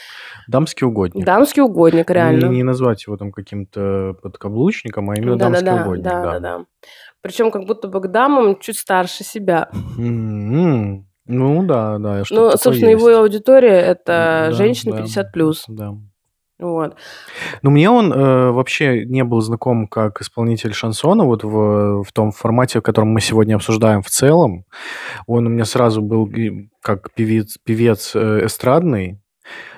Дамский 0.47 0.87
угодник. 0.87 1.25
дамский 1.25 1.63
угодник, 1.63 2.09
реально. 2.11 2.47
Не, 2.47 2.59
не 2.59 2.63
назвать 2.63 3.05
его 3.07 3.17
там 3.17 3.33
каким-то 3.33 4.15
подкаблучником, 4.23 5.11
а 5.11 5.17
именно 5.17 5.37
дамский 5.37 5.65
Да-да-да, 5.65 5.85
угодник. 5.85 6.05
да-да-да. 6.05 6.65
Причем 7.23 7.51
как 7.51 7.65
будто 7.65 7.89
бы 7.89 8.01
к 8.01 8.07
дамам 8.07 8.61
чуть 8.61 8.79
старше 8.79 9.25
себя. 9.25 9.69
М, 9.99 11.09
Ну 11.27 11.63
да, 11.65 11.99
да. 11.99 12.23
Ну, 12.31 12.51
собственно, 12.53 12.91
его 12.91 13.09
есть. 13.09 13.21
аудитория 13.21 13.81
это 13.81 14.49
Да, 14.49 14.53
женщины 14.53 14.93
да. 14.93 14.99
50 14.99 15.33
плюс. 15.33 15.65
Да. 15.69 15.95
Вот. 16.59 16.97
Ну, 17.61 17.71
мне 17.71 17.91
он 17.91 18.11
э, 18.13 18.51
вообще 18.51 19.05
не 19.05 19.25
был 19.25 19.43
знаком 19.43 19.87
как 19.87 20.23
исполнитель 20.23 20.73
шансона, 20.73 21.25
вот 21.25 21.45
в, 21.45 22.03
в 22.03 22.13
том 22.13 22.33
формате, 22.33 22.79
в 22.79 22.83
котором 22.83 23.09
мы 23.09 23.21
сегодня 23.21 23.57
обсуждаем 23.57 24.01
в 24.03 24.09
целом. 24.09 24.65
Он 25.27 25.47
у 25.47 25.51
меня 25.51 25.67
сразу 25.67 26.01
был 26.01 26.31
как 26.81 27.13
певец, 27.13 27.59
певец 27.63 28.13
э, 28.15 28.47
эстрадный, 28.47 29.21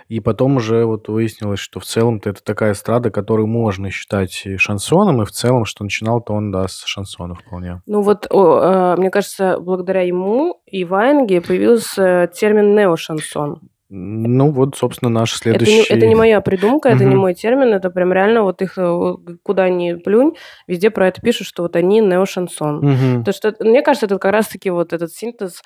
и 0.08 0.20
потом 0.20 0.56
уже 0.56 0.84
вот 0.84 1.08
выяснилось, 1.08 1.60
что 1.60 1.80
в 1.80 1.84
целом-то 1.84 2.30
это 2.30 2.42
такая 2.42 2.72
эстрада, 2.72 3.10
которую 3.10 3.46
можно 3.46 3.90
считать 3.90 4.46
шансоном, 4.56 5.22
и 5.22 5.26
в 5.26 5.30
целом, 5.30 5.64
что 5.66 5.84
начинал-то 5.84 6.32
он, 6.32 6.50
да, 6.50 6.66
с 6.66 6.82
шансона 6.86 7.34
вполне. 7.34 7.82
Ну 7.86 8.00
вот, 8.00 8.26
о, 8.30 8.94
э, 8.94 9.00
мне 9.00 9.10
кажется, 9.10 9.58
благодаря 9.60 10.02
ему 10.02 10.60
и 10.66 10.84
Ваенге 10.84 11.40
появился 11.40 12.30
термин 12.34 12.74
неошансон. 12.74 13.60
Ну, 13.90 14.50
вот, 14.50 14.76
собственно, 14.76 15.08
наш 15.08 15.32
Это 15.32 15.40
следующий... 15.40 15.72
не, 15.76 15.82
это 15.82 16.06
не 16.06 16.14
моя 16.14 16.42
придумка, 16.42 16.90
это 16.90 17.04
не 17.04 17.14
мой 17.14 17.32
термин, 17.32 17.72
это 17.72 17.88
прям 17.88 18.12
реально 18.12 18.42
вот 18.42 18.60
их 18.60 18.76
э, 18.76 19.14
куда 19.42 19.70
ни 19.70 19.94
плюнь, 19.94 20.34
везде 20.66 20.90
про 20.90 21.08
это 21.08 21.22
пишут, 21.22 21.46
что 21.46 21.62
вот 21.62 21.74
они 21.74 22.00
неошансон. 22.00 22.80
Мгм. 22.80 23.24
То 23.24 23.32
что, 23.32 23.48
это- 23.48 23.64
мне 23.64 23.80
кажется, 23.80 24.04
это 24.04 24.18
как 24.18 24.32
раз-таки 24.32 24.68
вот 24.68 24.92
этот 24.92 25.10
синтез 25.12 25.62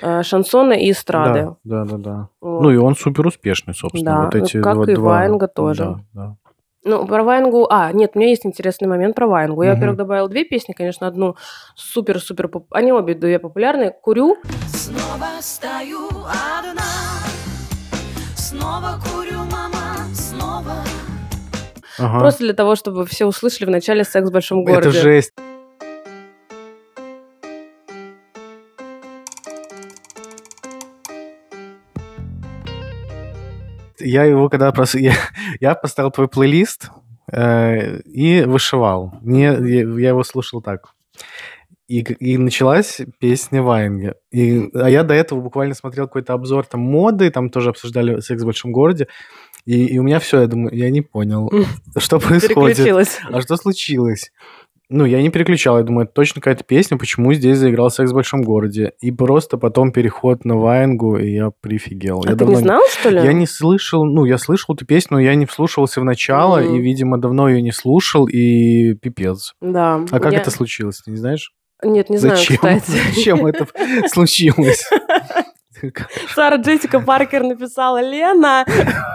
шансона 0.00 0.72
и 0.74 0.90
эстрады. 0.90 1.54
Да, 1.64 1.84
да, 1.84 1.84
да, 1.84 1.96
да. 1.96 2.28
Вот. 2.40 2.62
Ну, 2.62 2.70
и 2.70 2.76
он 2.76 2.94
супер 2.96 3.26
успешный, 3.26 3.74
собственно. 3.74 4.04
Да, 4.12 4.24
вот 4.24 4.34
эти 4.34 4.60
как 4.60 4.74
два- 4.74 4.84
и 4.90 4.94
два- 4.94 5.10
Ваенга 5.12 5.48
тоже. 5.48 5.84
Да, 5.84 6.00
да. 6.12 6.36
Ну, 6.84 7.04
про 7.04 7.24
Ваенгу... 7.24 7.66
А, 7.68 7.90
нет, 7.92 8.12
у 8.14 8.18
меня 8.18 8.28
есть 8.28 8.46
интересный 8.46 8.86
момент 8.86 9.16
про 9.16 9.26
Ваенгу. 9.26 9.62
Я, 9.62 9.70
Мгм. 9.70 9.76
во-первых, 9.80 9.98
добавила 9.98 10.28
две 10.28 10.44
песни, 10.44 10.72
конечно, 10.72 11.08
одну 11.08 11.34
супер-супер... 11.74 12.46
поп- 12.46 12.72
Они 12.72 12.92
обе 12.92 13.14
две 13.14 13.40
популярные. 13.40 13.90
«Курю». 13.90 14.36
Снова 14.68 15.26
стою 15.40 16.06
одна 16.06 16.82
Снова 18.36 19.00
курю, 19.04 19.38
мама, 19.50 19.96
снова 20.14 20.74
Ага. 21.98 22.18
Просто 22.20 22.44
для 22.44 22.52
того, 22.52 22.76
чтобы 22.76 23.04
все 23.06 23.24
услышали 23.26 23.66
в 23.66 23.70
начале 23.70 24.04
«Секс 24.04 24.28
в 24.28 24.32
большом 24.32 24.64
городе». 24.64 24.90
Это 24.90 24.98
жесть. 25.00 25.32
Я 34.06 34.24
его 34.24 34.48
когда 34.48 34.72
просто... 34.72 34.98
Я, 34.98 35.14
я 35.60 35.74
поставил 35.74 36.10
твой 36.10 36.28
плейлист 36.28 36.90
э, 37.30 38.00
и 38.00 38.42
вышивал. 38.42 39.14
Не, 39.22 39.44
я, 40.00 40.08
его 40.10 40.24
слушал 40.24 40.62
так. 40.62 40.94
И, 41.88 42.00
и 42.00 42.36
началась 42.36 43.00
песня 43.20 43.62
Ваенги. 43.62 44.14
И, 44.32 44.68
а 44.74 44.90
я 44.90 45.04
до 45.04 45.14
этого 45.14 45.40
буквально 45.40 45.74
смотрел 45.74 46.06
какой-то 46.06 46.32
обзор 46.32 46.66
там 46.66 46.80
моды, 46.80 47.30
там 47.30 47.48
тоже 47.48 47.70
обсуждали 47.70 48.20
секс 48.20 48.42
в 48.42 48.46
большом 48.46 48.72
городе. 48.72 49.06
И, 49.66 49.86
и 49.86 49.98
у 49.98 50.02
меня 50.02 50.20
все, 50.20 50.40
я 50.40 50.46
думаю, 50.46 50.74
я 50.76 50.90
не 50.90 51.02
понял, 51.02 51.50
что 51.96 52.18
происходит. 52.18 52.78
А 53.30 53.40
что 53.40 53.56
случилось? 53.56 54.32
Ну, 54.88 55.04
я 55.04 55.20
не 55.20 55.30
переключал, 55.30 55.78
я 55.78 55.82
думаю, 55.82 56.04
это 56.04 56.14
точно 56.14 56.40
какая-то 56.40 56.62
песня, 56.62 56.96
почему 56.96 57.34
здесь 57.34 57.58
заиграл 57.58 57.90
«Секс 57.90 58.12
в 58.12 58.14
большом 58.14 58.42
городе». 58.42 58.92
И 59.00 59.10
просто 59.10 59.58
потом 59.58 59.90
переход 59.90 60.44
на 60.44 60.56
Ваенгу, 60.56 61.16
и 61.18 61.32
я 61.32 61.50
прифигел. 61.60 62.22
А 62.24 62.30
я 62.30 62.36
ты 62.36 62.44
не 62.44 62.54
знал, 62.54 62.80
что 63.00 63.10
ли? 63.10 63.16
Я 63.20 63.32
не 63.32 63.46
слышал, 63.48 64.04
ну, 64.04 64.24
я 64.24 64.38
слышал 64.38 64.76
эту 64.76 64.86
песню, 64.86 65.16
но 65.16 65.20
я 65.20 65.34
не 65.34 65.44
вслушивался 65.44 66.00
в 66.00 66.04
начало, 66.04 66.60
Мгм. 66.60 66.76
и, 66.76 66.80
видимо, 66.80 67.18
давно 67.18 67.48
ее 67.48 67.62
не 67.62 67.72
слушал, 67.72 68.26
и 68.28 68.94
пипец. 68.94 69.54
Да. 69.60 70.04
А 70.12 70.20
как 70.20 70.32
Я- 70.32 70.38
это 70.38 70.52
случилось, 70.52 71.00
ты 71.04 71.10
не 71.10 71.16
знаешь? 71.16 71.52
Нет, 71.82 72.08
не 72.08 72.16
знаю, 72.18 72.36
Зачем? 72.36 72.56
кстати. 72.56 72.90
Зачем 73.14 73.44
это 73.44 73.66
случилось? 74.08 74.88
Сара 76.34 76.56
Джессика 76.56 77.00
Паркер 77.00 77.42
написала, 77.42 78.00
Лена, 78.00 78.64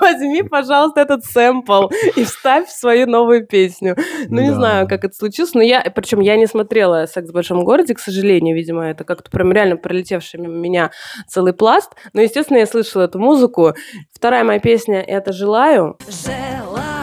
возьми, 0.02 0.44
пожалуйста, 0.44 1.02
этот 1.02 1.26
сэмпл 1.26 1.90
и 2.16 2.24
вставь 2.24 2.68
в 2.68 2.72
свою 2.72 3.08
новую 3.08 3.46
песню. 3.46 3.96
Ну, 4.28 4.42
не 4.42 4.50
Да. 4.50 4.56
знаю, 4.56 4.88
как 4.88 5.04
это 5.04 5.16
случилось, 5.16 5.54
но 5.54 5.62
я, 5.62 5.82
причем 5.82 6.20
я 6.20 6.36
не 6.36 6.48
смотрела 6.48 7.06
«Секс 7.06 7.30
в 7.30 7.34
большом 7.34 7.64
городе», 7.64 7.94
к 7.96 8.00
сожалению, 8.00 8.56
видимо, 8.56 8.90
это 8.90 9.04
как-то 9.04 9.30
прям 9.32 9.52
реально 9.52 9.78
пролетевший 9.78 10.40
мимо 10.40 10.54
меня 10.56 10.92
целый 11.28 11.54
пласт. 11.54 11.92
Но, 12.14 12.22
естественно, 12.22 12.58
я 12.58 12.66
слышала 12.68 13.04
эту 13.04 13.20
музыку. 13.20 13.74
Вторая 14.14 14.44
моя 14.44 14.60
песня— 14.60 15.02
это 15.08 15.34
«Желаю». 15.34 15.98
Желаю, 16.08 17.01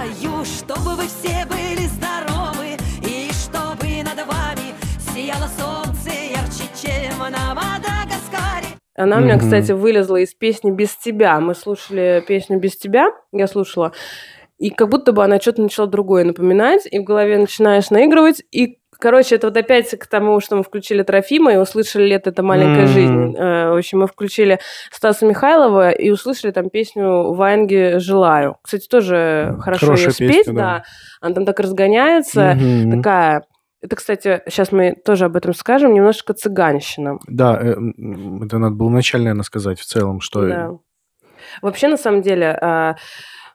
Она 8.99 9.19
у 9.19 9.21
меня, 9.21 9.39
кстати, 9.39 9.73
вылезла 9.73 10.17
из 10.17 10.35
песни 10.35 10.71
«Без 10.71 10.97
тебя». 10.97 11.39
Мы 11.41 11.55
слушали 11.55 12.23
песню 12.27 12.59
«Без 12.59 12.77
тебя», 12.77 13.11
я 13.33 13.47
слушала, 13.47 13.93
и 14.59 14.71
как 14.71 14.89
будто 14.89 15.13
бы 15.13 15.23
она 15.23 15.39
что-то 15.41 15.63
начала 15.63 15.87
другое 15.87 16.25
напоминать, 16.25 16.87
и 16.91 16.99
в 16.99 17.05
голове 17.05 17.39
начинаешь 17.39 17.91
наигрывать, 17.91 18.43
и 18.51 18.79
Короче, 19.01 19.37
это 19.37 19.47
вот 19.47 19.57
опять 19.57 19.91
к 19.97 20.09
тому, 20.09 20.41
что 20.41 20.57
мы 20.57 20.65
включили 20.65 21.05
Трофима 21.05 21.53
и 21.53 21.57
услышали 21.57 22.09
«Лето– 22.09 22.31
это 22.33 22.43
маленькая 22.43 22.83
М. 22.83 22.87
жизнь». 22.89 23.37
Э, 23.39 23.71
В 23.71 23.77
общем, 23.79 24.01
мы 24.01 24.09
включили 24.09 24.59
Стаса 24.91 25.25
Михайлова 25.25 25.91
и 25.91 26.11
услышали 26.11 26.51
там 26.51 26.69
песню 26.69 27.33
Ваенги 27.33 27.99
«Желаю». 27.99 28.57
Кстати, 28.61 28.89
тоже 28.89 29.57
хорошо 29.61 29.87
Хорошая 29.87 30.07
ее 30.07 30.11
спеть, 30.11 30.37
песня, 30.39 30.53
да. 30.53 30.61
да. 30.63 30.83
Она 31.21 31.35
там 31.37 31.47
так 31.47 31.61
разгоняется, 31.61 32.57
Мгм. 32.57 32.97
такая... 32.97 33.45
Это, 33.81 33.97
кстати, 33.97 34.43
сейчас 34.47 34.73
мы 34.73 34.95
тоже 35.05 35.27
об 35.27 35.37
этом 35.37 35.55
скажем, 35.55 35.95
немножко 35.95 36.35
цыганщина. 36.35 37.19
Да, 37.29 37.59
э, 37.61 37.77
это 38.45 38.59
надо 38.59 38.75
было 38.75 38.89
вначале, 38.89 39.25
наверное, 39.25 39.45
сказать 39.45 39.79
в 39.79 39.85
целом, 39.85 40.21
что... 40.21 40.49
Да. 40.49 40.71
Вообще, 41.63 41.89
на 41.89 41.97
самом 41.97 42.23
деле, 42.23 42.59
а, 42.61 42.97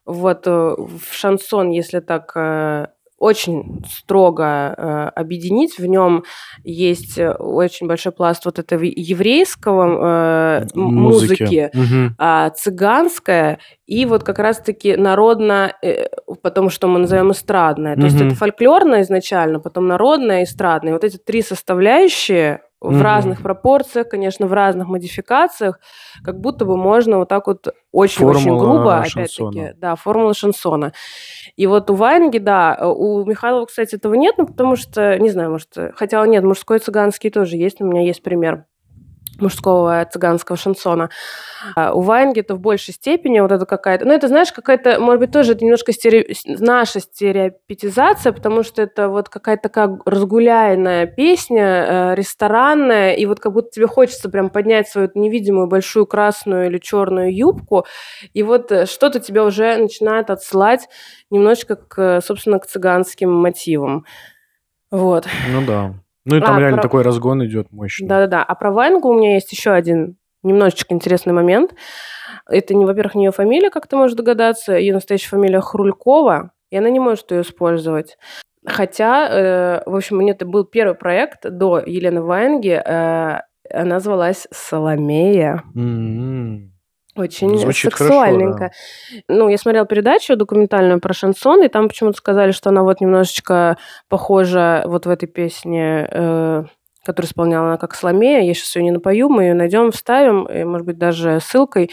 вот 0.05 0.47
э, 0.47 0.49
в 0.51 1.11
шансон, 1.11 1.69
если 1.69 1.99
так 1.99 2.31
э, 2.35 2.87
очень 3.23 3.83
строго 3.89 4.43
э, 4.77 4.83
объединить, 5.15 5.79
в 5.79 5.85
нем 5.85 6.23
есть 6.63 7.17
э, 7.17 7.31
очень 7.31 7.87
большой 7.87 8.11
пласт 8.11 8.43
вот 8.45 8.59
этого 8.59 8.83
еврейского 8.83 10.61
э, 10.63 10.65
м- 10.75 10.81
музыки, 10.95 11.69
Мгм. 11.73 12.15
а, 12.17 12.49
цыганская 12.49 13.59
и 13.85 14.05
вот 14.05 14.23
как 14.23 14.39
раз-таки 14.39 14.97
народно, 14.97 15.73
э, 15.81 16.07
потом 16.41 16.69
что 16.69 16.87
мы 16.87 16.99
называем 16.99 17.31
эстрадная. 17.31 17.95
То 17.95 18.03
есть 18.03 18.17
это 18.21 18.35
фольклорная 18.35 19.01
изначально, 19.03 19.59
потом 19.59 19.87
народная, 19.87 20.43
эстрадная. 20.43 20.93
Вот 20.93 21.03
эти 21.03 21.17
три 21.17 21.41
составляющие 21.41 22.61
в 22.83 23.01
разных 23.01 23.41
пропорциях, 23.41 24.09
конечно, 24.09 24.45
в 24.45 24.53
разных 24.53 24.87
модификациях, 24.87 25.79
как 26.23 26.39
будто 26.39 26.65
бы 26.65 26.77
можно 26.77 27.17
вот 27.17 27.29
так 27.29 27.47
вот 27.47 27.67
очень-очень 27.91 28.57
грубо, 28.57 28.97
опять-таки, 28.99 29.73
да, 29.77 29.95
формула 29.95 30.33
шансона. 30.33 30.91
И 31.55 31.65
вот 31.65 31.89
у 31.89 31.95
Ваенги, 31.95 32.39
да, 32.39 32.77
у 32.85 33.23
Михайлова, 33.25 33.65
кстати, 33.65 33.95
этого 33.95 34.15
нет, 34.15 34.35
ну, 34.37 34.45
потому 34.45 34.75
что, 34.75 35.17
не 35.17 35.29
знаю, 35.29 35.51
может, 35.51 35.69
хотя 35.95 36.25
нет, 36.27 36.43
мужской 36.43 36.79
цыганский 36.79 37.29
тоже 37.29 37.55
есть, 37.55 37.81
у 37.81 37.85
меня 37.85 38.01
есть 38.01 38.21
пример 38.21 38.65
мужского 39.39 40.05
цыганского 40.11 40.57
шансона. 40.57 41.09
А 41.75 41.93
У 41.93 42.03
это 42.11 42.55
в 42.55 42.59
большей 42.59 42.93
степени 42.93 43.39
вот 43.39 43.51
это 43.51 43.65
какая-то... 43.65 44.05
Ну, 44.05 44.13
это, 44.13 44.27
знаешь, 44.27 44.51
какая-то, 44.51 44.99
может 44.99 45.19
быть, 45.19 45.31
тоже 45.31 45.53
это 45.53 45.63
немножко 45.63 45.91
стере... 45.93 46.33
наша 46.45 46.99
стереопетизация, 46.99 48.31
потому 48.33 48.63
что 48.63 48.81
это 48.81 49.09
вот 49.09 49.29
какая-то 49.29 49.63
такая 49.63 49.99
разгуляйная 50.05 51.05
песня, 51.05 52.11
э, 52.11 52.15
ресторанная, 52.15 53.13
и 53.13 53.25
вот 53.25 53.39
как 53.39 53.53
будто 53.53 53.69
тебе 53.71 53.87
хочется 53.87 54.29
прям 54.29 54.49
поднять 54.49 54.87
свою 54.87 55.09
невидимую 55.15 55.67
большую 55.67 56.05
красную 56.05 56.67
или 56.67 56.77
черную 56.77 57.35
юбку, 57.35 57.85
и 58.33 58.43
вот 58.43 58.71
э, 58.71 58.85
что-то 58.85 59.19
тебя 59.19 59.43
уже 59.43 59.77
начинает 59.77 60.29
отсылать 60.29 60.87
немножечко, 61.29 61.75
к, 61.75 62.21
собственно, 62.21 62.59
к 62.59 62.67
цыганским 62.67 63.31
мотивам. 63.31 64.05
Вот. 64.91 65.25
Ну 65.49 65.65
да. 65.65 65.93
Ну 66.25 66.37
и 66.37 66.39
там 66.39 66.55
А, 66.55 66.59
реально 66.59 66.77
про- 66.77 66.83
такой 66.83 67.01
разгон 67.03 67.45
идет 67.45 67.71
мощный. 67.71 68.07
Да-да-да. 68.07 68.43
А 68.43 68.55
про 68.55 68.71
Ваенгу 68.71 69.09
у 69.09 69.13
меня 69.13 69.33
есть 69.35 69.51
еще 69.51 69.71
один 69.71 70.15
немножечко 70.41 70.93
интересный 70.93 71.33
момент. 71.33 71.73
Это, 72.49 72.73
не, 72.75 72.85
во-первых, 72.85 73.15
не 73.15 73.25
ее 73.25 73.31
фамилия, 73.31 73.69
как 73.69 73.87
ты 73.87 73.95
можешь 73.95 74.15
догадаться. 74.17 74.73
Ее 74.73 74.93
настоящая 74.93 75.29
фамилия 75.29 75.61
Хрулькова, 75.61 76.51
и 76.69 76.77
она 76.77 76.89
не 76.89 76.99
может 76.99 77.31
ее 77.31 77.41
использовать. 77.41 78.17
Хотя, 78.65 79.27
э, 79.29 79.83
в 79.89 79.95
общем, 79.95 80.17
у 80.17 80.21
нее 80.21 80.33
это 80.33 80.45
был 80.45 80.63
первый 80.65 80.95
проект 80.95 81.49
до 81.49 81.79
Елены 81.85 82.21
Ваенги. 82.21 82.81
э, 82.85 83.39
она 83.71 83.99
звалась 84.01 84.47
Соломея. 84.51 85.63
М-м. 85.75 86.72
Очень 87.15 87.57
Звучит 87.57 87.95
сексуальненько. 87.95 88.71
Ну, 89.27 89.47
я 89.47 89.57
смотрела 89.57 89.85
передачу 89.85 90.35
документальную 90.35 90.99
про 90.99 91.13
шансон, 91.13 91.63
и 91.63 91.67
там 91.67 91.87
почему-то 91.87 92.17
сказали, 92.17 92.51
что 92.51 92.69
она 92.69 92.81
вот 92.83 93.01
немножечко 93.01 93.77
похожа 94.09 94.83
вот 94.85 95.05
в 95.05 95.09
этой 95.09 95.27
песне, 95.27 96.07
э, 96.09 96.63
которую 97.05 97.29
исполняла 97.29 97.67
она 97.67 97.77
как 97.77 97.93
Соломея. 97.93 98.41
Я 98.41 98.53
сейчас 98.55 98.75
ее 98.75 98.83
не 98.83 98.91
напою, 98.91 99.29
мы 99.29 99.43
ее 99.43 99.53
найдем, 99.53 99.91
вставим, 99.91 100.45
и, 100.45 100.63
может 100.63 100.87
быть, 100.87 100.97
даже 100.97 101.39
ссылкой. 101.39 101.91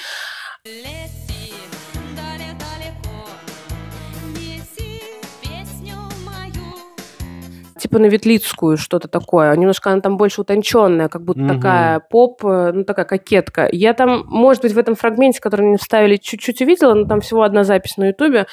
Типа 7.81 7.99
на 7.99 8.07
Ветлицкую 8.07 8.77
что-то 8.77 9.09
такое. 9.09 9.57
Немножко 9.57 9.91
она 9.91 10.03
там 10.03 10.19
больше 10.19 10.43
утонченная, 10.43 11.09
как 11.09 11.23
будто 11.23 11.41
Мгм. 11.41 11.57
такая 11.57 12.01
поп, 12.01 12.45
э, 12.45 12.73
ну, 12.75 12.85
такая 12.85 13.07
кокетка. 13.07 13.69
Я 13.73 13.95
там, 13.95 14.25
может 14.27 14.63
быть, 14.63 14.73
в 14.75 14.79
этом 14.79 14.97
фрагменте, 14.97 15.41
который 15.41 15.63
мне 15.67 15.79
вставили, 15.79 16.17
чуть-чуть 16.17 16.61
увидела, 16.61 16.93
но 16.93 17.07
там 17.07 17.23
всего 17.23 17.43
одна 17.43 17.65
запись 17.65 17.97
на 17.97 18.09
Ютубе. 18.09 18.47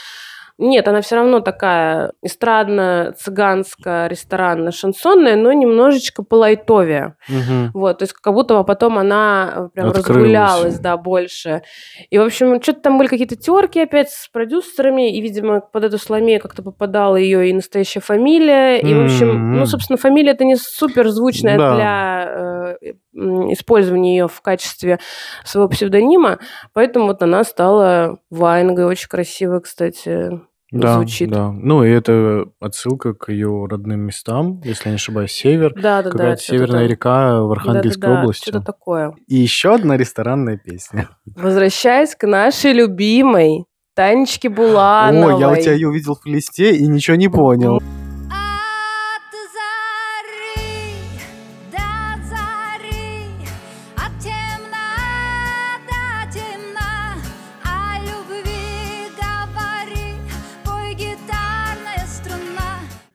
Нет, 0.60 0.88
она 0.88 1.02
все 1.02 1.16
равно 1.18 1.40
такая 1.40 2.14
эстрадно-цыганская, 2.26 4.08
ресторанно-шансонная, 4.08 5.36
но 5.36 5.54
немножечко 5.54 6.24
полайтовее. 6.24 7.16
Мгм. 7.30 7.72
Вот, 7.74 8.00
то 8.00 8.04
есть 8.04 8.14
как 8.14 8.34
будто 8.34 8.56
бы 8.58 8.64
потом 8.64 8.98
она 8.98 9.54
э, 9.56 9.70
прям 9.74 9.90
Открылась. 9.90 10.08
разгулялась, 10.10 10.80
да, 10.80 10.98
больше. 10.98 11.62
И, 12.10 12.18
в 12.18 12.24
общем, 12.24 12.62
что-то 12.62 12.82
там 12.82 12.98
были 12.98 13.08
какие-то 13.08 13.36
терки 13.36 13.80
опять 13.82 14.10
с 14.10 14.30
продюсерами, 14.30 15.16
и, 15.16 15.22
видимо, 15.22 15.62
под 15.62 15.84
эту 15.84 15.98
Соломею 16.00 16.42
как-то 16.42 16.64
попадала 16.64 17.16
ее 17.18 17.50
и 17.50 17.54
настоящая 17.54 18.00
фамилия. 18.00 18.78
И, 18.80 18.94
в 18.94 19.04
общем, 19.06 19.58
ну, 19.58 19.66
собственно, 19.66 19.98
фамилия 19.98 20.32
это 20.32 20.44
не 20.44 20.56
супер 20.56 21.10
звучная 21.10 21.58
Да. 21.58 21.76
для 21.76 22.78
э, 22.84 23.54
использования 23.54 24.18
ее 24.18 24.28
в 24.28 24.42
качестве 24.42 25.00
своего 25.44 25.70
псевдонима, 25.70 26.40
поэтому 26.74 27.08
вот 27.08 27.22
она 27.22 27.44
стала 27.44 28.18
Вайнгой, 28.30 28.86
очень 28.86 29.08
красивая, 29.10 29.60
кстати. 29.60 30.42
Да, 30.72 30.96
звучит. 30.96 31.30
да. 31.30 31.52
Ну, 31.52 31.84
и 31.84 31.90
это 31.90 32.46
отсылка 32.60 33.14
к 33.14 33.32
ее 33.32 33.68
родным 33.70 34.02
местам, 34.02 34.62
если 34.64 34.90
я 34.90 34.92
не 34.92 34.96
ошибаюсь, 34.96 35.32
север. 35.32 35.74
Да, 35.76 36.04
да, 36.04 36.12
да. 36.12 36.36
Северная 36.36 36.88
река 36.88 37.42
в 37.42 37.52
Архангельской 37.52 38.20
области. 38.20 38.50
Что-то 38.50 38.66
такое. 38.66 39.14
И 39.28 39.36
еще 39.36 39.76
одна 39.76 39.96
ресторанная 39.96 40.58
песня. 40.58 41.10
Возвращаясь 41.26 42.16
к 42.16 42.28
нашей 42.28 42.74
любимой 42.74 43.66
Танечке 43.96 44.50
Булановой. 44.50 45.34
Ой, 45.34 45.40
я 45.40 45.50
у 45.50 45.56
тебя 45.56 45.74
ее 45.74 45.88
увидел 45.88 46.16
в 46.16 46.26
листе 46.26 46.76
и 46.76 46.86
ничего 46.86 47.16
не 47.16 47.30
понял. 47.30 47.82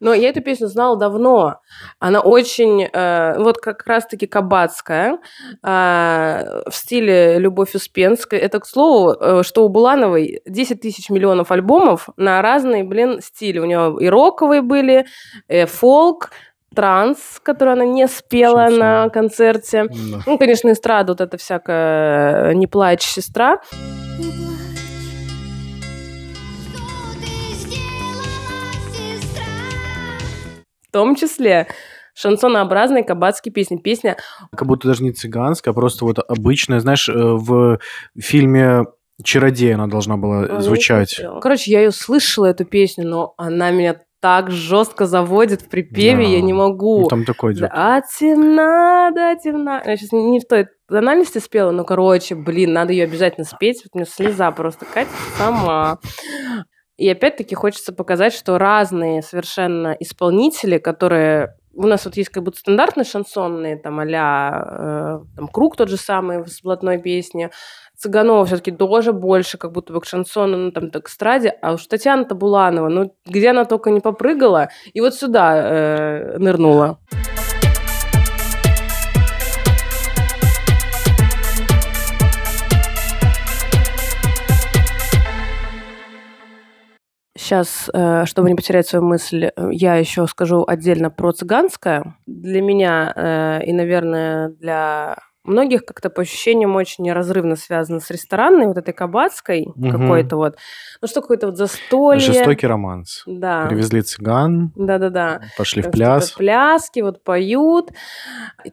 Но 0.03 0.15
я 0.15 0.31
эту 0.31 0.41
песню 0.41 0.67
знала 0.67 0.97
давно. 0.97 1.61
Она 2.01 2.21
очень, 2.21 2.83
э, 2.83 3.39
вот 3.39 3.59
как 3.59 3.87
раз-таки 3.87 4.27
кабацкая, 4.27 5.19
э, 5.63 6.61
в 6.69 6.75
стиле 6.75 7.39
Любовь 7.39 7.77
Успенская. 7.77 8.41
Это, 8.41 8.59
к 8.59 8.67
слову, 8.67 9.13
э, 9.13 9.43
что 9.45 9.65
у 9.65 9.69
Булановой 9.69 10.43
10 10.45 10.81
тысяч 10.81 11.09
миллионов 11.09 11.53
альбомов 11.53 12.09
на 12.17 12.43
разные, 12.43 12.83
блин, 12.83 13.21
стили. 13.23 13.61
У 13.61 13.65
нее 13.65 13.97
и 14.01 14.09
роковые 14.09 14.61
были, 14.61 15.07
э, 15.47 15.67
фолк, 15.67 16.31
транс, 16.75 17.41
который 17.41 17.75
она 17.75 17.85
не 17.85 18.09
спела 18.09 18.65
Шансон. 18.65 18.79
на 18.79 19.09
концерте. 19.09 19.85
Да. 19.85 20.19
Ну, 20.27 20.37
конечно, 20.37 20.73
эстрада, 20.73 21.13
вот 21.13 21.21
это 21.21 21.37
всякая 21.37 22.55
«Не 22.55 22.67
плачь, 22.67 23.03
сестра». 23.03 23.61
Том 30.93 31.17
числе 31.17 31.67
шансонообразные 32.15 33.05
кабацкие 33.05 33.53
песни. 33.53 33.77
Песня 33.79 34.17
Как 34.55 34.69
будто 34.69 34.89
даже 34.89 35.03
не 35.03 35.13
цыганская, 35.13 35.73
а 35.73 35.75
просто 35.75 36.05
вот 36.05 36.19
обычная. 36.27 36.81
Знаешь, 36.81 37.09
э, 37.09 37.13
в 37.15 37.79
фильме 38.21 38.85
«Чародей» 39.25 39.75
она 39.75 39.87
должна 39.87 40.17
была 40.17 40.61
звучать. 40.61 41.21
Короче, 41.41 41.71
я 41.71 41.81
ее 41.81 41.91
слышала, 41.91 42.47
эту 42.47 42.65
песню, 42.65 43.07
но 43.07 43.35
она 43.39 43.71
меня 43.71 43.97
так 44.21 44.53
жестко 44.53 45.07
заводит 45.07 45.63
в 45.63 45.69
припеве, 45.69 46.25
Да. 46.25 46.31
я 46.31 46.41
не 46.43 46.53
могу. 46.53 47.01
Ну, 47.03 47.09
там 47.09 47.25
такой 47.25 47.55
идет. 47.55 47.71
Да, 47.73 48.03
темна, 48.03 49.11
да, 49.13 49.35
темна. 49.35 49.83
Я 49.85 49.97
сейчас 49.97 50.13
не 50.13 50.39
в 50.39 50.47
той 50.47 50.69
тональности 50.89 51.39
спела, 51.39 51.73
но, 51.73 51.83
короче, 51.83 52.37
блин, 52.37 52.73
надо 52.73 52.93
ее 52.93 53.05
обязательно 53.05 53.45
спеть. 53.45 53.81
Вот 53.83 53.91
у 53.95 53.99
меня 53.99 54.07
слеза 54.09 54.53
просто 54.53 54.85
катится 54.85 55.17
сама. 55.37 55.99
И 57.03 57.09
опять-таки 57.09 57.57
хочется 57.57 57.93
показать, 57.93 58.33
что 58.33 58.59
разные 58.59 59.23
совершенно 59.23 59.97
исполнители, 59.99 60.79
которые... 60.79 61.57
У 61.75 61.89
нас 61.89 62.05
вот 62.05 62.17
есть 62.17 62.31
как 62.31 62.45
будто 62.45 62.61
стандартные 62.61 63.05
шансонные, 63.05 63.77
там, 63.77 63.99
а 63.99 65.21
там, 65.35 65.49
Круг 65.49 65.75
тот 65.75 65.89
же 65.89 65.97
самый 65.97 66.47
с 66.47 66.63
блатной 66.63 66.99
песни. 67.03 67.51
Цыганова 67.97 68.45
все-таки 68.47 68.71
тоже 68.71 69.13
больше 69.13 69.59
как 69.59 69.73
будто 69.73 69.93
бы 69.93 70.01
к 70.01 70.05
шансону, 70.05 70.57
ну, 70.57 70.71
там, 70.71 70.93
к 70.93 71.09
эстраде. 71.09 71.49
А 71.61 71.73
уж 71.73 71.85
Татьяна 71.89 72.25
Табуланова, 72.25 72.89
ну, 72.89 73.13
где 73.27 73.51
она 73.51 73.65
только 73.65 73.91
не 73.91 73.99
попрыгала, 73.99 74.69
и 74.93 75.01
вот 75.01 75.17
сюда 75.17 75.57
э, 75.57 76.39
нырнула. 76.39 77.01
Сейчас, 87.43 87.91
э, 87.93 88.25
чтобы 88.27 88.49
не 88.51 88.55
потерять 88.55 88.87
свою 88.87 89.05
мысль, 89.05 89.47
э, 89.47 89.69
я 89.73 89.97
еще 89.97 90.29
скажу 90.29 90.65
отдельно 90.65 91.11
про 91.11 91.33
цыганское. 91.33 92.15
Для 92.25 92.63
меня 92.63 93.13
э, 93.17 93.65
и, 93.65 93.73
наверное, 93.73 94.51
для 94.51 95.17
многих 95.43 95.85
как-то 95.85 96.09
по 96.09 96.23
ощущениям 96.23 96.77
очень 96.77 97.03
неразрывно 97.03 97.57
связано 97.57 97.99
с 97.99 98.09
ресторанной, 98.13 98.69
вот 98.69 98.79
этой 98.79 98.95
кабацкой 98.95 99.67
Мгм. 99.75 99.91
какой-то 99.91 100.37
вот. 100.37 100.57
Ну 101.01 101.09
что, 101.09 101.21
какое-то 101.21 101.49
вот 101.49 101.57
застолье. 101.57 102.21
Жестокий 102.21 102.69
романс. 102.69 103.25
Да. 103.27 103.67
Привезли 103.67 104.03
цыган, 104.03 104.71
Да-да-да. 104.77 105.41
пошли 105.59 105.83
в 105.83 105.87
Там 105.87 105.93
пляс. 105.93 106.29
типа 106.29 106.39
пляски, 106.39 107.01
вот 107.01 107.25
поют. 107.25 107.91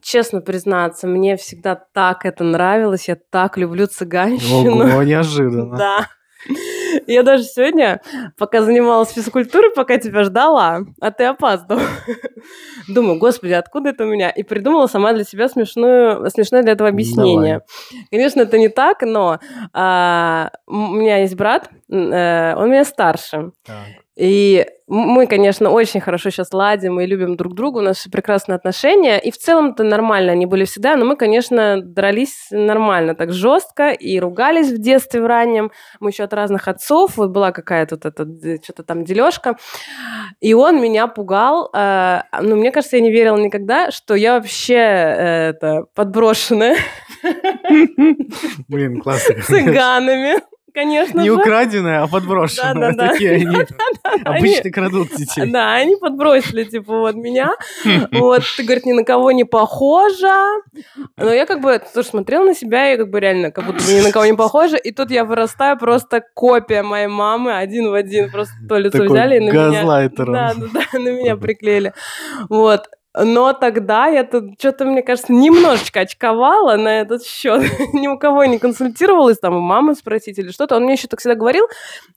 Честно 0.03 0.41
признаться, 0.41 1.07
мне 1.07 1.37
всегда 1.37 1.73
так 1.75 2.23
это 2.23 2.43
нравилось. 2.43 3.07
Я 3.07 3.17
так 3.31 3.57
люблю 3.57 3.87
цыганщину. 3.87 4.83
Ого, 4.93 5.01
неожиданно. 5.01 5.75
Да. 5.79 6.07
Я 7.07 7.23
даже 7.23 7.43
сегодня, 7.43 8.01
пока 8.37 8.61
занималась 8.61 9.11
физкультурой, 9.11 9.71
пока 9.71 9.97
тебя 9.97 10.23
ждала, 10.23 10.81
а 10.99 11.11
ты 11.11 11.25
опаздывал. 11.25 11.81
Думаю, 12.87 13.19
господи, 13.19 13.53
откуда 13.53 13.89
это 13.89 14.05
у 14.05 14.07
меня? 14.07 14.29
И 14.29 14.43
придумала 14.43 14.87
сама 14.87 15.13
для 15.13 15.23
себя 15.23 15.47
смешную, 15.49 16.29
смешное 16.29 16.63
для 16.63 16.73
этого 16.73 16.89
объяснение. 16.89 17.61
Конечно, 18.11 18.41
это 18.41 18.57
не 18.57 18.69
так, 18.69 19.01
но 19.01 19.39
а, 19.73 20.51
у 20.67 20.73
меня 20.73 21.17
есть 21.17 21.35
брат, 21.35 21.69
э, 21.89 22.55
он 22.55 22.69
меня 22.69 22.85
старше. 22.85 23.51
Так. 23.65 23.85
И 24.15 24.65
мы, 24.89 25.27
конечно, 25.27 25.69
очень 25.69 26.01
хорошо 26.01 26.31
сейчас 26.31 26.51
ладим 26.51 26.99
и 26.99 27.05
любим 27.05 27.37
друг 27.37 27.53
друга, 27.53 27.77
у 27.77 27.81
нас 27.81 28.07
прекрасные 28.11 28.55
отношения, 28.55 29.19
и 29.19 29.31
в 29.31 29.37
целом-то 29.37 29.83
нормально 29.83 30.31
они 30.31 30.47
были 30.47 30.65
всегда, 30.65 30.95
но 30.95 31.05
мы, 31.05 31.15
конечно, 31.15 31.79
дрались 31.81 32.47
нормально, 32.49 33.13
так 33.13 33.31
жестко, 33.31 33.91
и 33.91 34.19
ругались 34.19 34.71
в 34.71 34.79
детстве 34.79 35.21
в 35.21 35.27
раннем, 35.27 35.71
мы 35.99 36.09
еще 36.09 36.23
от 36.23 36.33
разных 36.33 36.67
отцов, 36.67 37.17
вот 37.17 37.29
была 37.29 37.51
какая-то 37.51 37.95
вот 37.95 38.05
эта 38.05 38.63
что-то 38.63 38.83
там 38.83 39.03
дележка, 39.03 39.57
и 40.39 40.53
он 40.55 40.81
меня 40.81 41.07
пугал, 41.07 41.69
э, 41.73 42.21
ну, 42.41 42.55
мне 42.55 42.71
кажется, 42.71 42.97
я 42.97 43.03
не 43.03 43.11
верила 43.11 43.37
никогда, 43.37 43.91
что 43.91 44.15
я 44.15 44.33
вообще 44.35 44.75
э, 44.75 45.49
это 45.49 45.85
подброшенная. 45.93 46.77
Блин, 48.67 49.01
классно. 49.01 49.35
цыганами, 49.43 50.41
конечно 50.73 51.19
Не 51.19 51.27
же. 51.29 51.35
украденная, 51.35 52.03
а 52.03 52.07
подброшенная. 52.07 52.73
Да-да-да. 52.73 53.09
Такие 53.13 53.31
они 53.31 53.45
Они- 54.25 54.37
обычно 54.39 54.71
крадут 54.71 55.09
детей. 55.15 55.49
Да, 55.51 55.73
они 55.73 55.95
подбросили, 55.95 56.63
типа, 56.63 56.99
вот 56.99 57.15
меня. 57.15 57.51
Вот, 58.11 58.43
ты, 58.57 58.63
говорит, 58.63 58.85
ни 58.85 58.93
на 58.93 59.03
кого 59.03 59.31
не 59.31 59.43
похожа. 59.45 60.45
Но 61.17 61.31
я 61.31 61.45
как 61.45 61.61
бы 61.61 61.81
тоже 61.93 62.07
смотрела 62.07 62.43
на 62.45 62.55
себя, 62.55 62.93
и 62.93 62.97
как 62.97 63.09
бы 63.09 63.19
реально 63.19 63.51
как 63.51 63.65
будто 63.65 63.83
бы 63.83 63.93
ни 63.93 64.01
на 64.01 64.11
кого 64.11 64.25
не 64.25 64.33
похожа. 64.33 64.77
И 64.77 64.91
тут 64.91 65.11
я 65.11 65.23
вырастаю 65.25 65.77
просто 65.77 66.21
копия 66.33 66.83
моей 66.83 67.07
мамы, 67.07 67.55
один 67.55 67.89
в 67.89 67.93
один. 67.93 68.29
Просто 68.31 68.53
то 68.67 68.77
лицо 68.77 69.03
взяли 69.03 69.37
и 69.37 69.39
на 69.39 69.51
меня... 69.51 70.09
Да, 70.09 70.53
да, 70.53 70.53
да, 70.73 70.99
на 70.99 71.09
меня 71.09 71.35
приклеили. 71.37 71.93
Вот. 72.49 72.87
Но 73.17 73.53
тогда 73.53 74.05
я 74.05 74.23
тут 74.23 74.59
что-то, 74.59 74.85
мне 74.85 75.01
кажется, 75.01 75.33
немножечко 75.33 76.01
очковала 76.01 76.77
на 76.77 77.01
этот 77.01 77.25
счет. 77.25 77.63
Ни 77.93 78.07
у 78.07 78.19
кого 78.19 78.45
не 78.45 78.59
консультировалась, 78.59 79.39
там, 79.39 79.55
у 79.55 79.61
мамы 79.61 79.95
спросить 79.95 80.37
или 80.37 80.51
что-то. 80.51 80.75
Он 80.75 80.83
мне 80.83 80.93
еще 80.93 81.07
так 81.07 81.19
всегда 81.19 81.35
говорил, 81.35 81.65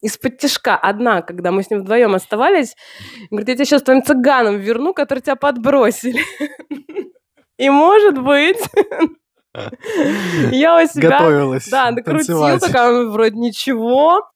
из-под 0.03 0.39
тяжка 0.39 0.77
одна, 0.77 1.23
когда 1.23 1.51
мы 1.51 1.63
с 1.63 1.71
ним 1.71 1.81
вдвоем 1.81 2.15
оставались, 2.15 2.77
говорит, 3.31 3.49
я 3.49 3.55
тебя 3.55 3.65
сейчас 3.65 3.83
твоим 3.83 4.03
цыганом 4.03 4.59
верну, 4.59 4.93
которые 4.93 5.23
тебя 5.23 5.37
подбросили. 5.37 6.21
И 7.59 7.71
может 7.71 8.19
быть, 8.19 8.59
я 10.51 10.83
у 10.83 10.87
себя... 10.87 11.11
Готовилась 11.11 11.69
Да, 11.69 11.93
танцевать. 11.93 12.61
такая, 12.61 13.07
вроде 13.07 13.37
ничего. 13.37 14.29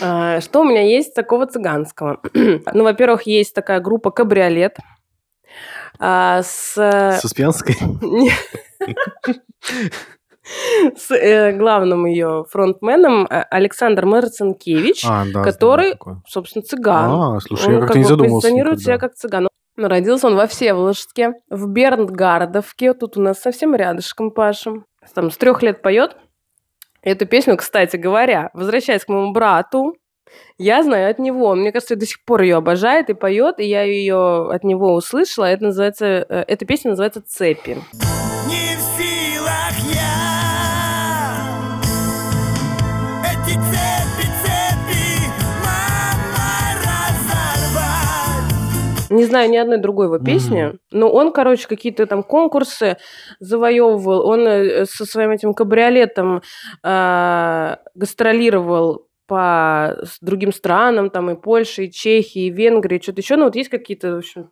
А, 0.00 0.40
Что 0.40 0.60
у 0.60 0.64
меня 0.64 0.82
есть 0.82 1.14
такого 1.14 1.46
цыганского? 1.46 2.20
Ну, 2.72 2.84
во-первых, 2.84 3.22
есть 3.22 3.54
такая 3.54 3.80
группа 3.80 4.10
«Кабриолет». 4.10 4.76
А, 5.98 6.42
С, 6.42 6.74
С 6.76 7.24
Успенской. 7.24 7.76
с 10.96 11.10
э, 11.10 11.52
главным 11.52 12.06
ее 12.06 12.44
фронтменом 12.48 13.26
э, 13.26 13.42
Александр 13.50 14.06
Марцинкевич, 14.06 15.04
А, 15.06 15.24
да, 15.32 15.42
который, 15.42 15.94
знаю 16.02 16.22
собственно, 16.26 16.62
цыган. 16.62 17.36
А, 17.36 17.40
слушай, 17.40 17.66
Он 17.66 17.72
я 17.74 17.78
как-то 17.80 17.92
как 17.92 17.96
не 17.96 18.04
задумывался 18.04 18.46
позиционирует 18.46 18.80
себя 18.80 18.98
как 18.98 19.14
цыган. 19.14 19.48
Но 19.76 19.88
родился 19.88 20.26
он 20.26 20.36
во 20.36 20.46
Всеволожске, 20.46 21.34
в 21.50 21.68
Бернгардовке. 21.68 22.94
Тут 22.94 23.16
у 23.16 23.22
нас 23.22 23.38
совсем 23.40 23.74
рядышком, 23.74 24.30
Паша. 24.32 24.72
Там 25.14 25.30
с 25.30 25.36
трех 25.36 25.62
лет 25.62 25.82
поет. 25.82 26.16
Эту 27.02 27.26
песню, 27.26 27.56
кстати 27.56 27.96
говоря, 27.96 28.50
возвращаясь 28.54 29.04
к 29.04 29.08
моему 29.08 29.32
брату, 29.32 29.94
я 30.58 30.82
знаю 30.82 31.10
от 31.10 31.18
него. 31.18 31.54
Мне 31.54 31.72
кажется, 31.72 31.96
до 31.96 32.06
сих 32.06 32.24
пор 32.24 32.42
ее 32.42 32.56
обожает 32.56 33.10
и 33.10 33.14
поет, 33.14 33.60
и 33.60 33.64
я 33.64 33.82
ее 33.82 34.50
от 34.50 34.64
него 34.64 34.94
услышала. 34.94 35.44
Это 35.44 35.64
называется, 35.64 36.04
э, 36.06 36.44
эта 36.48 36.66
песня 36.66 36.90
называется 36.90 37.22
«Цепи». 37.24 37.76
Не 38.46 38.76
в 38.76 38.80
силах 38.98 39.74
я 39.92 40.18
Эти 43.24 43.54
цепи, 43.54 44.26
цепи 44.42 45.30
Мама 45.64 46.48
разорвать 46.82 47.90
Не 49.10 49.24
знаю 49.24 49.50
ни 49.50 49.56
одной 49.56 49.78
другой 49.78 50.06
его 50.06 50.18
песни, 50.18 50.72
но 50.90 51.08
он, 51.08 51.32
короче, 51.32 51.68
какие-то 51.68 52.06
там 52.06 52.22
конкурсы 52.22 52.96
завоевывал. 53.38 54.26
Он 54.26 54.46
э, 54.46 54.86
со 54.86 55.04
своим 55.04 55.30
этим 55.30 55.54
кабриолетом 55.54 56.42
э, 56.82 57.76
гастролировал 57.94 59.07
по 59.28 59.96
другим 60.22 60.52
странам, 60.52 61.10
там 61.10 61.30
и 61.30 61.36
Польше, 61.36 61.84
и 61.84 61.92
Чехии, 61.92 62.46
и 62.46 62.50
Венгрии, 62.50 62.98
что-то 63.00 63.20
еще. 63.20 63.36
Ну, 63.36 63.44
вот 63.44 63.54
есть 63.56 63.68
какие-то, 63.68 64.14
в 64.14 64.18
общем, 64.18 64.48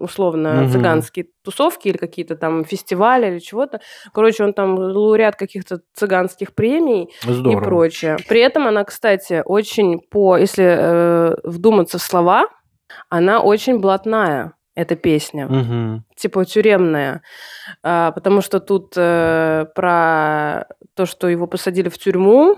условно, 0.00 0.62
Мгм. 0.62 0.70
цыганские 0.70 1.26
тусовки 1.44 1.88
или 1.88 1.96
какие-то 1.96 2.36
там 2.36 2.64
фестивали 2.64 3.26
или 3.32 3.38
чего-то. 3.40 3.80
Короче, 4.14 4.44
он 4.44 4.54
там 4.54 4.76
лауреат 4.78 5.36
каких-то 5.36 5.80
цыганских 5.94 6.54
премий 6.54 7.10
и 7.26 7.32
Здорово. 7.32 7.64
прочее. 7.64 8.16
При 8.28 8.40
этом 8.40 8.66
она, 8.66 8.84
кстати, 8.84 9.42
очень 9.44 9.98
по, 10.00 10.36
если 10.36 10.64
э, 10.64 11.36
вдуматься 11.44 11.98
в 11.98 12.02
слова, 12.02 12.46
она 13.08 13.40
очень 13.42 13.78
блатная, 13.80 14.52
эта 14.74 14.96
песня, 14.96 15.46
Мгм. 15.48 16.04
типа 16.16 16.44
тюремная, 16.46 17.20
А, 17.82 18.10
потому 18.12 18.40
что 18.40 18.58
тут 18.58 18.94
э, 18.96 19.66
про 19.74 20.66
то, 20.94 21.04
что 21.04 21.28
его 21.28 21.46
посадили 21.46 21.90
в 21.90 21.98
тюрьму, 21.98 22.56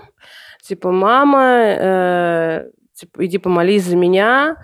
типа 0.67 0.91
мама, 0.91 1.43
э, 1.79 2.69
типа 2.93 3.25
иди 3.25 3.37
помолись 3.37 3.83
за 3.83 3.95
меня, 3.95 4.57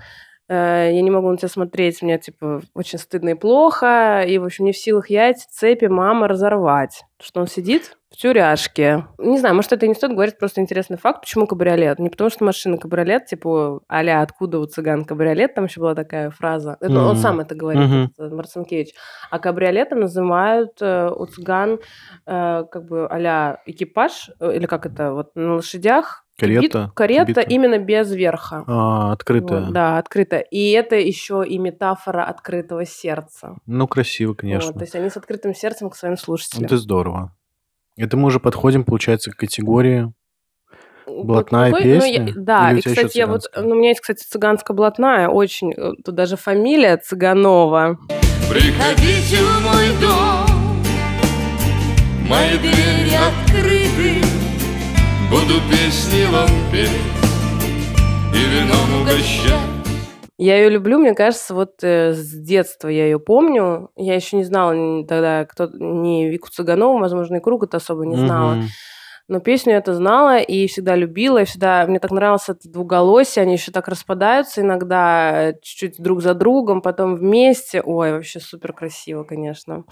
э, 0.51 0.91
я 0.93 1.01
не 1.01 1.09
могу 1.09 1.29
на 1.29 1.37
тебя 1.37 1.47
смотреть, 1.47 2.01
мне 2.01 2.17
типа 2.19 2.61
очень 2.73 2.99
стыдно 2.99 3.29
и 3.29 3.33
плохо, 3.33 4.23
и 4.27 4.37
в 4.37 4.43
общем 4.43 4.65
не 4.65 4.73
в 4.73 4.77
силах 4.77 5.09
я 5.09 5.29
эти 5.29 5.45
цепи 5.49 5.85
мама 5.85 6.27
разорвать, 6.27 7.05
что 7.19 7.39
он 7.39 7.47
сидит 7.47 7.97
в 8.11 8.17
тюряшке. 8.17 9.05
Не 9.17 9.39
знаю, 9.39 9.55
может, 9.55 9.71
это 9.71 9.85
и 9.85 9.89
не 9.89 9.95
стоит 9.95 10.11
говорить, 10.13 10.37
просто 10.37 10.59
интересный 10.59 10.97
факт, 10.97 11.21
почему 11.21 11.47
кабриолет. 11.47 11.97
Не 11.99 12.09
потому, 12.09 12.29
что 12.29 12.43
машина 12.43 12.77
кабриолет, 12.77 13.25
типа, 13.25 13.79
а 13.87 14.21
откуда 14.21 14.59
у 14.59 14.65
цыган 14.65 15.05
кабриолет, 15.05 15.55
там 15.55 15.65
еще 15.65 15.79
была 15.79 15.95
такая 15.95 16.29
фраза. 16.29 16.75
Это 16.81 16.99
он 16.99 17.13
Мгм. 17.13 17.15
сам 17.15 17.39
это 17.39 17.55
говорит, 17.55 17.83
этот, 17.83 18.19
э, 18.19 18.35
Марцинкевич. 18.35 18.93
А 19.29 19.39
кабриолетом 19.39 20.01
называют 20.01 20.81
э, 20.81 21.09
у 21.09 21.25
цыган 21.25 21.79
э, 22.25 22.63
как 22.69 22.85
бы 22.85 23.07
а 23.07 23.59
экипаж, 23.65 24.29
э, 24.41 24.55
или 24.57 24.65
как 24.65 24.85
это, 24.85 25.13
вот 25.13 25.33
на 25.35 25.55
лошадях, 25.55 26.25
Кибит- 26.45 26.71
Карета. 26.71 26.91
карета 26.95 27.25
кибита. 27.25 27.41
именно 27.41 27.77
без 27.77 28.11
верха. 28.11 28.63
А, 28.67 29.11
открытая. 29.13 29.61
Вот, 29.65 29.73
да, 29.73 29.97
открыто. 29.97 30.37
И 30.37 30.71
это 30.71 30.95
еще 30.95 31.43
и 31.47 31.57
метафора 31.57 32.23
открытого 32.25 32.85
сердца. 32.85 33.55
Ну, 33.65 33.87
красиво, 33.87 34.29
Вот, 34.31 34.37
конечно. 34.39 34.73
то 34.73 34.81
есть 34.81 34.95
они 34.95 35.09
с 35.09 35.17
открытым 35.17 35.53
сердцем 35.55 35.89
к 35.89 35.95
своим 35.95 36.17
слушателям. 36.17 36.65
Это 36.65 36.77
здорово. 36.77 37.35
Это 37.97 38.17
мы 38.17 38.27
уже 38.27 38.39
подходим, 38.39 38.83
получается, 38.83 39.31
к 39.31 39.35
категории 39.35 40.11
Вот 41.05 41.25
блатная 41.25 41.71
такой, 41.71 41.85
ну, 41.95 41.99
песня? 42.01 42.25
я- 42.27 42.33
да, 42.35 42.69
Или 42.71 42.77
у 42.77 42.79
и, 42.79 42.81
кстати, 42.81 43.17
я 43.17 43.27
вот, 43.27 43.41
цыганская? 43.43 43.63
ну, 43.63 43.75
у 43.75 43.77
меня 43.77 43.89
есть, 43.89 44.01
кстати, 44.01 44.23
цыганско-блатная, 44.27 45.27
очень, 45.27 45.73
э, 45.73 45.91
тут 46.03 46.15
даже 46.15 46.37
фамилия 46.37 46.97
Цыганова. 46.97 47.97
Приходите 48.49 49.37
в 49.37 49.61
мой 49.63 49.87
дом, 50.01 50.77
мои 52.29 52.57
двери 52.57 53.15
открыты, 53.15 54.21
буду 55.31 55.61
песни 55.71 56.25
вам 56.25 56.49
петь 56.71 56.89
и 58.33 58.37
вином 58.37 59.01
угощать. 59.01 59.61
Я 60.37 60.57
ее 60.57 60.69
люблю, 60.69 60.99
мне 60.99 61.13
кажется, 61.13 61.53
вот 61.53 61.83
э, 61.83 62.13
с 62.13 62.33
детства 62.33 62.89
я 62.89 63.05
ее 63.05 63.19
помню. 63.19 63.91
Я 63.95 64.15
еще 64.15 64.35
не 64.35 64.43
знала 64.43 64.73
тогда, 65.05 65.45
кто 65.45 65.69
не 65.71 66.29
Вику 66.29 66.49
Цыганову, 66.49 66.99
возможно, 66.99 67.37
и 67.37 67.39
круг 67.39 67.63
это 67.63 67.77
особо 67.77 68.05
не 68.05 68.17
знала. 68.17 68.55
Мгм. 68.55 68.67
Но 69.29 69.39
песню 69.39 69.73
я 69.73 69.77
это 69.77 69.93
знала 69.93 70.39
и 70.39 70.67
всегда 70.67 70.95
любила, 70.95 71.41
и 71.41 71.45
всегда 71.45 71.85
мне 71.87 71.99
так 71.99 72.11
нравилось 72.11 72.49
это 72.49 72.69
двуголосие, 72.69 73.43
они 73.43 73.53
еще 73.53 73.71
так 73.71 73.87
распадаются 73.87 74.59
иногда 74.59 75.51
э, 75.51 75.53
чуть-чуть 75.61 76.01
друг 76.01 76.21
за 76.21 76.33
другом, 76.33 76.81
потом 76.81 77.15
вместе. 77.15 77.81
Ой, 77.81 78.11
вообще 78.11 78.41
супер 78.41 78.73
красиво, 78.73 79.23
конечно. 79.23 79.85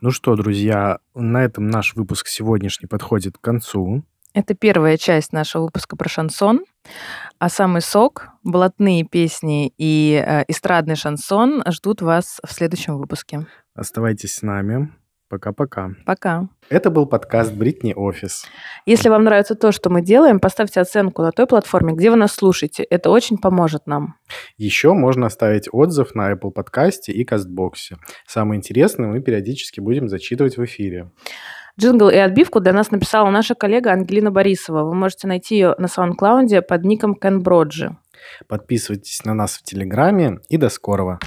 Ну 0.00 0.10
что, 0.10 0.36
друзья, 0.36 0.98
на 1.14 1.44
этом 1.44 1.68
наш 1.68 1.94
выпуск 1.94 2.28
сегодняшний 2.28 2.86
подходит 2.86 3.38
к 3.38 3.40
концу. 3.40 4.04
Это 4.34 4.54
первая 4.54 4.96
часть 4.96 5.32
нашего 5.32 5.62
выпуска 5.64 5.96
про 5.96 6.08
шансон. 6.08 6.64
А 7.38 7.48
самый 7.48 7.82
сок, 7.82 8.28
блатные 8.42 9.04
песни 9.04 9.72
и 9.78 10.22
э, 10.24 10.44
эстрадный 10.48 10.96
шансон 10.96 11.62
ждут 11.68 12.02
вас 12.02 12.40
в 12.44 12.52
следующем 12.52 12.98
выпуске. 12.98 13.46
Оставайтесь 13.74 14.34
с 14.34 14.42
нами. 14.42 14.92
Пока-пока. 15.28 15.90
Пока. 16.04 16.48
Это 16.68 16.90
был 16.90 17.06
подкаст 17.06 17.54
Бритни 17.54 17.94
Офис. 17.94 18.46
Если 18.86 19.08
вам 19.08 19.24
нравится 19.24 19.54
то, 19.54 19.72
что 19.72 19.90
мы 19.90 20.02
делаем, 20.02 20.38
поставьте 20.38 20.80
оценку 20.80 21.22
на 21.22 21.32
той 21.32 21.46
платформе, 21.46 21.94
где 21.94 22.10
вы 22.10 22.16
нас 22.16 22.32
слушаете. 22.32 22.82
Это 22.84 23.10
очень 23.10 23.38
поможет 23.38 23.86
нам. 23.86 24.16
Еще 24.58 24.92
можно 24.92 25.26
оставить 25.26 25.68
отзыв 25.72 26.14
на 26.14 26.32
Apple 26.32 26.50
подкасте 26.50 27.12
и 27.12 27.24
Кастбоксе. 27.24 27.96
Самое 28.26 28.58
интересное 28.58 29.08
мы 29.08 29.20
периодически 29.20 29.80
будем 29.80 30.08
зачитывать 30.08 30.58
в 30.58 30.64
эфире. 30.64 31.10
Джингл 31.80 32.08
и 32.08 32.16
отбивку 32.16 32.60
для 32.60 32.72
нас 32.72 32.90
написала 32.90 33.30
наша 33.30 33.54
коллега 33.54 33.92
Ангелина 33.92 34.30
Борисова. 34.30 34.84
Вы 34.84 34.94
можете 34.94 35.26
найти 35.26 35.56
ее 35.56 35.74
на 35.78 35.86
SoundCloud 35.86 36.62
под 36.62 36.84
ником 36.84 37.16
Кен 37.16 37.42
Броджи. 37.42 37.96
Подписывайтесь 38.46 39.24
на 39.24 39.34
нас 39.34 39.56
в 39.56 39.62
Телеграме 39.62 40.38
и 40.48 40.56
до 40.56 40.68
скорого. 40.68 41.18